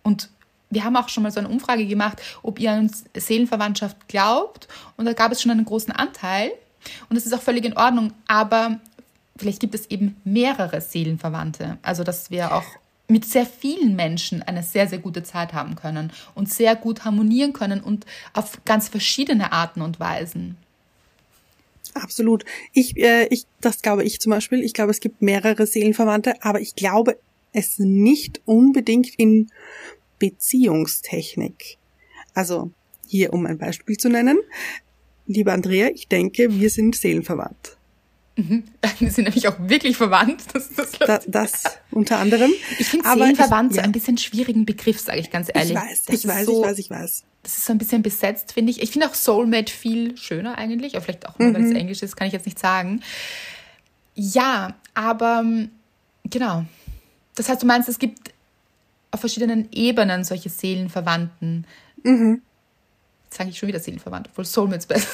Und 0.03 0.31
wir 0.71 0.85
haben 0.85 0.97
auch 0.97 1.09
schon 1.09 1.23
mal 1.23 1.31
so 1.31 1.41
eine 1.41 1.49
Umfrage 1.49 1.87
gemacht, 1.87 2.21
ob 2.43 2.59
ihr 2.59 2.73
an 2.73 2.91
Seelenverwandtschaft 3.15 4.09
glaubt. 4.09 4.69
Und 4.97 5.05
da 5.05 5.13
gab 5.13 5.33
es 5.33 5.43
schon 5.43 5.51
einen 5.51 5.65
großen 5.65 5.93
Anteil. 5.93 6.53
Und 7.09 7.17
das 7.17 7.27
ist 7.27 7.33
auch 7.33 7.43
völlig 7.43 7.65
in 7.65 7.77
Ordnung. 7.77 8.13
Aber 8.27 8.81
vielleicht 9.37 9.61
gibt 9.61 9.75
es 9.75 9.91
eben 9.91 10.17
mehrere 10.25 10.81
Seelenverwandte. 10.81 11.79
Also, 11.83 12.05
dass 12.05 12.31
wir 12.31 12.55
auch 12.55 12.65
mit 13.09 13.25
sehr 13.25 13.47
vielen 13.47 13.97
Menschen 13.97 14.43
eine 14.43 14.63
sehr, 14.63 14.89
sehr 14.89 14.99
gute 14.99 15.23
Zeit 15.23 15.53
haben 15.53 15.77
können 15.77 16.13
und 16.35 16.51
sehr 16.51 16.75
gut 16.75 17.05
harmonieren 17.05 17.53
können 17.53 17.81
und 17.81 18.07
auf 18.33 18.65
ganz 18.65 18.89
verschiedene 18.89 19.53
Arten 19.53 19.83
und 19.83 20.01
Weisen. 20.01 20.57
Absolut. 21.95 22.45
Ich, 22.73 22.97
äh, 22.97 23.27
ich, 23.27 23.47
das 23.61 23.83
glaube 23.83 24.05
ich 24.05 24.21
zum 24.21 24.31
Beispiel. 24.31 24.63
Ich 24.63 24.73
glaube, 24.73 24.91
es 24.91 25.01
gibt 25.01 25.23
mehrere 25.23 25.67
Seelenverwandte, 25.67 26.43
aber 26.43 26.61
ich 26.61 26.75
glaube 26.75 27.19
es 27.53 27.79
nicht 27.79 28.41
unbedingt 28.47 29.15
in 29.17 29.51
Beziehungstechnik. 30.19 31.79
Also 32.33 32.73
hier, 33.07 33.33
um 33.33 33.47
ein 33.47 33.59
Beispiel 33.59 33.97
zu 33.97 34.09
nennen. 34.09 34.39
Liebe 35.27 35.53
Andrea, 35.53 35.89
ich 35.89 36.09
denke, 36.09 36.59
wir 36.59 36.69
sind 36.69 36.97
seelenverwandt. 36.97 37.77
Mhm. 38.37 38.65
Wir 38.99 39.11
sind 39.11 39.25
nämlich 39.25 39.47
auch 39.49 39.57
wirklich 39.59 39.97
verwandt. 39.97 40.43
Das, 40.53 40.73
das, 40.75 40.93
das, 40.93 41.25
das 41.27 41.63
unter 41.91 42.19
anderem. 42.19 42.51
Ich 42.79 42.89
finde 42.89 43.09
seelenverwandt 43.09 43.73
ich, 43.73 43.77
ja. 43.77 43.83
so 43.83 43.89
ein 43.89 43.93
bisschen 43.93 44.19
schwierigen 44.19 44.67
Begriff, 44.67 45.01
sage 45.01 45.21
ich 45.21 45.31
ganz 45.31 45.51
ehrlich. 45.53 45.71
Ich 45.71 45.77
weiß, 45.77 46.05
das 46.05 46.17
ich 46.17 46.27
weiß, 46.27 46.47
so, 46.47 46.63
ich 46.63 46.69
weiß, 46.69 46.79
ich 46.79 46.91
weiß. 46.91 47.25
Das 47.43 47.59
ist 47.59 47.67
so 47.67 47.73
ein 47.73 47.79
bisschen 47.79 48.03
besetzt, 48.03 48.53
finde 48.53 48.71
ich. 48.71 48.83
Ich 48.83 48.91
finde 48.91 49.09
auch 49.09 49.15
Soulmate 49.15 49.73
viel 49.73 50.17
schöner 50.17 50.59
eigentlich, 50.59 50.97
aber 50.97 51.05
vielleicht 51.05 51.29
auch 51.29 51.39
nur, 51.39 51.51
mhm. 51.51 51.55
weil 51.55 51.65
es 51.65 51.73
Englisch 51.73 52.03
ist, 52.03 52.17
kann 52.17 52.27
ich 52.27 52.33
jetzt 52.33 52.47
nicht 52.47 52.59
sagen. 52.59 53.03
Ja, 54.15 54.75
aber 54.95 55.45
genau. 56.25 56.65
Das 57.35 57.49
heißt, 57.49 57.63
du 57.63 57.67
meinst, 57.67 57.89
es 57.89 57.99
gibt 57.99 58.33
auf 59.11 59.21
verschiedenen 59.21 59.69
Ebenen 59.73 60.25
solche 60.25 60.49
Seelenverwandten. 60.49 61.67
Mhm. 62.03 62.43
Sage 63.37 63.51
ich 63.51 63.59
schon 63.59 63.69
wieder 63.69 63.81
Seelenverwandt, 63.81 64.29
obwohl 64.31 64.45
Soulmates 64.45 64.87
besser 64.87 65.09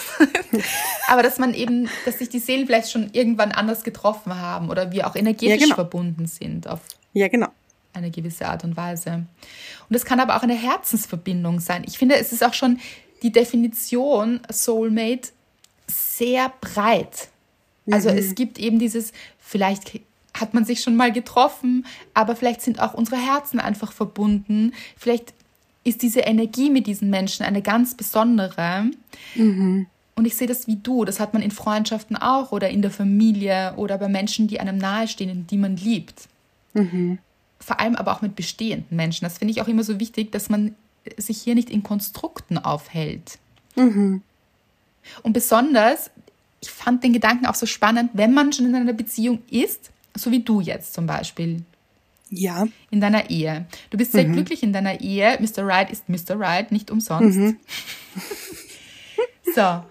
Aber 1.09 1.23
dass 1.23 1.39
man 1.39 1.55
eben, 1.55 1.89
dass 2.05 2.19
sich 2.19 2.29
die 2.29 2.39
Seelen 2.39 2.67
vielleicht 2.67 2.91
schon 2.91 3.09
irgendwann 3.13 3.51
anders 3.51 3.83
getroffen 3.83 4.37
haben 4.37 4.69
oder 4.69 4.93
wir 4.93 5.07
auch 5.07 5.17
energetisch 5.17 5.61
ja, 5.61 5.65
genau. 5.65 5.75
verbunden 5.75 6.27
sind 6.27 6.69
auf 6.69 6.81
ja, 7.15 7.29
genau. 7.29 7.49
eine 7.95 8.11
gewisse 8.11 8.47
Art 8.47 8.63
und 8.65 8.77
Weise. 8.77 9.25
Und 9.89 9.97
es 9.97 10.05
kann 10.05 10.21
aber 10.21 10.37
auch 10.37 10.43
eine 10.43 10.55
Herzensverbindung 10.55 11.61
sein. 11.61 11.83
Ich 11.87 11.97
finde, 11.97 12.17
es 12.17 12.31
ist 12.31 12.45
auch 12.45 12.53
schon 12.53 12.79
die 13.23 13.33
Definition 13.33 14.41
Soulmate 14.51 15.31
sehr 15.87 16.53
breit. 16.61 17.29
Also 17.91 18.11
mhm. 18.11 18.19
es 18.19 18.35
gibt 18.35 18.59
eben 18.59 18.79
dieses, 18.79 19.13
vielleicht 19.39 19.99
hat 20.35 20.53
man 20.53 20.67
sich 20.67 20.83
schon 20.83 20.95
mal 20.95 21.11
getroffen, 21.11 21.87
aber 22.13 22.37
vielleicht 22.37 22.61
sind 22.61 22.81
auch 22.81 22.93
unsere 22.93 23.17
Herzen 23.17 23.61
einfach 23.61 23.93
verbunden. 23.93 24.75
Vielleicht 24.97 25.33
ist 25.85 26.03
diese 26.03 26.21
Energie 26.21 26.71
mit 26.71 26.87
diesen 26.87 27.11
Menschen 27.11 27.45
eine 27.45 27.63
ganz 27.63 27.95
besondere. 27.95 28.91
Und 30.15 30.25
ich 30.27 30.37
sehe 30.37 30.47
das 30.47 30.67
wie 30.67 30.77
du. 30.77 31.05
Das 31.07 31.19
hat 31.21 31.33
man 31.33 31.43
in 31.43 31.51
Freundschaften 31.51 32.17
auch 32.17 32.53
oder 32.53 32.69
in 32.69 32.83
der 32.83 32.91
Familie 32.91 33.73
oder 33.77 33.97
bei 33.97 34.09
Menschen, 34.09 34.47
die 34.49 34.61
einem 34.61 34.77
nahestehen, 34.77 35.47
die 35.47 35.57
man 35.57 35.77
liebt. 35.77 36.29
Vor 37.59 37.81
allem 37.81 37.97
aber 37.97 38.13
auch 38.13 38.23
mit 38.23 38.37
bestehenden 38.37 38.97
Menschen. 38.97 39.25
Das 39.25 39.39
finde 39.39 39.53
ich 39.53 39.63
auch 39.63 39.69
immer 39.69 39.83
so 39.85 39.99
wichtig, 39.99 40.33
dass 40.33 40.51
man 40.51 40.75
sich 41.17 41.41
hier 41.41 41.55
nicht 41.55 41.71
in 41.71 41.83
Konstrukten 41.83 42.59
aufhält. 42.59 43.39
Und 45.23 45.33
besonders, 45.33 46.11
ich 46.61 46.71
fand 46.71 47.03
den 47.03 47.15
Gedanken 47.15 47.47
auch 47.47 47.55
so 47.55 47.65
spannend, 47.65 48.11
wenn 48.13 48.35
man 48.35 48.53
schon 48.53 48.67
in 48.67 48.75
einer 48.75 48.93
Beziehung 48.93 49.41
ist, 49.51 49.91
so 50.15 50.31
wie 50.31 50.41
du 50.41 50.61
jetzt 50.61 50.93
zum 50.93 51.07
Beispiel 51.07 51.63
Ja. 52.31 52.67
in 52.91 53.01
deiner 53.01 53.29
Ehe. 53.31 53.67
Du 53.91 53.99
bist 53.99 54.13
sehr 54.13 54.25
glücklich 54.25 54.63
in 54.63 54.73
deiner 54.73 55.01
Ehe. 55.01 55.39
Mr. 55.41 55.67
Right 55.67 55.91
ist 55.91 56.09
Mr. 56.09 56.39
Right, 56.39 56.71
nicht 56.73 56.91
umsonst. 56.91 57.39
so, 59.55 59.85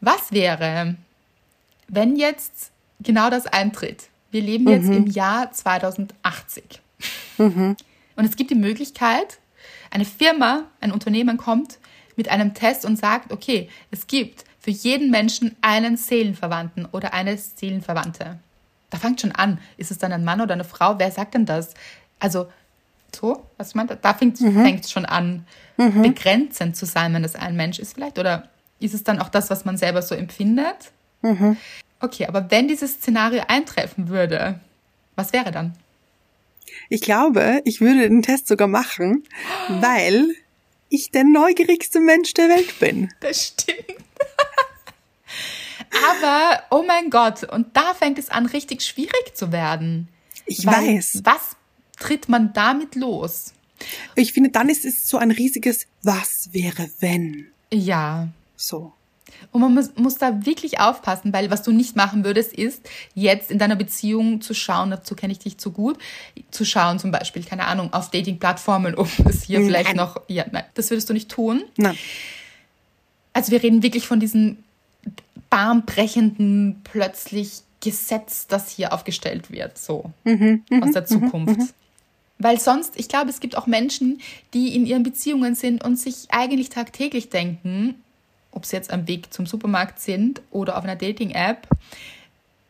was 0.00 0.32
wäre, 0.32 0.96
wenn 1.88 2.16
jetzt 2.16 2.72
genau 3.00 3.30
das 3.30 3.46
eintritt? 3.46 4.08
Wir 4.30 4.42
leben 4.42 4.68
jetzt 4.68 4.88
im 4.88 5.06
Jahr 5.06 5.52
2080. 5.52 6.80
Und 8.16 8.24
es 8.24 8.36
gibt 8.36 8.50
die 8.50 8.56
Möglichkeit, 8.56 9.38
eine 9.90 10.04
Firma, 10.04 10.64
ein 10.80 10.90
Unternehmen 10.90 11.36
kommt 11.36 11.78
mit 12.16 12.28
einem 12.28 12.54
Test 12.54 12.84
und 12.84 12.96
sagt, 12.96 13.32
okay, 13.32 13.68
es 13.90 14.06
gibt 14.06 14.44
für 14.58 14.70
jeden 14.70 15.10
Menschen 15.10 15.54
einen 15.60 15.96
Seelenverwandten 15.96 16.86
oder 16.86 17.14
eine 17.14 17.36
Seelenverwandte. 17.38 18.38
Da 18.94 19.00
fängt 19.00 19.20
schon 19.20 19.32
an. 19.32 19.58
Ist 19.76 19.90
es 19.90 19.98
dann 19.98 20.12
ein 20.12 20.22
Mann 20.22 20.40
oder 20.40 20.54
eine 20.54 20.62
Frau? 20.62 21.00
Wer 21.00 21.10
sagt 21.10 21.34
denn 21.34 21.46
das? 21.46 21.74
Also, 22.20 22.46
so, 23.12 23.44
was 23.56 23.70
ich 23.70 23.74
meine, 23.74 23.96
da 24.00 24.14
fängt 24.14 24.40
es 24.40 24.88
schon 24.92 25.04
an, 25.04 25.44
begrenzend 25.76 26.76
zu 26.76 26.86
sein, 26.86 27.12
wenn 27.12 27.24
das 27.24 27.34
ein 27.34 27.56
Mensch 27.56 27.80
ist 27.80 27.94
vielleicht. 27.94 28.20
Oder 28.20 28.50
ist 28.78 28.94
es 28.94 29.02
dann 29.02 29.20
auch 29.20 29.28
das, 29.28 29.50
was 29.50 29.64
man 29.64 29.76
selber 29.76 30.00
so 30.00 30.14
empfindet? 30.14 30.92
Okay, 31.98 32.26
aber 32.26 32.48
wenn 32.52 32.68
dieses 32.68 32.92
Szenario 32.92 33.42
eintreffen 33.48 34.10
würde, 34.10 34.60
was 35.16 35.32
wäre 35.32 35.50
dann? 35.50 35.74
Ich 36.88 37.00
glaube, 37.00 37.62
ich 37.64 37.80
würde 37.80 38.08
den 38.08 38.22
Test 38.22 38.46
sogar 38.46 38.68
machen, 38.68 39.24
weil 39.80 40.24
ich 40.88 41.10
der 41.10 41.24
neugierigste 41.24 41.98
Mensch 41.98 42.32
der 42.34 42.48
Welt 42.48 42.78
bin. 42.78 43.12
Das 43.18 43.48
stimmt. 43.48 44.04
Aber, 46.10 46.62
oh 46.70 46.84
mein 46.86 47.10
Gott, 47.10 47.44
und 47.44 47.76
da 47.76 47.94
fängt 47.94 48.18
es 48.18 48.30
an, 48.30 48.46
richtig 48.46 48.82
schwierig 48.82 49.34
zu 49.34 49.52
werden. 49.52 50.08
Ich 50.46 50.66
Weil 50.66 50.96
weiß. 50.96 51.20
Was 51.24 51.56
tritt 51.98 52.28
man 52.28 52.52
damit 52.52 52.94
los? 52.94 53.52
Ich 54.14 54.32
finde, 54.32 54.50
dann 54.50 54.68
ist 54.68 54.84
es 54.84 55.08
so 55.08 55.18
ein 55.18 55.30
riesiges 55.30 55.86
Was 56.02 56.50
wäre 56.52 56.90
wenn. 57.00 57.48
Ja. 57.72 58.28
So. 58.56 58.92
Und 59.52 59.60
man 59.60 59.74
muss, 59.74 59.90
muss 59.96 60.16
da 60.16 60.46
wirklich 60.46 60.80
aufpassen, 60.80 61.32
weil 61.32 61.50
was 61.50 61.62
du 61.62 61.72
nicht 61.72 61.96
machen 61.96 62.24
würdest, 62.24 62.52
ist 62.52 62.88
jetzt 63.14 63.50
in 63.50 63.58
deiner 63.58 63.76
Beziehung 63.76 64.40
zu 64.40 64.54
schauen, 64.54 64.90
dazu 64.90 65.14
kenne 65.14 65.32
ich 65.32 65.38
dich 65.38 65.58
zu 65.58 65.72
gut, 65.72 65.98
zu 66.50 66.64
schauen 66.64 66.98
zum 66.98 67.10
Beispiel, 67.10 67.44
keine 67.44 67.66
Ahnung, 67.66 67.92
auf 67.92 68.10
Dating-Plattformen, 68.10 68.94
um 68.94 69.08
es 69.28 69.44
hier 69.44 69.60
Nein. 69.60 69.68
vielleicht 69.68 69.96
noch, 69.96 70.20
ja, 70.28 70.44
nein, 70.50 70.64
das 70.74 70.90
würdest 70.90 71.08
du 71.08 71.12
nicht 71.12 71.30
tun. 71.30 71.64
Nein. 71.76 71.96
Also 73.32 73.50
wir 73.50 73.62
reden 73.62 73.82
wirklich 73.82 74.06
von 74.06 74.20
diesem 74.20 74.58
bahnbrechenden, 75.54 76.80
plötzlich 76.82 77.60
Gesetz, 77.80 78.48
das 78.48 78.70
hier 78.70 78.92
aufgestellt 78.92 79.52
wird, 79.52 79.78
so 79.78 80.10
aus 80.24 80.92
der 80.92 81.04
Zukunft. 81.04 81.74
Weil 82.38 82.58
sonst, 82.58 82.94
ich 82.96 83.08
glaube, 83.08 83.30
es 83.30 83.38
gibt 83.38 83.56
auch 83.56 83.68
Menschen, 83.68 84.20
die 84.52 84.74
in 84.74 84.84
ihren 84.84 85.04
Beziehungen 85.04 85.54
sind 85.54 85.84
und 85.84 85.96
sich 85.96 86.26
eigentlich 86.30 86.70
tagtäglich 86.70 87.30
denken, 87.30 87.94
ob 88.50 88.66
sie 88.66 88.74
jetzt 88.74 88.92
am 88.92 89.06
Weg 89.06 89.32
zum 89.32 89.46
Supermarkt 89.46 90.00
sind 90.00 90.42
oder 90.50 90.76
auf 90.76 90.82
einer 90.82 90.96
Dating-App, 90.96 91.68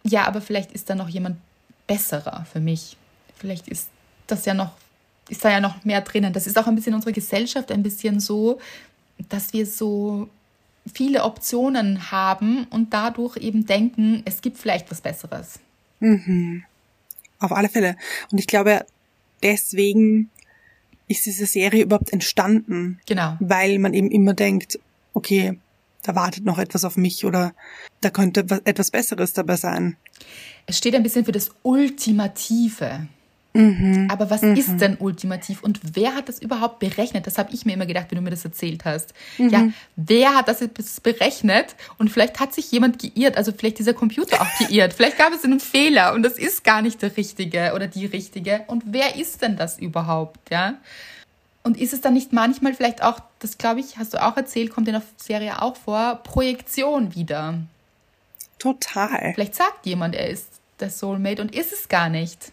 ja, 0.02 0.26
aber 0.26 0.42
vielleicht 0.42 0.72
ist 0.72 0.90
da 0.90 0.94
noch 0.94 1.08
jemand 1.08 1.38
besserer 1.86 2.44
für 2.52 2.60
mich. 2.60 2.98
Vielleicht 3.38 3.66
ist 3.66 3.88
das 4.26 4.44
ja 4.44 4.52
noch, 4.52 4.72
ist 5.30 5.42
da 5.42 5.50
ja 5.50 5.60
noch 5.60 5.86
mehr 5.86 6.02
drinnen. 6.02 6.34
Das 6.34 6.46
ist 6.46 6.58
auch 6.58 6.66
ein 6.66 6.74
bisschen 6.74 6.90
in 6.92 6.96
unserer 6.96 7.12
Gesellschaft 7.12 7.72
ein 7.72 7.82
bisschen 7.82 8.20
so, 8.20 8.60
dass 9.30 9.54
wir 9.54 9.64
so 9.64 10.28
viele 10.92 11.24
Optionen 11.24 12.10
haben 12.10 12.64
und 12.70 12.92
dadurch 12.92 13.36
eben 13.38 13.66
denken, 13.66 14.22
es 14.24 14.42
gibt 14.42 14.58
vielleicht 14.58 14.90
was 14.90 15.00
Besseres. 15.00 15.58
Auf 17.38 17.52
alle 17.52 17.68
Fälle. 17.68 17.96
Und 18.30 18.38
ich 18.38 18.46
glaube, 18.46 18.84
deswegen 19.42 20.30
ist 21.08 21.26
diese 21.26 21.46
Serie 21.46 21.84
überhaupt 21.84 22.12
entstanden. 22.12 23.00
Genau. 23.06 23.36
Weil 23.40 23.78
man 23.78 23.94
eben 23.94 24.10
immer 24.10 24.34
denkt, 24.34 24.78
okay, 25.14 25.58
da 26.02 26.14
wartet 26.14 26.44
noch 26.44 26.58
etwas 26.58 26.84
auf 26.84 26.96
mich 26.96 27.24
oder 27.24 27.54
da 28.00 28.10
könnte 28.10 28.48
wa- 28.50 28.60
etwas 28.64 28.90
Besseres 28.90 29.32
dabei 29.32 29.56
sein. 29.56 29.96
Es 30.66 30.78
steht 30.78 30.94
ein 30.94 31.02
bisschen 31.02 31.24
für 31.24 31.32
das 31.32 31.50
Ultimative. 31.62 33.06
Aber 33.56 34.30
was 34.30 34.42
ist 34.42 34.78
denn 34.78 34.96
ultimativ 34.98 35.62
und 35.62 35.78
wer 35.94 36.16
hat 36.16 36.28
das 36.28 36.40
überhaupt 36.40 36.80
berechnet? 36.80 37.24
Das 37.28 37.38
habe 37.38 37.52
ich 37.52 37.64
mir 37.64 37.74
immer 37.74 37.86
gedacht, 37.86 38.06
wenn 38.10 38.16
du 38.16 38.22
mir 38.22 38.30
das 38.30 38.44
erzählt 38.44 38.84
hast. 38.84 39.14
Ja, 39.38 39.68
wer 39.94 40.34
hat 40.34 40.48
das 40.48 40.58
jetzt 40.58 41.00
berechnet? 41.04 41.76
Und 41.96 42.10
vielleicht 42.10 42.40
hat 42.40 42.52
sich 42.52 42.72
jemand 42.72 42.98
geirrt, 42.98 43.36
also 43.36 43.52
vielleicht 43.56 43.78
dieser 43.78 43.94
Computer 43.94 44.42
auch 44.42 44.58
geirrt. 44.58 44.92
Vielleicht 44.94 45.18
gab 45.18 45.32
es 45.32 45.44
einen 45.44 45.60
Fehler 45.60 46.14
und 46.14 46.24
das 46.24 46.38
ist 46.38 46.64
gar 46.64 46.82
nicht 46.82 47.00
der 47.00 47.16
richtige 47.16 47.72
oder 47.74 47.86
die 47.86 48.06
richtige. 48.06 48.64
Und 48.66 48.82
wer 48.86 49.16
ist 49.16 49.42
denn 49.42 49.56
das 49.56 49.78
überhaupt? 49.78 50.50
Ja. 50.50 50.74
Und 51.62 51.80
ist 51.80 51.92
es 51.92 52.00
dann 52.00 52.14
nicht 52.14 52.32
manchmal 52.32 52.74
vielleicht 52.74 53.02
auch, 53.02 53.20
das 53.38 53.56
glaube 53.56 53.80
ich, 53.80 53.98
hast 53.98 54.14
du 54.14 54.22
auch 54.22 54.36
erzählt, 54.36 54.70
kommt 54.70 54.88
in 54.88 54.94
der 54.94 55.02
Serie 55.16 55.62
auch 55.62 55.76
vor, 55.76 56.16
Projektion 56.24 57.14
wieder? 57.14 57.58
Total. 58.58 59.32
Vielleicht 59.34 59.54
sagt 59.54 59.86
jemand, 59.86 60.14
er 60.14 60.28
ist 60.28 60.48
der 60.80 60.90
Soulmate 60.90 61.40
und 61.40 61.54
ist 61.54 61.72
es 61.72 61.88
gar 61.88 62.08
nicht. 62.08 62.52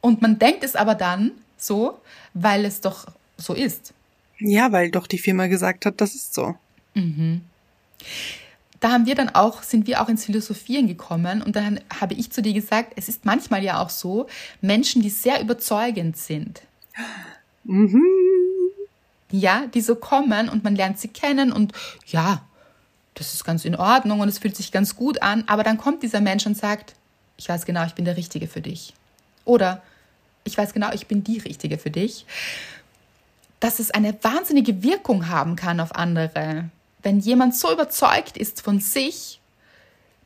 Und 0.00 0.22
man 0.22 0.38
denkt 0.38 0.64
es 0.64 0.76
aber 0.76 0.94
dann 0.94 1.32
so, 1.56 2.00
weil 2.34 2.64
es 2.64 2.80
doch 2.80 3.06
so 3.36 3.54
ist. 3.54 3.92
Ja, 4.38 4.70
weil 4.72 4.90
doch 4.90 5.06
die 5.06 5.18
Firma 5.18 5.46
gesagt 5.46 5.86
hat, 5.86 6.00
das 6.00 6.14
ist 6.14 6.34
so. 6.34 6.54
Da 8.80 8.92
haben 8.92 9.06
wir 9.06 9.16
dann 9.16 9.30
auch, 9.30 9.62
sind 9.62 9.86
wir 9.88 10.00
auch 10.00 10.08
ins 10.08 10.24
Philosophieren 10.24 10.86
gekommen 10.86 11.42
und 11.42 11.56
dann 11.56 11.80
habe 11.98 12.14
ich 12.14 12.30
zu 12.30 12.42
dir 12.42 12.52
gesagt, 12.52 12.92
es 12.94 13.08
ist 13.08 13.24
manchmal 13.24 13.64
ja 13.64 13.82
auch 13.82 13.90
so, 13.90 14.28
Menschen, 14.60 15.02
die 15.02 15.10
sehr 15.10 15.40
überzeugend 15.40 16.16
sind. 16.16 16.62
Ja, 19.30 19.66
die 19.66 19.80
so 19.80 19.96
kommen 19.96 20.48
und 20.48 20.62
man 20.62 20.76
lernt 20.76 21.00
sie 21.00 21.08
kennen 21.08 21.50
und 21.52 21.72
ja, 22.06 22.42
das 23.14 23.34
ist 23.34 23.44
ganz 23.44 23.64
in 23.64 23.74
Ordnung 23.74 24.20
und 24.20 24.28
es 24.28 24.38
fühlt 24.38 24.56
sich 24.56 24.70
ganz 24.70 24.94
gut 24.94 25.22
an, 25.22 25.42
aber 25.48 25.64
dann 25.64 25.76
kommt 25.76 26.04
dieser 26.04 26.20
Mensch 26.20 26.46
und 26.46 26.56
sagt, 26.56 26.94
ich 27.36 27.48
weiß 27.48 27.66
genau, 27.66 27.84
ich 27.84 27.94
bin 27.94 28.04
der 28.04 28.16
Richtige 28.16 28.46
für 28.46 28.60
dich. 28.60 28.94
Oder 29.44 29.82
ich 30.48 30.58
weiß 30.58 30.72
genau, 30.72 30.92
ich 30.92 31.06
bin 31.06 31.22
die 31.22 31.38
Richtige 31.38 31.78
für 31.78 31.90
dich. 31.90 32.26
Dass 33.60 33.78
es 33.78 33.90
eine 33.90 34.16
wahnsinnige 34.22 34.82
Wirkung 34.82 35.28
haben 35.28 35.56
kann 35.56 35.80
auf 35.80 35.94
andere. 35.94 36.70
Wenn 37.02 37.20
jemand 37.20 37.54
so 37.54 37.72
überzeugt 37.72 38.36
ist 38.36 38.60
von 38.60 38.80
sich, 38.80 39.40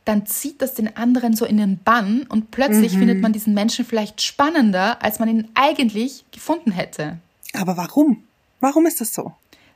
dann 0.05 0.25
zieht 0.25 0.61
das 0.61 0.73
den 0.73 0.97
anderen 0.97 1.35
so 1.35 1.45
in 1.45 1.57
den 1.57 1.77
Bann 1.77 2.23
und 2.23 2.51
plötzlich 2.51 2.93
findet 2.93 3.21
man 3.21 3.31
diesen 3.31 3.53
Menschen 3.53 3.85
vielleicht 3.85 4.21
spannender, 4.21 5.01
als 5.01 5.19
man 5.19 5.29
ihn 5.29 5.47
eigentlich 5.53 6.25
gefunden 6.31 6.71
hätte. 6.71 7.19
Aber 7.53 7.77
warum? 7.77 8.23
Warum 8.59 8.85
ist 8.85 8.99
das 8.99 9.13
so? 9.13 9.33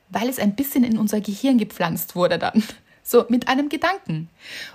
weil 0.09 0.29
es 0.29 0.39
ein 0.39 0.55
bisschen 0.55 0.83
in 0.83 0.97
unser 0.97 1.21
Gehirn 1.21 1.57
gepflanzt 1.57 2.15
wurde 2.15 2.39
dann. 2.39 2.63
So 3.09 3.25
mit 3.29 3.47
einem 3.47 3.69
Gedanken. 3.69 4.27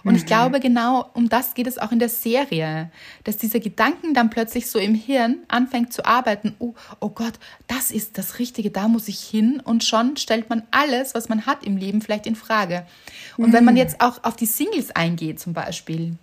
Und 0.04 0.14
ich 0.14 0.24
glaube, 0.24 0.58
genau 0.58 1.10
um 1.12 1.28
das 1.28 1.52
geht 1.52 1.66
es 1.66 1.76
auch 1.76 1.92
in 1.92 1.98
der 1.98 2.08
Serie, 2.08 2.90
dass 3.24 3.36
dieser 3.36 3.60
Gedanken 3.60 4.14
dann 4.14 4.30
plötzlich 4.30 4.70
so 4.70 4.78
im 4.78 4.94
Hirn 4.94 5.40
anfängt 5.48 5.92
zu 5.92 6.06
arbeiten. 6.06 6.54
Oh, 6.58 6.72
oh 7.00 7.10
Gott, 7.10 7.34
das 7.66 7.90
ist 7.90 8.16
das 8.16 8.38
Richtige, 8.38 8.70
da 8.70 8.88
muss 8.88 9.06
ich 9.06 9.20
hin. 9.20 9.60
Und 9.62 9.84
schon 9.84 10.16
stellt 10.16 10.48
man 10.48 10.62
alles, 10.70 11.14
was 11.14 11.28
man 11.28 11.44
hat 11.44 11.62
im 11.62 11.76
Leben, 11.76 12.00
vielleicht 12.00 12.26
in 12.26 12.34
Frage. 12.34 12.86
Und 13.36 13.52
wenn 13.52 13.66
man 13.66 13.76
jetzt 13.76 14.00
auch 14.00 14.24
auf 14.24 14.34
die 14.34 14.46
Singles 14.46 14.92
eingeht 14.92 15.38
zum 15.38 15.52
Beispiel, 15.52 16.16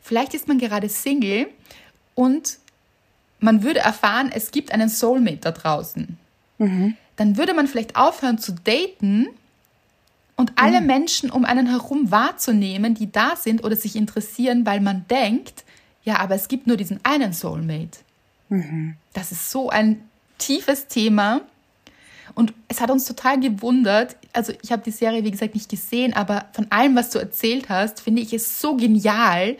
vielleicht 0.00 0.34
ist 0.34 0.46
man 0.46 0.58
gerade 0.58 0.88
Single 0.88 1.48
und 2.14 2.58
man 3.40 3.64
würde 3.64 3.80
erfahren, 3.80 4.30
es 4.32 4.52
gibt 4.52 4.70
einen 4.70 4.88
Soulmate 4.88 5.40
da 5.40 5.50
draußen 5.50 6.16
dann 7.18 7.36
würde 7.36 7.52
man 7.52 7.66
vielleicht 7.66 7.96
aufhören 7.96 8.38
zu 8.38 8.52
daten 8.52 9.28
und 10.38 10.52
alle 10.54 10.80
Menschen 10.80 11.30
um 11.30 11.44
einen 11.44 11.66
herum 11.66 12.12
wahrzunehmen, 12.12 12.94
die 12.94 13.10
da 13.10 13.34
sind 13.34 13.64
oder 13.64 13.74
sich 13.74 13.96
interessieren, 13.96 14.64
weil 14.64 14.80
man 14.80 15.04
denkt, 15.10 15.64
ja, 16.04 16.20
aber 16.20 16.36
es 16.36 16.46
gibt 16.46 16.68
nur 16.68 16.76
diesen 16.76 17.00
einen 17.02 17.32
Soulmate. 17.32 17.98
Das 19.12 19.32
ist 19.32 19.50
so 19.50 19.68
ein 19.68 20.00
tiefes 20.38 20.86
Thema. 20.86 21.40
Und 22.34 22.54
es 22.68 22.80
hat 22.80 22.90
uns 22.90 23.04
total 23.04 23.40
gewundert. 23.40 24.16
Also 24.32 24.52
ich 24.62 24.70
habe 24.70 24.82
die 24.82 24.92
Serie, 24.92 25.24
wie 25.24 25.32
gesagt, 25.32 25.54
nicht 25.56 25.68
gesehen, 25.68 26.12
aber 26.12 26.46
von 26.52 26.70
allem, 26.70 26.94
was 26.94 27.10
du 27.10 27.18
erzählt 27.18 27.68
hast, 27.68 28.00
finde 28.00 28.22
ich 28.22 28.32
es 28.32 28.60
so 28.60 28.76
genial, 28.76 29.56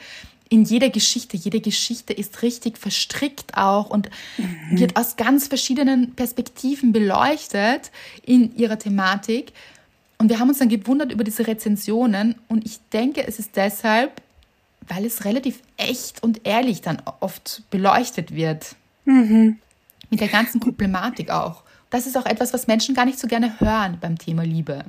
in 0.48 0.62
jeder 0.64 0.90
Geschichte. 0.90 1.36
Jede 1.36 1.60
Geschichte 1.60 2.12
ist 2.12 2.42
richtig 2.42 2.78
verstrickt 2.78 3.56
auch 3.56 3.90
und 3.90 4.08
mhm. 4.36 4.78
wird 4.78 4.96
aus 4.96 5.16
ganz 5.16 5.48
verschiedenen 5.48 6.14
Perspektiven 6.14 6.92
beleuchtet 6.92 7.90
in 8.24 8.56
ihrer 8.56 8.78
Thematik. 8.78 9.52
Und 10.18 10.28
wir 10.28 10.40
haben 10.40 10.48
uns 10.48 10.58
dann 10.58 10.68
gewundert 10.68 11.12
über 11.12 11.24
diese 11.24 11.46
Rezensionen 11.46 12.34
und 12.48 12.66
ich 12.66 12.80
denke, 12.92 13.26
es 13.26 13.38
ist 13.38 13.56
deshalb, 13.56 14.20
weil 14.88 15.04
es 15.04 15.24
relativ 15.24 15.60
echt 15.76 16.22
und 16.22 16.44
ehrlich 16.44 16.80
dann 16.80 17.00
oft 17.20 17.62
beleuchtet 17.70 18.34
wird. 18.34 18.74
Mhm. 19.04 19.58
Mit 20.10 20.20
der 20.20 20.28
ganzen 20.28 20.60
Problematik 20.60 21.30
auch. 21.30 21.62
Das 21.90 22.06
ist 22.06 22.16
auch 22.16 22.26
etwas, 22.26 22.52
was 22.52 22.66
Menschen 22.66 22.94
gar 22.94 23.04
nicht 23.04 23.18
so 23.18 23.28
gerne 23.28 23.60
hören 23.60 23.98
beim 24.00 24.18
Thema 24.18 24.42
Liebe. 24.42 24.84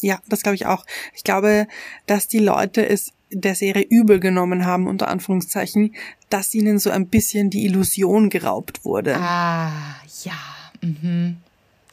Ja, 0.00 0.18
das 0.28 0.42
glaube 0.42 0.56
ich 0.56 0.66
auch. 0.66 0.84
Ich 1.14 1.22
glaube, 1.22 1.68
dass 2.06 2.26
die 2.26 2.40
Leute 2.40 2.86
es 2.86 3.12
der 3.30 3.54
Serie 3.54 3.86
übel 3.88 4.20
genommen 4.20 4.66
haben, 4.66 4.86
unter 4.86 5.08
Anführungszeichen, 5.08 5.94
dass 6.28 6.54
ihnen 6.54 6.78
so 6.78 6.90
ein 6.90 7.06
bisschen 7.06 7.50
die 7.50 7.64
Illusion 7.64 8.30
geraubt 8.30 8.84
wurde. 8.84 9.16
Ah, 9.16 9.96
ja, 10.24 10.32
mhm. 10.82 11.36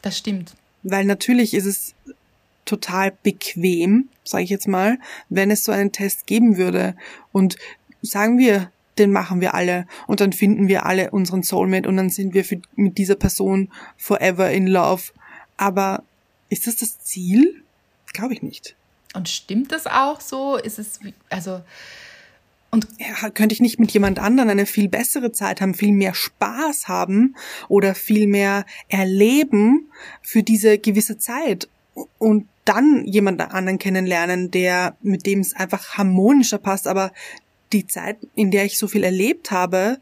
das 0.01 0.17
stimmt. 0.17 0.55
Weil 0.83 1.05
natürlich 1.05 1.53
ist 1.53 1.65
es 1.65 1.93
total 2.69 3.11
bequem, 3.23 4.09
sage 4.23 4.43
ich 4.43 4.49
jetzt 4.49 4.67
mal, 4.67 4.99
wenn 5.29 5.51
es 5.51 5.63
so 5.63 5.71
einen 5.71 5.91
Test 5.91 6.27
geben 6.27 6.57
würde. 6.57 6.95
Und 7.31 7.57
sagen 8.01 8.37
wir, 8.37 8.71
den 8.97 9.11
machen 9.11 9.41
wir 9.41 9.53
alle 9.53 9.87
und 10.07 10.19
dann 10.19 10.33
finden 10.33 10.67
wir 10.67 10.85
alle 10.85 11.11
unseren 11.11 11.41
Soulmate 11.41 11.87
und 11.87 11.97
dann 11.97 12.09
sind 12.09 12.33
wir 12.33 12.43
für, 12.43 12.61
mit 12.75 12.97
dieser 12.97 13.15
Person 13.15 13.71
forever 13.97 14.51
in 14.51 14.67
love. 14.67 15.11
Aber 15.57 16.03
ist 16.49 16.67
das 16.67 16.75
das 16.75 16.99
Ziel? 16.99 17.63
Glaube 18.13 18.33
ich 18.33 18.41
nicht. 18.41 18.75
Und 19.15 19.29
stimmt 19.29 19.71
das 19.71 19.87
auch 19.87 20.21
so? 20.21 20.57
Ist 20.57 20.77
es, 20.79 20.99
also, 21.29 21.61
und 22.71 22.87
ja, 22.99 23.29
könnte 23.31 23.53
ich 23.53 23.61
nicht 23.61 23.79
mit 23.79 23.91
jemand 23.91 24.19
anderen 24.19 24.49
eine 24.49 24.65
viel 24.65 24.89
bessere 24.89 25.31
Zeit 25.31 25.61
haben, 25.61 25.73
viel 25.73 25.91
mehr 25.91 26.13
Spaß 26.13 26.87
haben 26.87 27.35
oder 27.67 27.95
viel 27.95 28.27
mehr 28.27 28.65
erleben 28.89 29.89
für 30.21 30.43
diese 30.43 30.77
gewisse 30.77 31.17
Zeit 31.17 31.67
und 32.19 32.47
dann 32.69 33.03
jemand 33.05 33.41
anderen 33.41 33.79
kennenlernen, 33.79 34.51
der 34.51 34.95
mit 35.01 35.25
dem 35.25 35.39
es 35.39 35.55
einfach 35.55 35.97
harmonischer 35.97 36.59
passt, 36.59 36.87
aber 36.87 37.11
die 37.73 37.87
Zeit, 37.87 38.17
in 38.35 38.51
der 38.51 38.65
ich 38.65 38.77
so 38.77 38.87
viel 38.87 39.03
erlebt 39.03 39.49
habe, 39.49 39.97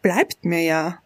bleibt 0.00 0.44
mir 0.44 0.62
ja. 0.62 0.98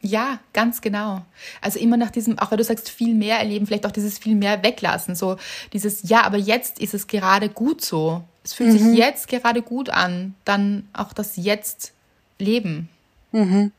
Ja, 0.00 0.40
ganz 0.54 0.80
genau. 0.80 1.24
Also 1.60 1.78
immer 1.78 1.98
nach 1.98 2.10
diesem, 2.10 2.38
auch 2.38 2.50
weil 2.50 2.58
du 2.58 2.64
sagst, 2.64 2.88
viel 2.88 3.14
mehr 3.14 3.38
erleben, 3.38 3.66
vielleicht 3.66 3.84
auch 3.84 3.90
dieses 3.90 4.18
viel 4.18 4.34
mehr 4.34 4.62
weglassen. 4.62 5.14
So 5.14 5.36
dieses, 5.74 6.08
ja, 6.08 6.22
aber 6.22 6.38
jetzt 6.38 6.78
ist 6.78 6.94
es 6.94 7.06
gerade 7.06 7.50
gut 7.50 7.82
so. 7.82 8.24
Es 8.42 8.54
fühlt 8.54 8.72
mhm. 8.72 8.78
sich 8.78 8.98
jetzt 8.98 9.28
gerade 9.28 9.60
gut 9.60 9.90
an. 9.90 10.34
Dann 10.46 10.88
auch 10.94 11.12
das 11.12 11.36
Jetzt 11.36 11.92
leben. 12.38 12.88
Mhm. 13.32 13.72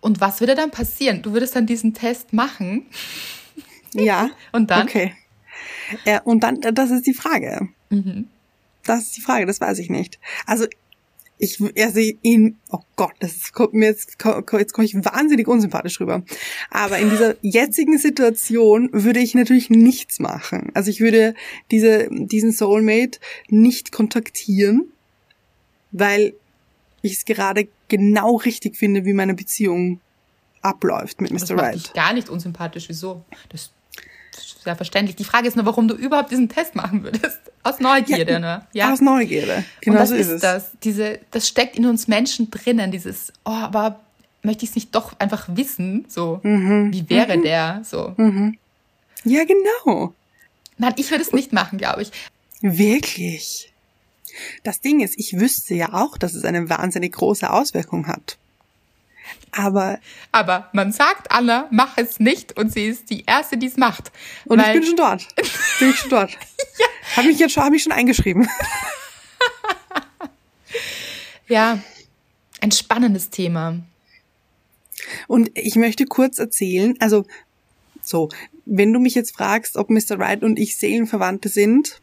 Und 0.00 0.20
was 0.20 0.40
würde 0.40 0.54
dann 0.54 0.70
passieren? 0.70 1.20
Du 1.20 1.32
würdest 1.32 1.56
dann 1.56 1.66
diesen 1.66 1.92
Test 1.92 2.32
machen. 2.32 2.86
Ja. 3.92 4.30
und 4.52 4.70
dann? 4.70 4.86
Okay. 4.86 5.14
Ja, 6.04 6.22
und 6.22 6.42
dann, 6.42 6.60
das 6.60 6.90
ist 6.90 7.06
die 7.06 7.14
Frage. 7.14 7.68
Mhm. 7.90 8.28
Das 8.84 9.04
ist 9.04 9.16
die 9.16 9.20
Frage, 9.20 9.46
das 9.46 9.60
weiß 9.60 9.78
ich 9.78 9.90
nicht. 9.90 10.18
Also 10.46 10.66
ich 11.38 11.58
sehe 11.58 12.16
ihn, 12.22 12.58
oh 12.70 12.80
Gott, 12.96 13.12
das 13.18 13.52
kommt 13.52 13.74
mir 13.74 13.86
jetzt, 13.86 14.16
jetzt 14.52 14.72
komme 14.72 14.84
ich 14.86 14.94
wahnsinnig 14.94 15.46
unsympathisch 15.46 16.00
rüber. 16.00 16.22
Aber 16.70 16.98
in 16.98 17.10
dieser 17.10 17.36
jetzigen 17.42 17.98
Situation 17.98 18.88
würde 18.92 19.20
ich 19.20 19.34
natürlich 19.34 19.68
nichts 19.68 20.18
machen. 20.18 20.70
Also 20.74 20.90
ich 20.90 21.00
würde 21.00 21.34
diese, 21.70 22.08
diesen 22.10 22.52
Soulmate 22.52 23.18
nicht 23.48 23.92
kontaktieren, 23.92 24.90
weil 25.92 26.34
ich 27.02 27.12
es 27.12 27.24
gerade 27.24 27.68
genau 27.88 28.36
richtig 28.36 28.76
finde, 28.76 29.04
wie 29.04 29.12
meine 29.12 29.34
Beziehung 29.34 30.00
abläuft 30.62 31.20
mit 31.20 31.32
Mr. 31.32 31.38
Das 31.38 31.50
macht 31.52 31.74
Dich 31.74 31.92
gar 31.92 32.12
nicht 32.12 32.28
unsympathisch. 32.28 32.88
Wieso? 32.88 33.24
Das 33.50 33.72
sehr 34.66 34.76
verständlich. 34.76 35.16
Die 35.16 35.24
Frage 35.24 35.48
ist 35.48 35.56
nur, 35.56 35.64
warum 35.64 35.88
du 35.88 35.94
überhaupt 35.94 36.30
diesen 36.30 36.48
Test 36.48 36.74
machen 36.74 37.02
würdest. 37.04 37.38
Aus 37.62 37.80
Neugierde, 37.80 38.32
ja, 38.32 38.38
ne? 38.38 38.66
Ja. 38.72 38.92
Aus 38.92 39.00
Neugierde. 39.00 39.64
Genau 39.80 39.94
Und 39.94 40.00
das 40.00 40.08
so 40.10 40.14
ist, 40.16 40.26
ist 40.26 40.32
es. 40.34 40.40
das. 40.42 40.70
Diese, 40.82 41.20
das 41.30 41.48
steckt 41.48 41.76
in 41.76 41.86
uns 41.86 42.08
Menschen 42.08 42.50
drinnen, 42.50 42.90
dieses, 42.90 43.32
oh, 43.44 43.50
aber 43.50 44.00
möchte 44.42 44.64
ich 44.64 44.70
es 44.70 44.74
nicht 44.74 44.94
doch 44.94 45.18
einfach 45.18 45.48
wissen? 45.48 46.04
So, 46.08 46.40
mhm. 46.42 46.92
wie 46.92 47.08
wäre 47.08 47.36
mhm. 47.36 47.42
der? 47.42 47.82
So. 47.84 48.14
Mhm. 48.16 48.58
Ja, 49.24 49.44
genau. 49.44 50.12
Nein, 50.78 50.94
ich 50.96 51.10
würde 51.10 51.22
es 51.22 51.32
nicht 51.32 51.52
machen, 51.52 51.78
glaube 51.78 52.02
ich. 52.02 52.12
Wirklich? 52.60 53.72
Das 54.64 54.80
Ding 54.80 55.00
ist, 55.00 55.18
ich 55.18 55.38
wüsste 55.38 55.74
ja 55.74 55.94
auch, 55.94 56.18
dass 56.18 56.34
es 56.34 56.44
eine 56.44 56.68
wahnsinnig 56.68 57.12
große 57.12 57.48
Auswirkung 57.48 58.06
hat. 58.06 58.36
Aber. 59.52 59.98
Aber 60.32 60.68
man 60.72 60.92
sagt 60.92 61.30
Anna, 61.30 61.68
mach 61.70 61.96
es 61.96 62.20
nicht 62.20 62.56
und 62.56 62.72
sie 62.72 62.86
ist 62.86 63.10
die 63.10 63.24
Erste, 63.26 63.56
die 63.56 63.66
es 63.66 63.76
macht. 63.76 64.12
Und 64.44 64.60
ich 64.60 64.72
bin 64.72 64.84
schon 64.84 64.96
dort. 64.96 65.26
Bin 65.78 65.90
ich 65.90 65.96
schon 65.96 66.10
dort. 66.10 66.32
ja. 66.32 66.86
Habe 67.16 67.28
mich 67.28 67.38
jetzt 67.38 67.52
schon, 67.52 67.62
habe 67.62 67.76
ich 67.76 67.82
schon 67.82 67.92
eingeschrieben. 67.92 68.48
ja. 71.48 71.78
Ein 72.60 72.72
spannendes 72.72 73.30
Thema. 73.30 73.78
Und 75.28 75.50
ich 75.54 75.76
möchte 75.76 76.06
kurz 76.06 76.38
erzählen, 76.38 76.94
also, 77.00 77.26
so, 78.02 78.30
wenn 78.64 78.92
du 78.92 78.98
mich 78.98 79.14
jetzt 79.14 79.36
fragst, 79.36 79.76
ob 79.76 79.90
Mr. 79.90 80.18
Wright 80.18 80.42
und 80.42 80.58
ich 80.58 80.76
Seelenverwandte 80.76 81.48
sind, 81.48 82.00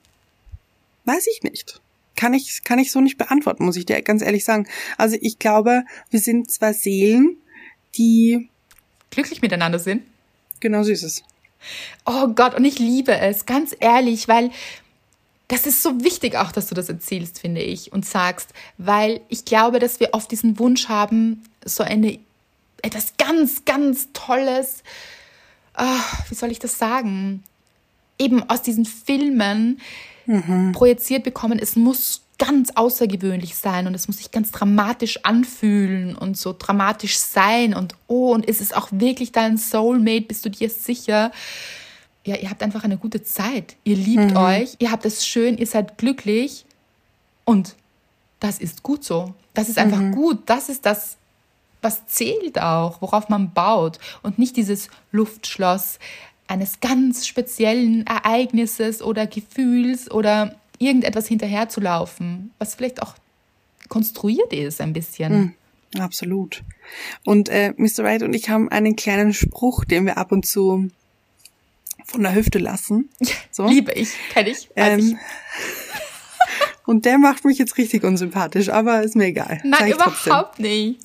weiß 1.05 1.28
ich 1.28 1.43
nicht 1.43 1.82
kann 2.16 2.34
ich, 2.34 2.64
kann 2.64 2.80
ich 2.80 2.91
so 2.91 3.01
nicht 3.01 3.18
beantworten, 3.18 3.66
muss 3.66 3.78
ich 3.78 3.86
dir 3.86 4.01
ganz 4.01 4.22
ehrlich 4.22 4.45
sagen. 4.45 4.68
Also 4.97 5.18
ich 5.22 5.39
glaube, 5.39 5.84
wir 6.09 6.20
sind 6.20 6.51
zwei 6.51 6.74
Seelen, 6.74 7.38
die 7.95 8.49
glücklich 9.09 9.41
miteinander 9.41 9.80
sind. 9.80 10.03
Genau 10.59 10.84
so 10.84 10.91
ist 10.91 11.03
es. 11.03 11.24
Oh 12.05 12.28
Gott, 12.30 12.55
und 12.55 12.66
ich 12.66 12.80
liebe 12.80 13.16
es, 13.16 13.45
ganz 13.45 13.76
ehrlich, 13.80 14.28
weil 14.28 14.51
das 15.47 15.66
ist 15.66 15.84
so 15.84 16.03
wichtig 16.03 16.36
auch, 16.36 16.51
dass 16.51 16.68
du 16.68 16.76
das 16.76 16.89
erzählst, 16.89 17.39
finde 17.39 17.61
ich, 17.61 17.91
und 17.91 18.05
sagst, 18.05 18.53
weil 18.78 19.22
ich 19.30 19.45
glaube, 19.45 19.80
dass 19.80 19.99
wir 19.99 20.09
oft 20.14 20.32
diesen 20.32 20.57
Wunsch 20.59 20.89
haben, 20.89 21.43
so 21.64 21.84
eine, 21.84 22.20
etwas 22.82 23.14
ganz, 23.18 23.66
ganz 23.66 24.09
Tolles, 24.14 24.84
oh, 25.78 26.30
wie 26.30 26.36
soll 26.36 26.51
ich 26.51 26.59
das 26.59 26.78
sagen? 26.78 27.43
Eben 28.18 28.49
aus 28.49 28.61
diesen 28.61 28.86
Filmen, 28.86 29.80
mhm. 30.26 30.71
projiziert 30.74 31.24
bekommen, 31.24 31.59
es 31.59 31.76
muss 31.76 32.21
ganz 32.38 32.71
außergewöhnlich 32.76 33.55
sein 33.55 33.88
und 33.88 33.93
es 33.93 34.07
muss 34.07 34.17
sich 34.17 34.32
ganz 34.32 34.51
dramatisch 34.51 35.19
anfühlen 35.24 36.15
und 36.15 36.38
so 36.38 36.55
dramatisch 36.57 37.17
sein 37.17 37.74
und 37.74 37.95
oh, 38.07 38.34
und 38.34 38.45
ist 38.45 38.61
es 38.61 38.74
auch 38.74 38.89
wirklich 38.91 39.32
dein 39.32 39.57
Soulmate? 39.57 40.26
Bist 40.28 40.45
du 40.45 40.49
dir 40.49 40.69
sicher? 40.69 41.32
Ja, 42.26 42.36
ihr 42.36 42.49
habt 42.49 42.63
einfach 42.63 42.84
eine 42.84 42.97
gute 42.97 43.21
Zeit. 43.24 43.76
Ihr 43.84 43.95
liebt 43.95 44.32
mhm. 44.32 44.38
euch, 44.38 44.76
ihr 44.80 44.91
habt 44.91 45.05
es 45.05 45.26
schön, 45.26 45.57
ihr 45.57 45.67
seid 45.67 45.97
glücklich 45.97 46.65
und 47.45 47.76
das 48.39 48.59
ist 48.59 48.84
gut 48.84 49.03
so. 49.03 49.34
Das 49.53 49.69
ist 49.69 49.78
einfach 49.78 49.99
mhm. 49.99 50.13
gut. 50.13 50.39
Das 50.47 50.69
ist 50.69 50.86
das, 50.86 51.17
was 51.82 52.07
zählt 52.07 52.59
auch, 52.59 53.01
worauf 53.01 53.30
man 53.30 53.53
baut 53.53 53.99
und 54.21 54.39
nicht 54.39 54.57
dieses 54.57 54.89
Luftschloss, 55.11 55.99
eines 56.47 56.79
ganz 56.79 57.25
speziellen 57.25 58.05
Ereignisses 58.05 59.01
oder 59.01 59.27
Gefühls 59.27 60.09
oder 60.11 60.55
irgendetwas 60.79 61.27
hinterherzulaufen, 61.27 62.51
was 62.59 62.75
vielleicht 62.75 63.01
auch 63.01 63.15
konstruiert 63.89 64.53
ist 64.53 64.81
ein 64.81 64.93
bisschen. 64.93 65.55
Mm, 65.93 65.99
absolut. 65.99 66.63
Und 67.25 67.49
äh, 67.49 67.73
Mr. 67.77 68.03
Wright 68.03 68.23
und 68.23 68.33
ich 68.33 68.49
haben 68.49 68.69
einen 68.69 68.95
kleinen 68.95 69.33
Spruch, 69.33 69.85
den 69.85 70.05
wir 70.05 70.17
ab 70.17 70.31
und 70.31 70.45
zu 70.45 70.89
von 72.05 72.21
der 72.21 72.35
Hüfte 72.35 72.59
lassen. 72.59 73.09
So. 73.51 73.67
Liebe 73.67 73.91
ich, 73.91 74.09
kenne 74.33 74.49
ich, 74.49 74.67
ähm, 74.75 74.99
ich. 74.99 75.15
Und 76.85 77.05
der 77.05 77.19
macht 77.19 77.45
mich 77.45 77.59
jetzt 77.59 77.77
richtig 77.77 78.03
unsympathisch, 78.03 78.69
aber 78.69 79.03
ist 79.03 79.15
mir 79.15 79.25
egal. 79.25 79.61
Nein, 79.63 79.91
überhaupt 79.91 80.17
trotzdem. 80.23 80.65
nicht. 80.65 80.99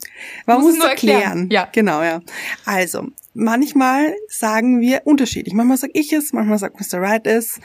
Man 0.46 0.60
muss 0.60 0.76
es 0.76 0.84
erklären. 0.84 1.20
erklären. 1.20 1.48
Ja. 1.50 1.68
Genau, 1.72 2.02
ja. 2.02 2.20
Also, 2.64 3.08
manchmal 3.34 4.14
sagen 4.28 4.80
wir 4.80 5.02
unterschiedlich. 5.04 5.54
Manchmal 5.54 5.78
sag 5.78 5.90
ich 5.94 6.12
es, 6.12 6.32
manchmal 6.32 6.58
sagt 6.58 6.80
Mr. 6.80 7.00
Wright 7.00 7.26
es. 7.26 7.60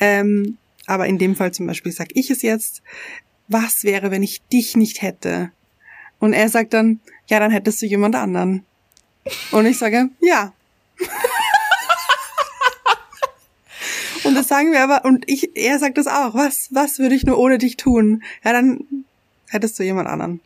Ähm, 0.00 0.58
aber 0.86 1.06
in 1.06 1.18
dem 1.18 1.34
Fall 1.34 1.52
zum 1.52 1.66
Beispiel 1.66 1.92
sag 1.92 2.08
ich 2.14 2.30
es 2.30 2.42
jetzt. 2.42 2.82
Was 3.48 3.84
wäre, 3.84 4.10
wenn 4.10 4.22
ich 4.22 4.42
dich 4.48 4.76
nicht 4.76 5.02
hätte? 5.02 5.52
Und 6.18 6.32
er 6.32 6.48
sagt 6.48 6.72
dann, 6.72 7.00
ja, 7.28 7.38
dann 7.40 7.50
hättest 7.50 7.82
du 7.82 7.86
jemand 7.86 8.14
anderen. 8.14 8.64
Und 9.50 9.66
ich 9.66 9.78
sage, 9.78 10.08
ja. 10.20 10.52
und 14.24 14.34
das 14.34 14.48
sagen 14.48 14.72
wir 14.72 14.82
aber, 14.82 15.04
und 15.04 15.28
ich, 15.28 15.56
er 15.56 15.78
sagt 15.78 15.98
das 15.98 16.06
auch. 16.06 16.34
Was, 16.34 16.68
was 16.70 16.98
würde 16.98 17.14
ich 17.14 17.24
nur 17.24 17.38
ohne 17.38 17.58
dich 17.58 17.76
tun? 17.76 18.22
Ja, 18.44 18.52
dann 18.52 19.04
hättest 19.48 19.78
du 19.78 19.82
jemand 19.82 20.08
anderen. 20.08 20.40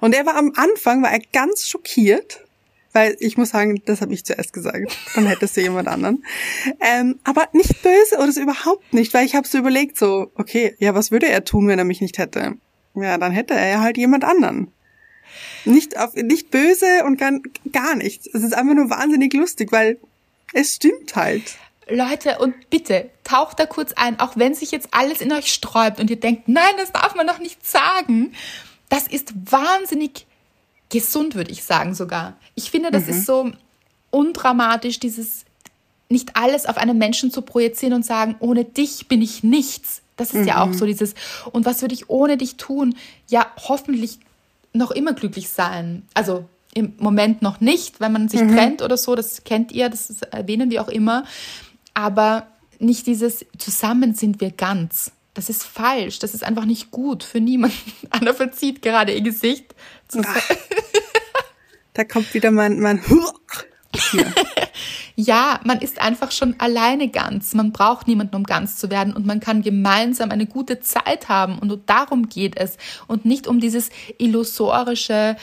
Und 0.00 0.14
er 0.14 0.26
war 0.26 0.36
am 0.36 0.52
Anfang, 0.56 1.02
war 1.02 1.12
er 1.12 1.20
ganz 1.32 1.68
schockiert, 1.68 2.44
weil 2.92 3.16
ich 3.20 3.36
muss 3.36 3.50
sagen, 3.50 3.82
das 3.84 4.00
habe 4.00 4.12
ich 4.12 4.24
zuerst 4.24 4.52
gesagt. 4.52 4.96
Dann 5.14 5.26
hättest 5.26 5.56
du 5.56 5.60
jemand 5.60 5.88
anderen. 5.88 6.24
Ähm, 6.80 7.18
aber 7.24 7.48
nicht 7.52 7.82
böse 7.82 8.16
oder 8.18 8.32
so 8.32 8.40
überhaupt 8.40 8.92
nicht, 8.92 9.14
weil 9.14 9.26
ich 9.26 9.34
habe 9.34 9.48
so 9.48 9.58
überlegt, 9.58 9.98
so, 9.98 10.30
okay, 10.34 10.74
ja, 10.78 10.94
was 10.94 11.10
würde 11.10 11.28
er 11.28 11.44
tun, 11.44 11.68
wenn 11.68 11.78
er 11.78 11.84
mich 11.84 12.00
nicht 12.00 12.18
hätte? 12.18 12.56
ja, 12.94 13.18
dann 13.18 13.32
hätte 13.32 13.54
er 13.54 13.80
halt 13.80 13.96
jemand 13.96 14.24
anderen. 14.24 14.72
Nicht 15.64 15.96
auf, 15.98 16.14
nicht 16.14 16.50
böse 16.50 17.04
und 17.04 17.18
gar, 17.18 17.32
gar 17.72 17.94
nichts. 17.94 18.26
Es 18.26 18.42
ist 18.42 18.52
einfach 18.52 18.74
nur 18.74 18.90
wahnsinnig 18.90 19.32
lustig, 19.32 19.72
weil 19.72 19.98
es 20.52 20.74
stimmt 20.74 21.16
halt. 21.16 21.56
Leute, 21.88 22.38
und 22.38 22.70
bitte, 22.70 23.10
taucht 23.24 23.58
da 23.58 23.66
kurz 23.66 23.92
ein, 23.94 24.20
auch 24.20 24.36
wenn 24.36 24.54
sich 24.54 24.70
jetzt 24.70 24.88
alles 24.92 25.20
in 25.20 25.32
euch 25.32 25.52
sträubt 25.52 26.00
und 26.00 26.10
ihr 26.10 26.20
denkt, 26.20 26.48
nein, 26.48 26.74
das 26.76 26.92
darf 26.92 27.14
man 27.14 27.26
doch 27.26 27.38
nicht 27.38 27.66
sagen. 27.66 28.34
Das 28.92 29.06
ist 29.06 29.32
wahnsinnig 29.50 30.26
gesund, 30.90 31.34
würde 31.34 31.50
ich 31.50 31.64
sagen 31.64 31.94
sogar. 31.94 32.36
Ich 32.54 32.70
finde, 32.70 32.90
das 32.90 33.04
mhm. 33.04 33.08
ist 33.08 33.24
so 33.24 33.50
undramatisch, 34.10 35.00
dieses 35.00 35.46
nicht 36.10 36.36
alles 36.36 36.66
auf 36.66 36.76
einen 36.76 36.98
Menschen 36.98 37.30
zu 37.30 37.40
projizieren 37.40 37.94
und 37.94 38.04
sagen, 38.04 38.36
ohne 38.38 38.66
dich 38.66 39.08
bin 39.08 39.22
ich 39.22 39.42
nichts. 39.42 40.02
Das 40.16 40.34
ist 40.34 40.42
mhm. 40.42 40.48
ja 40.48 40.62
auch 40.62 40.66
mhm. 40.66 40.74
so 40.74 40.84
dieses, 40.84 41.14
und 41.52 41.64
was 41.64 41.80
würde 41.80 41.94
ich 41.94 42.10
ohne 42.10 42.36
dich 42.36 42.58
tun? 42.58 42.94
Ja, 43.30 43.46
hoffentlich 43.66 44.18
noch 44.74 44.90
immer 44.90 45.14
glücklich 45.14 45.48
sein. 45.48 46.02
Also 46.12 46.44
im 46.74 46.92
Moment 46.98 47.40
noch 47.40 47.62
nicht, 47.62 47.98
wenn 47.98 48.12
man 48.12 48.28
sich 48.28 48.42
mhm. 48.42 48.54
trennt 48.54 48.82
oder 48.82 48.98
so, 48.98 49.14
das 49.14 49.44
kennt 49.44 49.72
ihr, 49.72 49.88
das 49.88 50.20
erwähnen 50.20 50.70
wir 50.70 50.82
auch 50.82 50.88
immer. 50.88 51.24
Aber 51.94 52.46
nicht 52.78 53.06
dieses 53.06 53.46
zusammen 53.56 54.14
sind 54.14 54.42
wir 54.42 54.50
ganz. 54.50 55.12
Das 55.34 55.48
ist 55.48 55.64
falsch. 55.64 56.18
Das 56.18 56.34
ist 56.34 56.44
einfach 56.44 56.64
nicht 56.64 56.90
gut 56.90 57.22
für 57.24 57.40
niemanden. 57.40 57.92
Anna 58.10 58.34
verzieht 58.34 58.82
gerade 58.82 59.12
ihr 59.12 59.22
Gesicht. 59.22 59.74
da 61.94 62.04
kommt 62.04 62.34
wieder 62.34 62.50
mein, 62.50 62.80
mein 62.80 63.02
ja, 65.16 65.60
man 65.64 65.80
ist 65.80 66.00
einfach 66.00 66.32
schon 66.32 66.58
alleine 66.58 67.08
ganz. 67.08 67.54
Man 67.54 67.72
braucht 67.72 68.08
niemanden, 68.08 68.36
um 68.36 68.44
ganz 68.44 68.76
zu 68.76 68.90
werden. 68.90 69.14
Und 69.14 69.26
man 69.26 69.40
kann 69.40 69.62
gemeinsam 69.62 70.30
eine 70.30 70.46
gute 70.46 70.80
Zeit 70.80 71.28
haben. 71.28 71.58
Und 71.58 71.88
darum 71.88 72.28
geht 72.28 72.56
es. 72.56 72.76
Und 73.06 73.24
nicht 73.24 73.46
um 73.46 73.60
dieses 73.60 73.90
illusorische, 74.18 75.36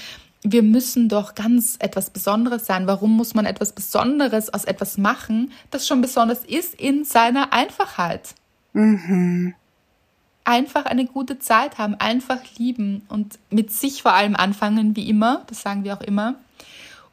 wir 0.43 0.63
müssen 0.63 1.09
doch 1.09 1.35
ganz 1.35 1.77
etwas 1.79 2.11
Besonderes 2.11 2.65
sein. 2.65 2.87
Warum 2.87 3.15
muss 3.15 3.33
man 3.33 3.45
etwas 3.45 3.73
Besonderes 3.73 4.53
aus 4.53 4.65
etwas 4.65 4.97
machen, 4.97 5.51
das 5.71 5.87
schon 5.87 6.01
besonders 6.01 6.45
ist 6.45 6.75
in 6.75 7.03
seiner 7.03 7.53
Einfachheit? 7.53 8.35
Mhm. 8.73 9.55
Einfach 10.49 10.85
eine 10.85 11.05
gute 11.05 11.37
Zeit 11.37 11.77
haben, 11.77 11.93
einfach 11.93 12.39
lieben 12.57 13.03
und 13.07 13.37
mit 13.51 13.71
sich 13.71 14.01
vor 14.01 14.13
allem 14.13 14.35
anfangen, 14.35 14.95
wie 14.95 15.07
immer. 15.07 15.43
Das 15.45 15.61
sagen 15.61 15.83
wir 15.83 15.93
auch 15.93 16.01
immer. 16.01 16.39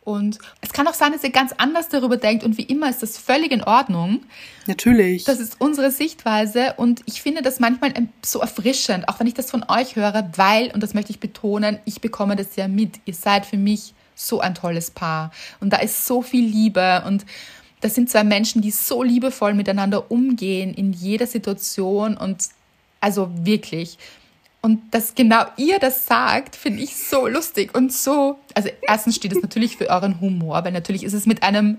Und 0.07 0.39
es 0.63 0.73
kann 0.73 0.89
auch 0.89 0.95
sein, 0.95 1.13
dass 1.13 1.23
ihr 1.23 1.31
ganz 1.31 1.53
anders 1.59 1.91
darüber 1.91 2.17
denkt 2.17 2.45
und 2.45 2.57
wie 2.57 2.63
immer 2.63 2.89
ist 2.89 3.03
das 3.03 3.19
völlig 3.19 3.53
in 3.53 3.63
Ordnung. 3.63 4.21
Natürlich. 4.67 5.25
Das 5.25 5.39
ist 5.39 5.61
unsere 5.61 5.91
Sichtweise 5.91 6.73
und 6.79 7.03
ich 7.05 7.21
finde 7.21 7.43
das 7.43 7.61
manchmal 7.61 7.93
so 8.25 8.39
erfrischend, 8.39 9.07
auch 9.09 9.21
wenn 9.21 9.27
ich 9.27 9.35
das 9.35 9.51
von 9.51 9.65
euch 9.69 9.97
höre, 9.97 10.31
weil, 10.37 10.71
und 10.73 10.83
das 10.83 10.95
möchte 10.95 11.11
ich 11.11 11.21
betonen, 11.21 11.79
ich 11.85 12.01
bekomme 12.01 12.37
das 12.37 12.57
ja 12.57 12.69
mit. 12.69 13.01
Ihr 13.05 13.15
seid 13.15 13.45
für 13.45 13.59
mich 13.59 13.93
so 14.15 14.41
ein 14.41 14.55
tolles 14.55 14.93
Paar 14.93 15.31
und 15.61 15.75
da 15.75 15.77
ist 15.77 16.07
so 16.07 16.23
viel 16.23 16.47
Liebe 16.49 17.03
und 17.07 17.27
das 17.81 17.95
sind 17.95 18.09
zwei 18.09 18.25
Menschen, 18.25 18.63
die 18.63 18.71
so 18.71 19.03
liebevoll 19.03 19.55
miteinander 19.55 20.11
umgehen 20.11 20.73
in 20.73 20.93
jeder 20.93 21.27
Situation 21.27 22.17
und 22.17 22.45
also 23.01 23.31
wirklich. 23.33 23.99
Und 24.63 24.81
dass 24.93 25.15
genau 25.15 25.45
ihr 25.57 25.79
das 25.79 26.07
sagt, 26.07 26.57
finde 26.57 26.83
ich 26.83 26.97
so 26.97 27.27
lustig 27.29 27.75
und 27.75 27.93
so. 27.93 28.39
Also 28.55 28.69
erstens 28.83 29.17
steht 29.17 29.33
es 29.33 29.41
natürlich 29.41 29.77
für 29.77 29.89
euren 29.89 30.21
Humor, 30.21 30.65
weil 30.65 30.73
natürlich 30.73 31.05
ist 31.05 31.13
es 31.13 31.27
mit 31.27 31.43
einem 31.43 31.79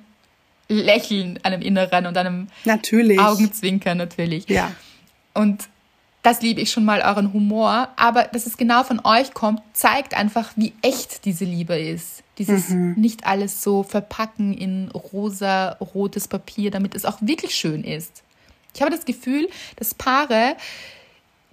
Lächeln, 0.70 1.40
einem 1.44 1.62
Inneren 1.62 2.06
und 2.06 2.18
einem 2.18 2.48
natürlich. 2.66 3.20
Augenzwinkern 3.20 3.98
natürlich. 3.98 4.48
Ja. 4.48 4.72
Und 5.34 5.68
das 6.24 6.42
liebe 6.42 6.62
ich 6.62 6.72
schon 6.72 6.84
mal, 6.84 7.02
euren 7.02 7.34
Humor. 7.34 7.90
Aber 7.96 8.24
dass 8.24 8.46
es 8.46 8.58
genau 8.58 8.84
von 8.84 9.02
euch 9.04 9.34
kommt, 9.34 9.62
zeigt 9.74 10.14
einfach, 10.14 10.52
wie 10.56 10.74
echt 10.82 11.26
diese 11.26 11.46
Liebe 11.46 11.78
ist. 11.78 12.24
Dieses 12.38 12.70
mhm. 12.70 12.96
nicht 12.98 13.26
alles 13.26 13.64
so 13.64 13.84
verpacken 13.84 14.54
in 14.54 14.90
rosa, 14.92 15.72
rotes 15.94 16.28
Papier, 16.28 16.72
damit 16.72 16.96
es 16.96 17.06
auch 17.06 17.18
wirklich 17.22 17.56
schön 17.56 17.84
ist. 17.84 18.24
Ich 18.76 18.82
habe 18.82 18.92
das 18.92 19.06
Gefühl, 19.06 19.50
dass 19.78 19.96
Paare, 19.96 20.56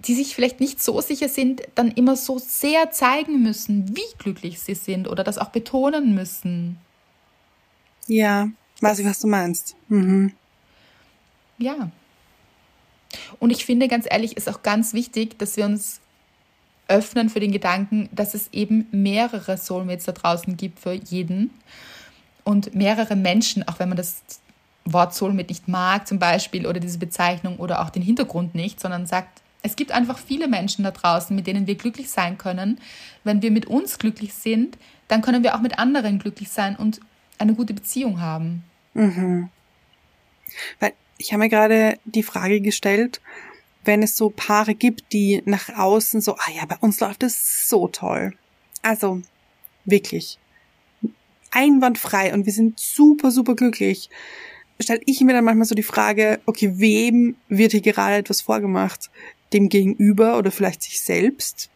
die 0.05 0.15
sich 0.15 0.35
vielleicht 0.35 0.59
nicht 0.59 0.81
so 0.81 1.01
sicher 1.01 1.29
sind, 1.29 1.63
dann 1.75 1.91
immer 1.91 2.15
so 2.15 2.37
sehr 2.37 2.91
zeigen 2.91 3.41
müssen, 3.41 3.95
wie 3.95 4.17
glücklich 4.17 4.59
sie 4.59 4.75
sind 4.75 5.07
oder 5.07 5.23
das 5.23 5.37
auch 5.37 5.49
betonen 5.49 6.13
müssen. 6.13 6.77
Ja, 8.07 8.49
weiß 8.81 8.99
ich, 8.99 9.05
was 9.05 9.19
du 9.19 9.27
meinst. 9.27 9.75
Mhm. 9.89 10.33
Ja. 11.57 11.89
Und 13.39 13.49
ich 13.49 13.65
finde, 13.65 13.87
ganz 13.87 14.05
ehrlich, 14.09 14.37
ist 14.37 14.49
auch 14.49 14.61
ganz 14.61 14.93
wichtig, 14.93 15.39
dass 15.39 15.57
wir 15.57 15.65
uns 15.65 16.01
öffnen 16.87 17.29
für 17.29 17.39
den 17.39 17.51
Gedanken, 17.51 18.09
dass 18.11 18.33
es 18.35 18.49
eben 18.51 18.87
mehrere 18.91 19.57
Soulmates 19.57 20.05
da 20.05 20.11
draußen 20.11 20.55
gibt 20.55 20.79
für 20.79 20.93
jeden 20.93 21.49
und 22.43 22.75
mehrere 22.75 23.15
Menschen, 23.15 23.67
auch 23.67 23.79
wenn 23.79 23.89
man 23.89 23.97
das 23.97 24.21
Wort 24.83 25.15
Soulmate 25.15 25.49
nicht 25.49 25.67
mag 25.67 26.07
zum 26.07 26.19
Beispiel 26.19 26.67
oder 26.67 26.79
diese 26.79 26.99
Bezeichnung 26.99 27.57
oder 27.57 27.81
auch 27.81 27.89
den 27.89 28.03
Hintergrund 28.03 28.53
nicht, 28.53 28.79
sondern 28.79 29.07
sagt, 29.07 29.41
es 29.65 29.75
gibt 29.75 29.91
einfach 29.91 30.19
viele 30.19 30.47
Menschen 30.47 30.83
da 30.83 30.91
draußen, 30.91 31.35
mit 31.35 31.47
denen 31.47 31.65
wir 31.65 31.73
glücklich 31.73 32.11
sein 32.11 32.37
können. 32.37 32.79
Wenn 33.23 33.41
wir 33.41 33.49
mit 33.49 33.65
uns 33.65 33.97
glücklich 33.97 34.33
sind, 34.35 34.77
dann 35.07 35.23
können 35.23 35.43
wir 35.43 35.55
auch 35.55 35.61
mit 35.61 35.79
anderen 35.79 36.19
glücklich 36.19 36.49
sein 36.49 36.75
und 36.75 36.99
eine 37.39 37.55
gute 37.55 37.73
Beziehung 37.73 38.21
haben. 38.21 38.63
Mhm. 38.93 39.49
Weil 40.79 40.93
ich 41.17 41.33
habe 41.33 41.43
mir 41.43 41.49
gerade 41.49 41.97
die 42.05 42.21
Frage 42.21 42.61
gestellt, 42.61 43.21
wenn 43.83 44.03
es 44.03 44.15
so 44.15 44.29
Paare 44.29 44.75
gibt, 44.75 45.11
die 45.13 45.41
nach 45.45 45.69
außen 45.69 46.21
so, 46.21 46.35
ah 46.35 46.51
ja, 46.55 46.65
bei 46.65 46.77
uns 46.77 46.99
läuft 46.99 47.23
es 47.23 47.67
so 47.67 47.87
toll. 47.87 48.37
Also 48.83 49.21
wirklich 49.83 50.37
einwandfrei 51.49 52.33
und 52.33 52.45
wir 52.45 52.53
sind 52.53 52.79
super, 52.79 53.31
super 53.31 53.55
glücklich 53.55 54.09
stelle 54.79 55.01
ich 55.05 55.21
mir 55.21 55.33
dann 55.33 55.45
manchmal 55.45 55.65
so 55.65 55.75
die 55.75 55.83
Frage, 55.83 56.39
okay, 56.45 56.73
wem 56.75 57.35
wird 57.47 57.71
hier 57.71 57.81
gerade 57.81 58.15
etwas 58.15 58.41
vorgemacht? 58.41 59.09
Dem 59.55 59.69
Gegenüber 59.69 60.37
oder 60.37 60.51
vielleicht 60.51 60.83
sich 60.83 61.01
selbst? 61.01 61.69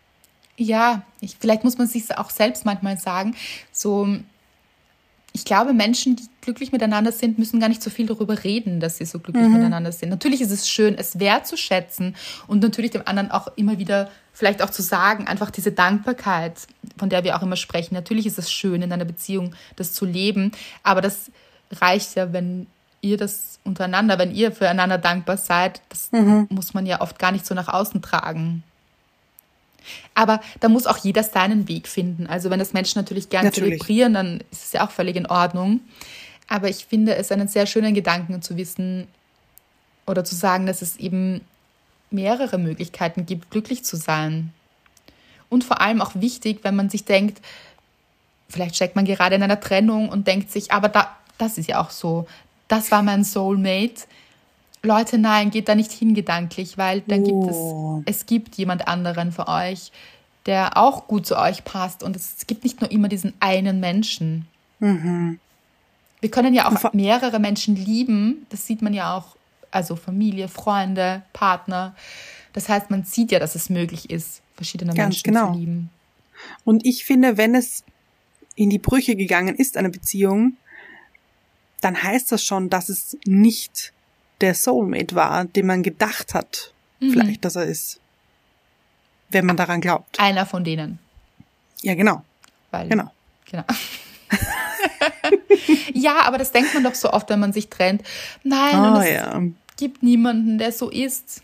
Ja, 0.58 1.04
ich, 1.22 1.38
vielleicht 1.40 1.64
muss 1.64 1.78
man 1.78 1.88
sich 1.88 2.16
auch 2.18 2.30
selbst 2.30 2.66
manchmal 2.66 3.00
sagen. 3.00 3.36
So, 3.72 4.20
ich 5.32 5.46
glaube, 5.46 5.74
Menschen, 5.74 6.18
die 6.18 6.24
glücklich 6.42 6.72
miteinander 6.72 7.12
sind, 7.12 7.40
müssen 7.40 7.60
gar 7.60 7.70
nicht 7.70 7.82
so 7.82 7.90
viel 7.90 8.08
darüber 8.08 8.44
reden, 8.44 8.80
dass 8.80 8.98
sie 8.98 9.06
so 9.06 9.20
glücklich 9.20 9.48
mhm. 9.48 9.54
miteinander 9.54 9.92
sind. 9.92 10.10
Natürlich 10.10 10.42
ist 10.42 10.52
es 10.52 10.68
schön, 10.68 10.96
es 10.98 11.20
wertzuschätzen 11.20 12.16
und 12.48 12.62
natürlich 12.62 12.92
dem 12.92 13.04
anderen 13.06 13.32
auch 13.32 13.48
immer 13.56 13.78
wieder 13.78 14.10
vielleicht 14.34 14.62
auch 14.62 14.70
zu 14.70 14.82
sagen, 14.82 15.28
einfach 15.28 15.52
diese 15.52 15.72
Dankbarkeit, 15.72 16.68
von 16.98 17.10
der 17.10 17.24
wir 17.24 17.38
auch 17.38 17.42
immer 17.42 17.56
sprechen. 17.56 17.94
Natürlich 17.94 18.26
ist 18.26 18.40
es 18.40 18.52
schön, 18.52 18.82
in 18.82 18.92
einer 18.92 19.06
Beziehung 19.06 19.56
das 19.76 19.94
zu 19.94 20.06
leben, 20.06 20.52
aber 20.84 21.02
das 21.02 21.32
reicht 21.72 22.16
ja, 22.16 22.34
wenn 22.34 22.68
ihr 23.02 23.18
das 23.18 23.60
untereinander, 23.64 24.20
wenn 24.20 24.34
ihr 24.34 24.52
füreinander 24.52 24.98
dankbar 24.98 25.38
seid, 25.38 25.82
das 25.90 26.12
mhm. 26.12 26.48
muss 26.50 26.74
man 26.74 26.86
ja 26.86 27.02
oft 27.02 27.20
gar 27.20 27.32
nicht 27.32 27.46
so 27.46 27.56
nach 27.56 27.68
außen 27.68 28.02
tragen. 28.02 28.64
Aber 30.14 30.42
da 30.60 30.70
muss 30.70 30.88
auch 30.88 30.98
jeder 30.98 31.24
seinen 31.24 31.68
Weg 31.68 31.88
finden. 31.88 32.28
Also 32.28 32.50
wenn 32.50 32.60
das 32.60 32.74
Menschen 32.74 33.00
natürlich 33.00 33.30
gerne 33.30 33.52
zelebrieren, 33.52 34.14
dann 34.14 34.40
ist 34.52 34.66
es 34.66 34.74
ja 34.74 34.86
auch 34.86 34.92
völlig 34.92 35.16
in 35.16 35.26
Ordnung. 35.26 35.82
Aber 36.48 36.70
ich 36.70 36.86
finde 36.86 37.16
es 37.16 37.32
einen 37.32 37.48
sehr 37.48 37.66
schönen 37.66 37.94
Gedanken 37.94 38.42
zu 38.42 38.58
wissen 38.58 39.08
oder 40.06 40.24
zu 40.26 40.36
sagen, 40.36 40.66
dass 40.66 40.82
es 40.82 40.98
eben 40.98 41.42
mehrere 42.12 42.58
Möglichkeiten 42.58 43.26
gibt, 43.26 43.52
glücklich 43.52 43.86
zu 43.86 43.96
sein. 43.96 44.52
Und 45.50 45.64
vor 45.64 45.82
allem 45.82 46.02
auch 46.02 46.12
wichtig, 46.16 46.60
wenn 46.64 46.76
man 46.76 46.90
sich 46.90 47.06
denkt, 47.06 47.40
vielleicht 48.50 48.76
steckt 48.76 48.96
man 48.96 49.06
gerade 49.06 49.36
in 49.36 49.44
einer 49.44 49.60
Trennung 49.60 50.10
und 50.10 50.28
denkt 50.28 50.52
sich, 50.52 50.72
aber 50.72 50.90
da, 50.90 51.16
das 51.38 51.58
ist 51.58 51.70
ja 51.70 51.80
auch 51.80 51.92
so, 51.92 52.28
das 52.70 52.92
war 52.92 53.04
mein 53.04 53.26
Soulmate. 53.26 54.06
Leute, 54.82 55.18
nein, 55.18 55.52
geht 55.52 55.68
da 55.68 55.76
nicht 55.76 55.92
hin 55.92 56.14
gedanklich, 56.14 56.78
weil 56.78 57.02
da 57.02 57.18
oh. 57.18 57.24
gibt 57.24 57.52
es, 57.52 57.58
oh. 57.58 58.04
es 58.06 58.26
gibt 58.26 58.56
jemand 58.56 58.88
anderen 58.88 59.34
für 59.34 59.50
euch, 59.50 59.92
der 60.46 60.78
auch 60.78 61.08
gut 61.08 61.26
zu 61.26 61.38
euch 61.38 61.66
passt. 61.66 62.02
Und 62.02 62.16
es 62.16 62.48
gibt 62.48 62.64
nicht 62.64 62.80
nur 62.80 62.90
immer 62.90 63.10
diesen 63.10 63.34
einen 63.42 63.82
Menschen. 63.82 64.48
Mhm. 64.80 65.40
Wir 66.22 66.32
können 66.32 66.54
ja 66.54 66.70
auch 66.70 66.94
mehrere 66.94 67.40
Menschen 67.40 67.76
lieben. 67.76 68.46
Das 68.50 68.66
sieht 68.66 68.82
man 68.82 68.94
ja 68.94 69.18
auch, 69.18 69.36
also 69.72 69.98
Familie, 69.98 70.48
Freunde, 70.48 71.24
Partner. 71.34 71.96
Das 72.54 72.70
heißt, 72.70 72.90
man 72.90 73.04
sieht 73.04 73.32
ja, 73.32 73.40
dass 73.40 73.56
es 73.56 73.70
möglich 73.70 74.10
ist, 74.10 74.42
verschiedene 74.56 74.94
Ganz 74.94 75.24
Menschen 75.24 75.34
genau. 75.34 75.54
zu 75.54 75.60
lieben. 75.60 75.90
Und 76.64 76.86
ich 76.86 77.04
finde, 77.04 77.38
wenn 77.38 77.56
es 77.56 77.84
in 78.56 78.70
die 78.70 78.80
Brüche 78.80 79.16
gegangen 79.16 79.56
ist, 79.56 79.78
eine 79.78 79.90
Beziehung, 79.90 80.58
dann 81.82 82.02
heißt 82.02 82.32
das 82.32 82.44
schon, 82.44 82.70
dass 82.70 82.90
es 82.90 83.18
nicht 83.26 83.94
der 84.42 84.56
Soulmate 84.56 85.16
war, 85.16 85.46
den 85.46 85.66
man 85.66 85.84
gedacht 85.84 86.34
hat, 86.34 86.74
mhm. 87.00 87.12
vielleicht, 87.12 87.46
dass 87.46 87.56
er 87.56 87.66
ist. 87.66 88.00
Wenn 89.30 89.46
man 89.46 89.58
daran 89.58 89.82
glaubt. 89.82 90.20
Einer 90.20 90.46
von 90.46 90.64
denen. 90.64 91.00
Ja, 91.82 91.94
genau. 91.94 92.24
Weil, 92.72 92.90
genau. 92.90 93.12
Genau. 93.50 93.64
ja, 95.94 96.22
aber 96.24 96.38
das 96.38 96.52
denkt 96.52 96.74
man 96.74 96.84
doch 96.84 96.96
so 96.96 97.12
oft, 97.12 97.30
wenn 97.30 97.40
man 97.40 97.54
sich 97.54 97.70
trennt. 97.70 98.04
Nein, 98.44 98.76
oh, 98.76 99.00
es 99.00 99.10
ja. 99.10 99.42
gibt 99.78 100.04
niemanden, 100.04 100.58
der 100.58 100.72
so 100.72 100.90
ist. 100.90 101.44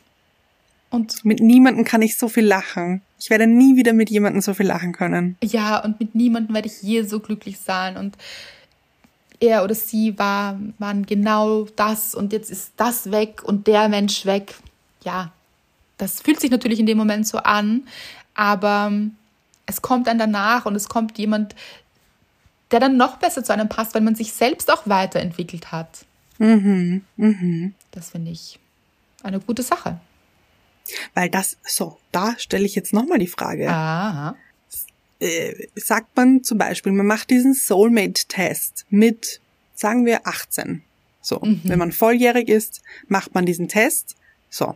Und 0.89 1.25
mit 1.25 1.39
niemandem 1.41 1.83
kann 1.83 2.01
ich 2.01 2.17
so 2.17 2.27
viel 2.27 2.45
lachen. 2.45 3.01
Ich 3.19 3.29
werde 3.29 3.47
nie 3.47 3.75
wieder 3.75 3.93
mit 3.93 4.09
jemandem 4.09 4.41
so 4.41 4.53
viel 4.53 4.67
lachen 4.67 4.93
können. 4.93 5.38
Ja, 5.43 5.83
und 5.83 5.99
mit 5.99 6.15
niemandem 6.15 6.55
werde 6.55 6.67
ich 6.67 6.81
je 6.81 7.03
so 7.03 7.19
glücklich 7.19 7.59
sein. 7.59 7.97
Und 7.97 8.17
er 9.39 9.63
oder 9.63 9.75
sie 9.75 10.17
war, 10.17 10.59
waren 10.79 11.05
genau 11.05 11.65
das 11.75 12.15
und 12.15 12.33
jetzt 12.33 12.49
ist 12.49 12.73
das 12.77 13.11
weg 13.11 13.43
und 13.43 13.67
der 13.67 13.89
Mensch 13.89 14.25
weg. 14.25 14.55
Ja, 15.03 15.31
das 15.97 16.21
fühlt 16.21 16.39
sich 16.39 16.51
natürlich 16.51 16.79
in 16.79 16.86
dem 16.86 16.97
Moment 16.97 17.27
so 17.27 17.38
an, 17.38 17.88
aber 18.33 18.91
es 19.65 19.81
kommt 19.81 20.07
dann 20.07 20.17
danach 20.17 20.65
und 20.65 20.75
es 20.75 20.89
kommt 20.89 21.17
jemand, 21.17 21.55
der 22.71 22.79
dann 22.79 22.97
noch 22.97 23.17
besser 23.17 23.43
zu 23.43 23.53
einem 23.53 23.69
passt, 23.69 23.93
weil 23.93 24.01
man 24.01 24.15
sich 24.15 24.33
selbst 24.33 24.71
auch 24.71 24.83
weiterentwickelt 24.86 25.71
hat. 25.71 26.05
Mhm, 26.38 27.03
mhm. 27.15 27.73
Das 27.91 28.09
finde 28.09 28.31
ich 28.31 28.59
eine 29.23 29.39
gute 29.39 29.63
Sache. 29.63 29.99
Weil 31.13 31.29
das, 31.29 31.57
so, 31.63 31.97
da 32.11 32.36
stelle 32.38 32.65
ich 32.65 32.75
jetzt 32.75 32.93
nochmal 32.93 33.17
die 33.17 33.27
Frage. 33.27 33.69
Aha. 33.69 34.36
Äh, 35.20 35.68
sagt 35.76 36.16
man 36.18 36.43
zum 36.43 36.57
Beispiel, 36.57 36.91
man 36.91 37.05
macht 37.05 37.30
diesen 37.30 37.53
Soulmate-Test 37.53 38.86
mit, 38.89 39.39
sagen 39.74 40.05
wir, 40.05 40.28
18. 40.28 40.84
So, 41.22 41.39
Mhm. 41.39 41.61
wenn 41.63 41.80
man 41.80 41.91
volljährig 41.91 42.49
ist, 42.49 42.82
macht 43.07 43.34
man 43.34 43.45
diesen 43.45 43.68
Test. 43.68 44.16
So. 44.49 44.76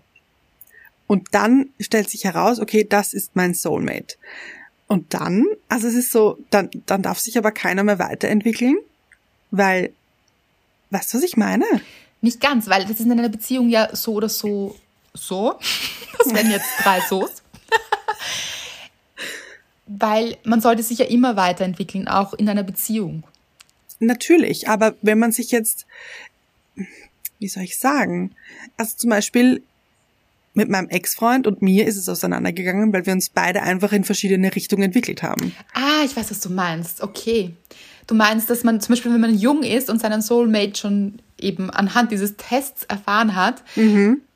Und 1.07 1.27
dann 1.31 1.69
stellt 1.79 2.09
sich 2.09 2.23
heraus, 2.23 2.59
okay, 2.59 2.85
das 2.87 3.13
ist 3.13 3.35
mein 3.35 3.53
Soulmate. 3.53 4.15
Und 4.87 5.13
dann, 5.13 5.45
also 5.67 5.87
es 5.87 5.93
ist 5.95 6.11
so, 6.11 6.37
dann, 6.49 6.69
dann 6.85 7.01
darf 7.03 7.19
sich 7.19 7.37
aber 7.37 7.51
keiner 7.51 7.83
mehr 7.83 7.99
weiterentwickeln, 7.99 8.77
weil, 9.51 9.93
weißt 10.89 11.13
du, 11.13 11.17
was 11.17 11.23
ich 11.23 11.37
meine? 11.37 11.65
Nicht 12.21 12.41
ganz, 12.41 12.67
weil 12.67 12.83
das 12.83 12.91
ist 12.91 13.01
in 13.01 13.11
einer 13.11 13.29
Beziehung 13.29 13.69
ja 13.69 13.95
so 13.95 14.13
oder 14.13 14.29
so 14.29 14.75
so. 15.13 15.59
Das 16.21 16.33
wären 16.33 16.51
jetzt 16.51 16.67
drei 16.83 16.99
So's. 17.07 17.38
Weil 19.91 20.37
man 20.43 20.61
sollte 20.61 20.83
sich 20.83 20.99
ja 20.99 21.05
immer 21.05 21.35
weiterentwickeln, 21.35 22.07
auch 22.07 22.33
in 22.35 22.47
einer 22.47 22.63
Beziehung. 22.63 23.23
Natürlich, 23.99 24.69
aber 24.69 24.95
wenn 25.01 25.17
man 25.17 25.31
sich 25.31 25.51
jetzt, 25.51 25.87
wie 27.39 27.47
soll 27.47 27.63
ich 27.63 27.79
sagen, 27.79 28.31
also 28.77 28.95
zum 28.95 29.09
Beispiel 29.09 29.63
mit 30.53 30.69
meinem 30.69 30.89
Ex-Freund 30.89 31.47
und 31.47 31.61
mir 31.61 31.87
ist 31.87 31.97
es 31.97 32.07
auseinandergegangen, 32.07 32.93
weil 32.93 33.05
wir 33.05 33.13
uns 33.13 33.29
beide 33.29 33.63
einfach 33.63 33.91
in 33.91 34.03
verschiedene 34.03 34.55
Richtungen 34.55 34.83
entwickelt 34.83 35.23
haben. 35.23 35.55
Ah, 35.73 36.03
ich 36.05 36.15
weiß, 36.15 36.31
was 36.31 36.39
du 36.39 36.49
meinst. 36.49 37.01
Okay. 37.01 37.53
Du 38.07 38.15
meinst, 38.15 38.49
dass 38.49 38.63
man 38.63 38.81
zum 38.81 38.93
Beispiel, 38.93 39.13
wenn 39.13 39.21
man 39.21 39.37
jung 39.37 39.63
ist 39.63 39.89
und 39.89 39.99
seinen 39.99 40.21
Soulmate 40.21 40.77
schon 40.77 41.19
eben 41.39 41.69
anhand 41.69 42.11
dieses 42.11 42.35
Tests 42.37 42.83
erfahren 42.83 43.35
hat 43.35 43.63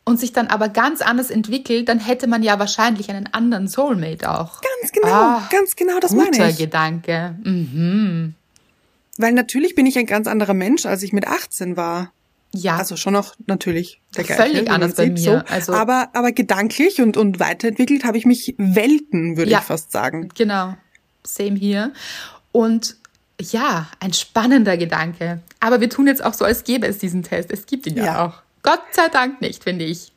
und 0.05 0.19
sich 0.19 0.33
dann 0.33 0.47
aber 0.47 0.67
ganz 0.69 1.01
anders 1.01 1.29
entwickelt, 1.29 1.87
dann 1.87 1.99
hätte 1.99 2.27
man 2.27 2.43
ja 2.43 2.59
wahrscheinlich 2.59 3.09
einen 3.09 3.27
anderen 3.33 3.67
Soulmate 3.67 4.29
auch. 4.29 4.61
Ganz 4.61 4.91
genau, 4.91 5.07
Ah, 5.13 5.49
ganz 5.51 5.75
genau, 5.75 5.99
das 5.99 6.11
Guter 6.11 6.29
meine 6.31 6.49
ich. 6.51 6.57
Gedanke. 6.57 7.35
Mhm. 7.43 8.33
Weil 9.17 9.31
natürlich 9.33 9.75
bin 9.75 9.85
ich 9.85 9.97
ein 9.97 10.05
ganz 10.05 10.27
anderer 10.27 10.53
Mensch, 10.53 10.85
als 10.85 11.03
ich 11.03 11.13
mit 11.13 11.27
18 11.27 11.77
war. 11.77 12.11
Ja, 12.55 12.77
Also 12.77 12.97
schon 12.97 13.13
noch 13.13 13.33
natürlich 13.47 13.99
der 14.15 14.25
Völlig 14.25 14.51
gleiche, 14.51 14.63
man 14.65 14.73
anders 14.75 14.95
bei 14.95 15.09
mir. 15.09 15.43
Also- 15.49 15.73
aber, 15.73 16.09
aber 16.13 16.31
gedanklich 16.31 17.01
und, 17.01 17.17
und 17.17 17.39
weiterentwickelt 17.39 18.03
habe 18.03 18.17
ich 18.17 18.25
mich 18.25 18.53
Welten, 18.57 19.37
würde 19.37 19.49
Ja. 19.51 19.59
ich 19.59 19.63
fast 19.63 19.91
sagen. 19.91 20.29
Genau, 20.35 20.75
same 21.23 21.55
hier. 21.57 21.93
Und 22.51 22.97
ja, 23.41 23.87
ein 23.99 24.13
spannender 24.13 24.77
Gedanke. 24.77 25.39
Aber 25.59 25.81
wir 25.81 25.89
tun 25.89 26.05
jetzt 26.05 26.23
auch 26.23 26.33
so, 26.35 26.45
als 26.45 26.63
gäbe 26.63 26.85
es 26.85 26.99
diesen 26.99 27.23
Test. 27.23 27.51
Es 27.51 27.65
gibt 27.65 27.87
ihn 27.87 27.97
ja, 27.97 28.05
Ja. 28.05 28.25
auch. 28.27 28.42
Gott 28.63 28.81
sei 28.91 29.09
Dank 29.09 29.41
nicht, 29.41 29.63
finde 29.63 29.85
ich. 29.85 30.11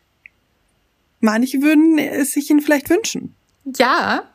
Manche 1.20 1.60
würden 1.62 1.98
es 1.98 2.32
sich 2.32 2.48
ihn 2.50 2.60
vielleicht 2.60 2.88
wünschen. 2.88 3.34
Ja, 3.76 4.30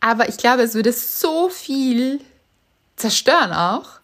aber 0.00 0.28
ich 0.28 0.36
glaube, 0.36 0.62
es 0.62 0.74
würde 0.74 0.92
so 0.92 1.48
viel 1.48 2.20
zerstören 2.96 3.52
auch. 3.52 4.00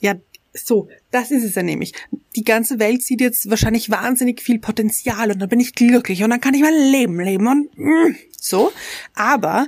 Ja, 0.00 0.14
so, 0.52 0.88
das 1.10 1.30
ist 1.30 1.44
es 1.44 1.54
ja 1.54 1.62
nämlich. 1.62 1.92
Die 2.36 2.44
ganze 2.44 2.78
Welt 2.78 3.02
sieht 3.02 3.20
jetzt 3.20 3.50
wahrscheinlich 3.50 3.90
wahnsinnig 3.90 4.40
viel 4.40 4.58
Potenzial 4.58 5.30
und 5.30 5.40
dann 5.40 5.48
bin 5.48 5.60
ich 5.60 5.74
glücklich 5.74 6.22
und 6.22 6.30
dann 6.30 6.40
kann 6.40 6.54
ich 6.54 6.62
mein 6.62 6.74
Leben 6.74 7.20
leben 7.20 7.46
und 7.46 7.76
mm, 7.76 8.16
so. 8.40 8.72
Aber 9.14 9.66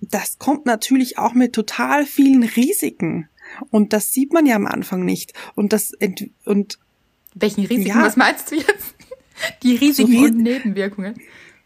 das 0.00 0.38
kommt 0.38 0.66
natürlich 0.66 1.18
auch 1.18 1.34
mit 1.34 1.52
total 1.52 2.04
vielen 2.04 2.42
Risiken. 2.42 3.28
Und 3.70 3.92
das 3.92 4.12
sieht 4.12 4.32
man 4.32 4.46
ja 4.46 4.56
am 4.56 4.66
Anfang 4.66 5.04
nicht. 5.04 5.32
Und 5.54 5.72
das 5.72 5.92
und 6.44 6.78
Welchen 7.34 7.64
Risiken, 7.66 7.88
Ja. 7.98 8.02
was 8.02 8.16
meinst 8.16 8.50
du 8.50 8.56
jetzt? 8.56 8.94
Die 9.62 9.76
Risiken 9.76 10.12
So 10.12 10.18
und 10.24 10.36
Nebenwirkungen. 10.38 11.14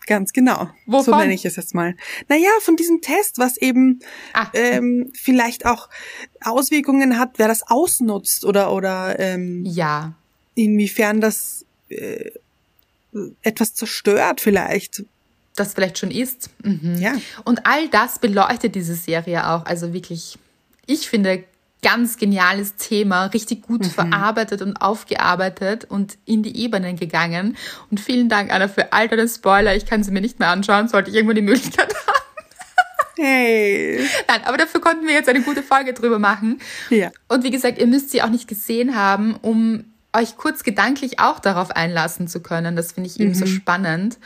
ganz 0.07 0.33
genau. 0.33 0.71
So 0.87 0.93
Wovon? 0.93 1.19
nenne 1.19 1.35
ich 1.35 1.45
es 1.45 1.57
jetzt 1.57 1.75
mal. 1.75 1.95
Naja, 2.29 2.49
von 2.63 2.77
diesem 2.77 3.01
Test, 3.03 3.39
was 3.39 3.57
eben 3.59 4.01
Ah, 4.33 4.47
ähm, 4.55 5.11
vielleicht 5.15 5.67
auch 5.67 5.89
Auswirkungen 6.43 7.19
hat, 7.19 7.33
wer 7.39 7.47
das 7.49 7.63
ausnutzt 7.69 8.45
oder 8.47 8.73
oder 8.73 9.19
ähm, 9.19 9.65
ja. 9.67 10.15
inwiefern 10.55 11.21
das 11.21 11.67
äh, 11.91 12.31
etwas 13.43 13.75
zerstört 13.75 14.41
vielleicht. 14.41 15.03
das 15.57 15.75
vielleicht 15.75 15.99
schon 15.99 16.11
ist. 16.11 16.49
Mhm. 16.65 16.97
Ja. 16.99 17.15
Und 17.45 17.67
all 17.67 17.89
das 17.89 18.19
beleuchtet 18.19 18.75
diese 18.75 18.95
Serie 18.95 19.47
auch. 19.49 19.67
Also 19.67 19.93
wirklich, 19.93 20.39
ich 20.87 21.09
finde, 21.09 21.45
ganz 21.83 22.17
geniales 22.17 22.77
Thema, 22.77 23.27
richtig 23.27 23.63
gut 23.63 23.87
verarbeitet 23.87 24.63
und 24.63 24.77
aufgearbeitet 24.77 25.85
und 25.85 26.19
in 26.25 26.43
die 26.43 26.57
Ebenen 26.57 26.97
gegangen. 26.97 27.57
Und 27.91 28.01
vielen 28.01 28.29
Dank, 28.29 28.53
Anna, 28.53 28.69
für 28.69 28.93
all 28.93 29.09
deine 29.09 29.29
Spoiler. 29.29 29.77
Ich 29.77 29.87
kann 29.87 30.03
sie 30.03 30.11
mir 30.11 30.21
nicht 30.21 30.39
mehr 30.39 30.49
anschauen, 30.49 30.89
sollte 30.89 31.11
ich 31.11 31.17
irgendwann 31.17 31.37
die 31.37 31.43
Möglichkeit 31.43 31.95
haben. 32.07 32.19
Hey. 33.17 34.07
Nein, 34.29 34.41
aber 34.45 34.57
dafür 34.57 34.81
konnten 34.81 35.07
wir 35.07 35.15
jetzt 35.15 35.29
eine 35.29 35.43
gute 35.43 35.63
Folge 35.63 35.93
drüber 35.93 36.19
machen. 36.19 36.61
Ja. 36.89 37.11
Und 37.27 37.43
wie 37.43 37.51
gesagt, 37.51 37.79
ihr 37.79 37.87
müsst 37.87 38.11
sie 38.11 38.23
auch 38.23 38.31
nicht 38.31 38.47
gesehen 38.47 38.95
haben, 38.95 39.35
um 39.35 39.85
euch 40.13 40.37
kurz 40.37 40.63
gedanklich 40.63 41.19
auch 41.19 41.41
darauf 41.41 41.73
einlassen 41.73 42.29
zu 42.29 42.41
können. 42.41 42.77
Das 42.77 42.93
finde 42.93 43.11
ich 43.11 43.19
eben 43.21 43.35
so 43.35 43.47
spannend, 43.47 44.19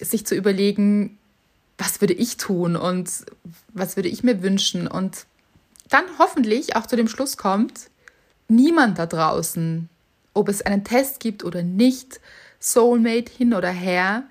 sich 0.00 0.26
zu 0.26 0.34
überlegen, 0.34 1.18
was 1.78 2.00
würde 2.00 2.14
ich 2.14 2.38
tun 2.38 2.74
und 2.76 3.10
was 3.74 3.96
würde 3.96 4.08
ich 4.08 4.24
mir 4.24 4.42
wünschen 4.42 4.86
und 4.86 5.26
dann 5.88 6.04
hoffentlich 6.18 6.76
auch 6.76 6.86
zu 6.86 6.96
dem 6.96 7.08
Schluss 7.08 7.36
kommt, 7.36 7.90
niemand 8.48 8.98
da 8.98 9.06
draußen, 9.06 9.88
ob 10.34 10.48
es 10.48 10.62
einen 10.62 10.84
Test 10.84 11.20
gibt 11.20 11.44
oder 11.44 11.62
nicht, 11.62 12.20
Soulmate 12.60 13.30
hin 13.36 13.54
oder 13.54 13.70
her, 13.70 14.24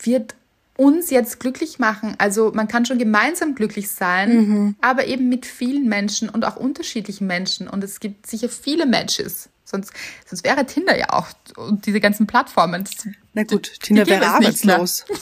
wird 0.00 0.34
uns 0.76 1.10
jetzt 1.10 1.40
glücklich 1.40 1.78
machen. 1.78 2.14
Also 2.18 2.52
man 2.54 2.68
kann 2.68 2.84
schon 2.84 2.98
gemeinsam 2.98 3.54
glücklich 3.54 3.90
sein, 3.90 4.76
aber 4.80 5.06
eben 5.06 5.28
mit 5.28 5.46
vielen 5.46 5.88
Menschen 5.88 6.28
und 6.28 6.44
auch 6.44 6.56
unterschiedlichen 6.56 7.26
Menschen. 7.26 7.68
Und 7.68 7.82
es 7.84 8.00
gibt 8.00 8.26
sicher 8.26 8.48
viele 8.48 8.84
Matches. 8.86 9.48
Sonst, 9.64 9.92
sonst 10.26 10.44
wäre 10.44 10.64
Tinder 10.66 10.96
ja 10.98 11.10
auch 11.12 11.26
und 11.56 11.86
diese 11.86 11.98
ganzen 12.00 12.26
Plattformen. 12.26 12.84
das- 12.84 13.08
Na 13.32 13.42
gut, 13.44 13.80
Tinder 13.80 14.06
wäre 14.06 14.20
mehr. 14.20 14.34
arbeitslos. 14.34 15.04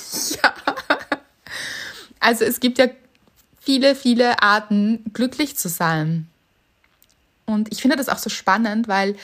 Also 2.21 2.45
es 2.45 2.59
gibt 2.61 2.79
ja 2.79 2.87
viele, 3.65 3.95
viele 3.95 4.43
Arten, 4.43 5.05
glücklich 5.13 5.57
zu 5.57 5.69
sein. 5.69 6.29
Und 7.47 7.73
ich 7.73 7.83
finde 7.83 7.97
das 7.97 8.09
auch 8.09 8.19
so 8.19 8.31
spannend, 8.31 8.89
weil 8.89 9.17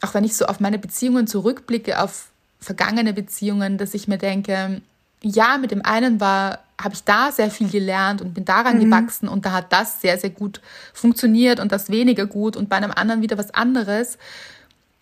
auch 0.00 0.14
wenn 0.14 0.24
ich 0.24 0.36
so 0.36 0.46
auf 0.46 0.60
meine 0.60 0.78
Beziehungen 0.78 1.26
zurückblicke, 1.26 2.00
auf 2.00 2.28
vergangene 2.60 3.12
Beziehungen, 3.12 3.78
dass 3.78 3.94
ich 3.94 4.08
mir 4.08 4.18
denke, 4.18 4.80
ja, 5.22 5.58
mit 5.58 5.70
dem 5.70 5.84
einen 5.84 6.20
war, 6.20 6.60
habe 6.80 6.94
ich 6.94 7.04
da 7.04 7.30
sehr 7.30 7.50
viel 7.50 7.68
gelernt 7.68 8.20
und 8.20 8.34
bin 8.34 8.44
daran 8.44 8.80
gewachsen 8.80 9.28
und 9.28 9.46
da 9.46 9.52
hat 9.52 9.72
das 9.72 10.00
sehr, 10.00 10.18
sehr 10.18 10.30
gut 10.30 10.60
funktioniert 10.92 11.60
und 11.60 11.70
das 11.70 11.90
weniger 11.90 12.26
gut 12.26 12.56
und 12.56 12.68
bei 12.68 12.76
einem 12.76 12.90
anderen 12.90 13.22
wieder 13.22 13.38
was 13.38 13.52
anderes. 13.54 14.18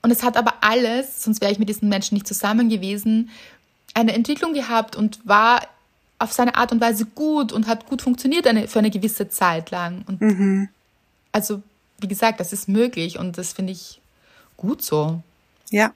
Und 0.03 0.11
es 0.11 0.23
hat 0.23 0.37
aber 0.37 0.55
alles, 0.61 1.23
sonst 1.23 1.41
wäre 1.41 1.53
ich 1.53 1.59
mit 1.59 1.69
diesen 1.69 1.89
Menschen 1.89 2.15
nicht 2.15 2.27
zusammen 2.27 2.69
gewesen, 2.69 3.31
eine 3.95 4.13
Entwicklung 4.13 4.53
gehabt 4.53 4.97
und 4.97 5.21
war 5.27 5.63
auf 6.21 6.33
seine 6.33 6.55
Art 6.55 6.71
und 6.71 6.81
Weise 6.81 7.07
gut 7.07 7.51
und 7.51 7.67
hat 7.67 7.89
gut 7.89 8.03
funktioniert 8.03 8.47
eine, 8.47 8.69
für 8.69 8.79
eine 8.79 8.91
gewisse 8.91 9.29
Zeit 9.29 9.71
lang. 9.71 10.05
Und 10.07 10.21
also, 11.33 11.63
wie 11.99 12.09
gesagt, 12.09 12.39
das 12.39 12.53
ist 12.53 12.69
möglich 12.69 13.19
und 13.19 13.39
das 13.39 13.53
finde 13.53 13.73
ich 13.73 14.01
gut 14.57 14.83
so. 14.83 15.23
Ja, 15.71 15.93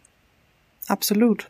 absolut. 0.89 1.49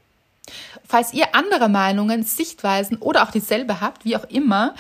Falls 0.87 1.15
ihr 1.15 1.35
andere 1.35 1.69
Meinungen, 1.69 2.25
Sichtweisen 2.25 2.99
oder 2.99 3.23
auch 3.23 3.31
dieselbe 3.31 3.81
habt, 3.81 4.05
wie 4.05 4.17
auch 4.17 4.25
immer, 4.25 4.75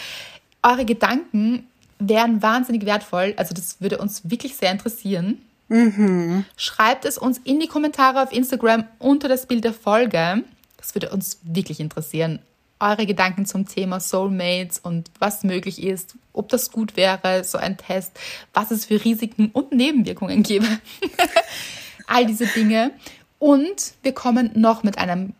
eure 0.62 0.84
Gedanken 0.84 1.66
wären 1.98 2.42
wahnsinnig 2.42 2.84
wertvoll. 2.84 3.34
Also 3.36 3.54
das 3.54 3.80
würde 3.80 3.98
uns 3.98 4.28
wirklich 4.28 4.56
sehr 4.56 4.72
interessieren. 4.72 5.40
Schreibt 6.56 7.04
es 7.04 7.16
uns 7.16 7.38
in 7.44 7.60
die 7.60 7.68
Kommentare 7.68 8.22
auf 8.22 8.32
Instagram 8.32 8.84
unter 8.98 9.28
das 9.28 9.46
Bild 9.46 9.64
der 9.64 9.72
Folge. 9.72 10.42
Das 10.76 10.94
würde 10.94 11.10
uns 11.10 11.38
wirklich 11.42 11.80
interessieren. 11.80 12.40
Eure 12.90 13.06
Gedanken 13.06 13.46
zum 13.46 13.66
Thema 13.66 14.00
Soulmates 14.00 14.78
und 14.78 15.10
was 15.18 15.42
möglich 15.42 15.82
ist, 15.82 16.16
ob 16.32 16.48
das 16.48 16.70
gut 16.70 16.96
wäre, 16.96 17.44
so 17.44 17.58
ein 17.58 17.76
Test, 17.76 18.12
was 18.52 18.70
es 18.70 18.84
für 18.84 19.04
Risiken 19.04 19.50
und 19.52 19.72
Nebenwirkungen 19.72 20.42
gäbe. 20.42 20.66
All 22.06 22.26
diese 22.26 22.46
Dinge. 22.46 22.90
Und 23.38 23.94
wir 24.02 24.12
kommen 24.12 24.50
noch 24.54 24.82
mit 24.82 24.98
einem 24.98 25.32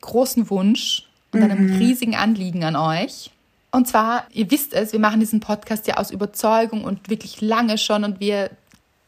großen 0.00 0.50
Wunsch 0.50 1.06
und 1.32 1.42
einem 1.42 1.76
riesigen 1.76 2.14
Anliegen 2.14 2.64
an 2.64 2.76
euch. 2.76 3.30
Und 3.70 3.88
zwar, 3.88 4.26
ihr 4.32 4.50
wisst 4.50 4.74
es, 4.74 4.92
wir 4.92 5.00
machen 5.00 5.20
diesen 5.20 5.40
Podcast 5.40 5.86
ja 5.86 5.96
aus 5.96 6.10
Überzeugung 6.10 6.84
und 6.84 7.08
wirklich 7.08 7.40
lange 7.40 7.78
schon 7.78 8.04
und 8.04 8.20
wir 8.20 8.50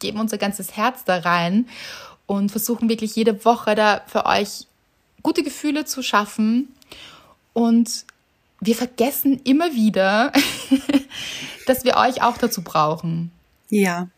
geben 0.00 0.18
unser 0.18 0.38
ganzes 0.38 0.76
Herz 0.76 1.04
da 1.04 1.18
rein 1.18 1.66
und 2.26 2.50
versuchen 2.50 2.88
wirklich 2.88 3.14
jede 3.14 3.44
Woche 3.44 3.74
da 3.74 4.02
für 4.06 4.24
euch 4.26 4.66
gute 5.22 5.42
Gefühle 5.42 5.84
zu 5.84 6.02
schaffen. 6.02 6.74
Und 7.54 8.04
wir 8.60 8.74
vergessen 8.74 9.40
immer 9.44 9.72
wieder, 9.72 10.32
dass 11.66 11.84
wir 11.84 11.96
euch 11.96 12.22
auch 12.22 12.36
dazu 12.36 12.62
brauchen. 12.62 13.30
Ja. 13.70 14.08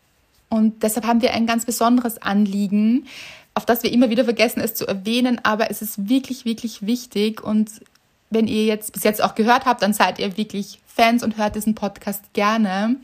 Und 0.49 0.83
deshalb 0.83 1.05
haben 1.05 1.21
wir 1.21 1.33
ein 1.33 1.47
ganz 1.47 1.65
besonderes 1.65 2.21
Anliegen, 2.21 3.07
auf 3.53 3.65
das 3.65 3.83
wir 3.83 3.91
immer 3.91 4.09
wieder 4.09 4.23
vergessen, 4.23 4.61
es 4.61 4.75
zu 4.75 4.85
erwähnen, 4.85 5.39
aber 5.43 5.71
es 5.71 5.81
ist 5.81 6.09
wirklich, 6.09 6.45
wirklich 6.45 6.85
wichtig. 6.85 7.41
Und 7.43 7.81
wenn 8.29 8.47
ihr 8.47 8.65
jetzt 8.65 8.93
bis 8.93 9.03
jetzt 9.03 9.23
auch 9.23 9.35
gehört 9.35 9.65
habt, 9.65 9.81
dann 9.81 9.93
seid 9.93 10.19
ihr 10.19 10.37
wirklich 10.37 10.79
Fans 10.85 11.23
und 11.23 11.37
hört 11.37 11.55
diesen 11.55 11.75
Podcast 11.75 12.33
gerne. 12.33 12.97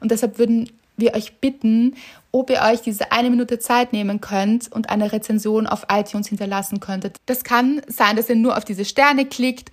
Und 0.00 0.10
deshalb 0.10 0.38
würden 0.38 0.70
wir 1.00 1.14
euch 1.14 1.38
bitten, 1.38 1.96
ob 2.32 2.50
ihr 2.50 2.62
euch 2.62 2.80
diese 2.80 3.12
eine 3.12 3.30
Minute 3.30 3.58
Zeit 3.58 3.92
nehmen 3.92 4.20
könnt 4.20 4.70
und 4.70 4.90
eine 4.90 5.12
Rezension 5.12 5.66
auf 5.66 5.86
iTunes 5.90 6.28
hinterlassen 6.28 6.80
könntet. 6.80 7.16
Das 7.26 7.44
kann 7.44 7.82
sein, 7.88 8.16
dass 8.16 8.28
ihr 8.28 8.36
nur 8.36 8.56
auf 8.56 8.64
diese 8.64 8.84
Sterne 8.84 9.26
klickt, 9.26 9.70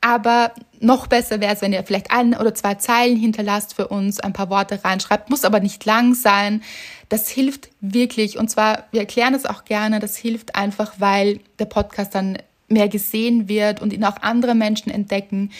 aber 0.00 0.52
noch 0.80 1.08
besser 1.08 1.40
wäre 1.40 1.52
es, 1.52 1.60
wenn 1.60 1.74
ihr 1.74 1.84
vielleicht 1.84 2.10
ein 2.10 2.34
oder 2.34 2.54
zwei 2.54 2.74
Zeilen 2.76 3.16
hinterlasst 3.16 3.74
für 3.74 3.88
uns, 3.88 4.18
ein 4.18 4.32
paar 4.32 4.48
Worte 4.48 4.82
reinschreibt, 4.82 5.28
muss 5.28 5.44
aber 5.44 5.60
nicht 5.60 5.84
lang 5.84 6.14
sein. 6.14 6.62
Das 7.10 7.28
hilft 7.28 7.68
wirklich. 7.82 8.38
Und 8.38 8.48
zwar, 8.50 8.84
wir 8.92 9.00
erklären 9.00 9.34
es 9.34 9.44
auch 9.44 9.64
gerne, 9.64 10.00
das 10.00 10.16
hilft 10.16 10.54
einfach, 10.54 10.94
weil 10.98 11.40
der 11.58 11.66
Podcast 11.66 12.14
dann 12.14 12.38
mehr 12.68 12.88
gesehen 12.88 13.48
wird 13.48 13.82
und 13.82 13.92
ihn 13.92 14.04
auch 14.04 14.16
andere 14.22 14.54
Menschen 14.54 14.90
entdecken, 14.90 15.50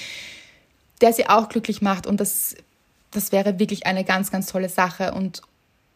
der 1.02 1.12
sie 1.12 1.28
auch 1.28 1.50
glücklich 1.50 1.82
macht. 1.82 2.06
Und 2.06 2.18
das, 2.20 2.54
das 3.10 3.32
wäre 3.32 3.58
wirklich 3.58 3.86
eine 3.86 4.04
ganz, 4.04 4.30
ganz 4.30 4.46
tolle 4.46 4.68
Sache. 4.68 5.12
Und 5.12 5.42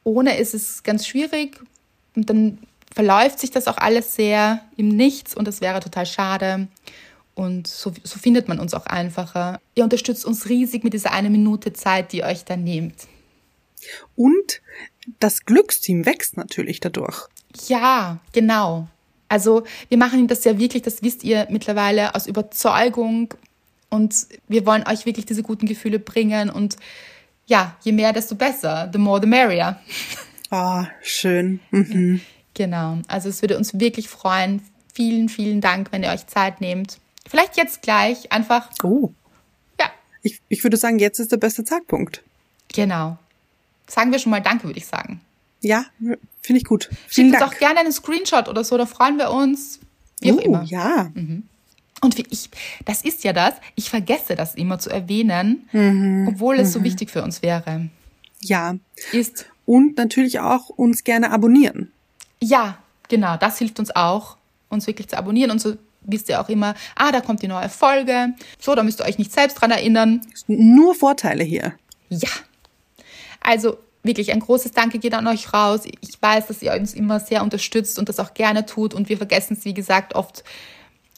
ohne 0.03 0.37
ist 0.39 0.55
es 0.55 0.83
ganz 0.83 1.07
schwierig. 1.07 1.61
Und 2.17 2.31
dann 2.31 2.59
verläuft 2.95 3.41
sich 3.41 3.51
das 3.51 3.67
auch 3.67 3.77
alles 3.77 4.15
sehr 4.15 4.61
im 4.77 4.89
Nichts 4.89 5.35
und 5.35 5.49
das 5.49 5.61
wäre 5.61 5.81
total 5.81 6.07
schade. 6.07 6.69
Und 7.35 7.67
so, 7.67 7.93
so 8.05 8.19
findet 8.19 8.47
man 8.47 8.61
uns 8.61 8.75
auch 8.75 8.87
einfacher. 8.87 9.61
Ihr 9.75 9.83
unterstützt 9.83 10.25
uns 10.25 10.49
riesig 10.49 10.85
mit 10.85 10.93
dieser 10.93 11.13
eine 11.13 11.31
Minute 11.31 11.73
Zeit, 11.73 12.13
die 12.13 12.19
ihr 12.19 12.27
euch 12.27 12.45
da 12.45 12.57
nehmt. 12.57 13.09
Und 14.15 14.63
das 15.19 15.45
Glücksteam 15.45 16.07
wächst 16.07 16.37
natürlich 16.37 16.79
dadurch. 16.79 17.27
Ja, 17.67 18.21
genau. 18.33 18.87
Also 19.29 19.65
wir 19.89 19.99
machen 19.99 20.29
das 20.29 20.45
ja 20.45 20.59
wirklich, 20.59 20.83
das 20.83 21.03
wisst 21.03 21.25
ihr 21.25 21.49
mittlerweile, 21.51 22.15
aus 22.15 22.27
Überzeugung. 22.27 23.35
Und 23.95 24.27
wir 24.49 24.67
wollen 24.67 24.87
euch 24.89 25.07
wirklich 25.07 25.25
diese 25.25 25.43
guten 25.43 25.67
Gefühle 25.67 25.99
bringen. 26.01 26.51
Und 26.51 26.77
ja, 27.47 27.77
je 27.83 27.93
mehr, 27.93 28.13
desto 28.13 28.35
besser. 28.35 28.91
The 28.93 28.99
more, 28.99 29.21
the 29.21 29.27
merrier. 29.29 29.79
Ah, 30.51 30.87
schön. 31.03 31.61
Mhm. 31.71 32.21
Genau. 32.55 32.99
Also 33.09 33.29
es 33.29 33.41
würde 33.43 33.57
uns 33.57 33.79
wirklich 33.79 34.09
freuen. 34.09 34.63
Vielen, 34.93 35.29
vielen 35.29 35.61
Dank, 35.61 35.93
wenn 35.93 36.03
ihr 36.03 36.11
euch 36.11 36.27
Zeit 36.27 36.61
nehmt. 36.61 36.99
Vielleicht 37.29 37.57
jetzt 37.57 37.83
gleich 37.83 38.31
einfach. 38.33 38.71
Oh. 38.83 39.13
Ja, 39.81 39.87
Ich, 40.23 40.41
ich 40.49 40.63
würde 40.63 40.77
sagen, 40.77 40.99
jetzt 40.99 41.19
ist 41.19 41.33
der 41.33 41.37
beste 41.39 41.65
Zeitpunkt. 41.65 42.23
genau. 42.73 43.19
Sagen 43.87 44.13
wir 44.13 44.19
schon 44.19 44.31
mal 44.31 44.41
Danke, 44.41 44.65
würde 44.65 44.79
ich 44.79 44.87
sagen. 44.87 45.21
Ja, 45.61 45.85
finde 46.41 46.59
ich 46.59 46.65
gut. 46.65 46.85
Schickt 46.85 47.13
Vielen 47.15 47.31
uns 47.33 47.39
Dank. 47.39 47.53
auch 47.53 47.59
gerne 47.59 47.81
einen 47.81 47.93
Screenshot 47.93 48.49
oder 48.49 48.65
so, 48.65 48.79
da 48.79 48.87
freuen 48.87 49.19
wir 49.19 49.31
uns. 49.31 49.79
Wie 50.21 50.33
auch 50.33 50.37
oh, 50.37 50.41
immer. 50.41 50.63
ja. 50.65 51.11
Und 52.05 52.19
wie 52.19 52.27
ich, 52.31 52.51
das 52.85 53.03
ist 53.03 53.25
ja 53.25 53.33
das, 53.33 53.55
ich 53.77 53.89
vergesse 53.89 54.35
das 54.37 54.55
immer 54.55 54.79
zu 54.79 54.91
erwähnen, 54.91 55.69
Mhm. 55.73 56.29
obwohl 56.29 56.57
es 56.61 56.73
so 56.73 56.85
wichtig 56.85 57.11
für 57.11 57.23
uns 57.23 57.41
wäre. 57.43 57.89
Ja. 58.41 58.75
Ist, 59.13 59.47
Und 59.67 59.97
natürlich 59.97 60.41
auch 60.41 60.69
uns 60.69 61.03
gerne 61.05 61.31
abonnieren. 61.31 61.91
ja, 62.41 62.79
genau, 63.09 63.37
das 63.39 63.59
hilft 63.59 63.79
uns 63.79 63.95
auch, 63.97 64.37
uns 64.69 64.87
wirklich 64.87 65.09
zu 65.09 65.17
abonnieren 65.17 65.51
und 65.51 65.61
so 65.61 65.77
wisst 66.03 66.29
ihr 66.29 66.39
auch 66.41 66.49
immer, 66.51 66.75
ah, 66.97 67.11
da 67.13 67.23
kommt 67.23 67.41
die 67.43 67.49
neue 67.49 67.71
Folge. 67.71 68.35
So, 68.59 68.75
da 68.75 68.83
müsst 68.83 69.01
ihr 69.01 69.07
euch 69.07 69.17
nicht 69.17 69.33
selbst 69.33 69.55
dran 69.55 69.71
erinnern. 69.71 70.21
Nur 70.47 70.95
Vorteile 70.95 71.43
hier. 71.45 71.73
Ja. 72.11 72.29
Also 73.41 73.79
wirklich 74.03 74.31
ein 74.33 74.41
großes 74.41 74.73
Danke 74.73 74.99
geht 74.99 75.15
an 75.15 75.27
euch 75.27 75.53
raus. 75.55 75.83
Ich 76.03 76.21
weiß, 76.21 76.47
dass 76.49 76.61
ihr 76.61 76.73
uns 76.75 76.93
immer 76.93 77.21
sehr 77.21 77.43
unterstützt 77.43 77.99
und 77.99 78.09
das 78.11 78.21
auch 78.21 78.35
gerne 78.35 78.67
tut 78.67 78.93
und 78.93 79.09
wir 79.09 79.17
vergessen 79.17 79.57
es, 79.59 79.65
wie 79.65 79.73
gesagt, 79.75 80.15
oft 80.15 80.45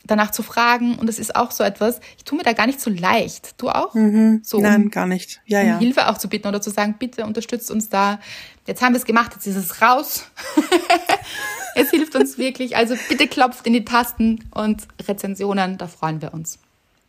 danach 0.06 0.30
zu 0.30 0.42
fragen 0.42 0.98
und 0.98 1.08
das 1.08 1.18
ist 1.18 1.36
auch 1.36 1.50
so 1.50 1.64
etwas, 1.64 2.00
ich 2.16 2.24
tue 2.24 2.38
mir 2.38 2.44
da 2.44 2.52
gar 2.52 2.66
nicht 2.66 2.80
so 2.80 2.90
leicht. 2.90 3.60
Du 3.60 3.68
auch? 3.68 3.92
So, 3.92 3.98
Mhm. 3.98 4.42
Nein, 4.58 4.82
um, 4.84 4.90
gar 4.90 5.06
nicht. 5.06 5.40
Ja, 5.46 5.60
um 5.60 5.66
ja. 5.66 5.78
Hilfe 5.78 6.08
auch 6.08 6.18
zu 6.18 6.28
bitten 6.28 6.48
oder 6.48 6.60
zu 6.60 6.70
sagen, 6.70 6.96
bitte 6.98 7.24
unterstützt 7.24 7.70
uns 7.70 7.88
da. 7.88 8.20
Jetzt 8.66 8.82
haben 8.82 8.92
wir 8.92 8.98
es 8.98 9.04
gemacht, 9.04 9.32
jetzt 9.34 9.46
ist 9.46 9.56
es 9.56 9.82
raus. 9.82 10.24
es 11.76 11.90
hilft 11.90 12.14
uns 12.16 12.38
wirklich. 12.38 12.76
Also 12.76 12.94
bitte 13.08 13.28
klopft 13.28 13.66
in 13.66 13.72
die 13.72 13.84
Tasten 13.84 14.48
und 14.52 14.86
Rezensionen, 15.06 15.78
da 15.78 15.86
freuen 15.86 16.22
wir 16.22 16.34
uns. 16.34 16.58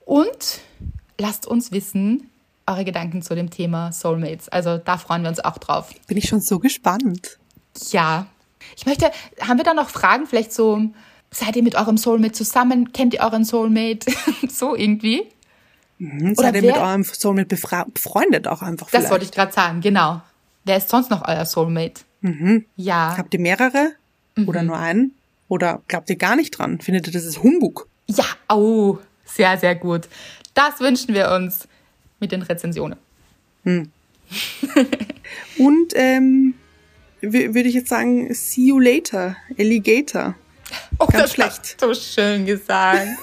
Und 0.06 0.60
lasst 1.18 1.48
uns 1.48 1.72
wissen, 1.72 2.30
eure 2.66 2.86
Gedanken 2.86 3.22
zu 3.22 3.34
dem 3.34 3.50
Thema 3.50 3.92
Soulmates. 3.92 4.50
Also 4.50 4.78
da 4.78 4.98
freuen 4.98 5.24
wir 5.24 5.30
uns 5.30 5.40
auch 5.40 5.58
drauf. 5.58 5.90
Bin 6.08 6.18
ich 6.18 6.28
schon 6.28 6.42
so 6.42 6.60
gespannt. 6.60 7.40
Ja. 7.92 8.28
Ich 8.76 8.86
möchte, 8.86 9.12
haben 9.40 9.58
wir 9.58 9.64
da 9.64 9.74
noch 9.74 9.90
Fragen? 9.90 10.28
Vielleicht 10.28 10.52
so, 10.54 10.82
seid 11.32 11.56
ihr 11.56 11.64
mit 11.64 11.76
eurem 11.76 11.98
Soulmate 11.98 12.34
zusammen? 12.34 12.92
Kennt 12.94 13.14
ihr 13.14 13.22
euren 13.22 13.44
Soulmate? 13.46 14.12
so 14.50 14.76
irgendwie? 14.76 15.24
Hm, 16.00 16.34
Oder 16.38 16.48
Seid 16.48 16.56
ihr 16.56 16.62
mit 16.64 16.76
wer- 16.76 16.82
eurem 16.82 17.04
Soulmate 17.04 17.58
befreundet 17.94 18.48
auch 18.48 18.62
einfach 18.62 18.88
Das 18.88 18.92
vielleicht? 18.92 19.12
wollte 19.12 19.26
ich 19.26 19.32
gerade 19.32 19.52
sagen, 19.54 19.82
genau. 19.82 20.22
Wer 20.66 20.78
ist 20.78 20.90
sonst 20.90 21.10
noch 21.10 21.28
euer 21.28 21.46
Soulmate? 21.46 22.02
Ja. 22.76 23.16
Habt 23.18 23.34
ihr 23.34 23.40
mehrere? 23.40 23.94
Oder 24.46 24.64
nur 24.64 24.78
einen? 24.78 25.14
Oder 25.48 25.82
glaubt 25.88 26.10
ihr 26.10 26.18
gar 26.18 26.36
nicht 26.36 26.52
dran? 26.52 26.82
Findet 26.82 27.08
ihr, 27.08 27.14
das 27.14 27.24
ist 27.24 27.42
Humbug? 27.42 27.88
Ja, 28.08 28.26
oh, 28.50 28.98
sehr, 29.26 29.58
sehr 29.58 29.76
gut. 29.76 30.10
Das 30.54 30.80
wünschen 30.82 31.14
wir 31.14 31.32
uns 31.32 31.68
mit 32.20 32.32
den 32.34 32.42
Rezensionen. 32.42 32.98
Und 35.58 35.94
ähm, 35.96 36.54
wü- 37.22 37.54
würde 37.54 37.70
ich 37.70 37.76
jetzt 37.76 37.90
sagen, 37.90 38.34
see 38.34 38.68
you 38.68 38.80
later, 38.80 39.36
Alligator. 39.58 40.36
Oh, 41.00 41.06
Ganz 41.06 41.24
das 41.24 41.34
schlecht. 41.34 41.82
du 41.82 41.94
schön 41.94 42.46
gesagt. 42.46 43.08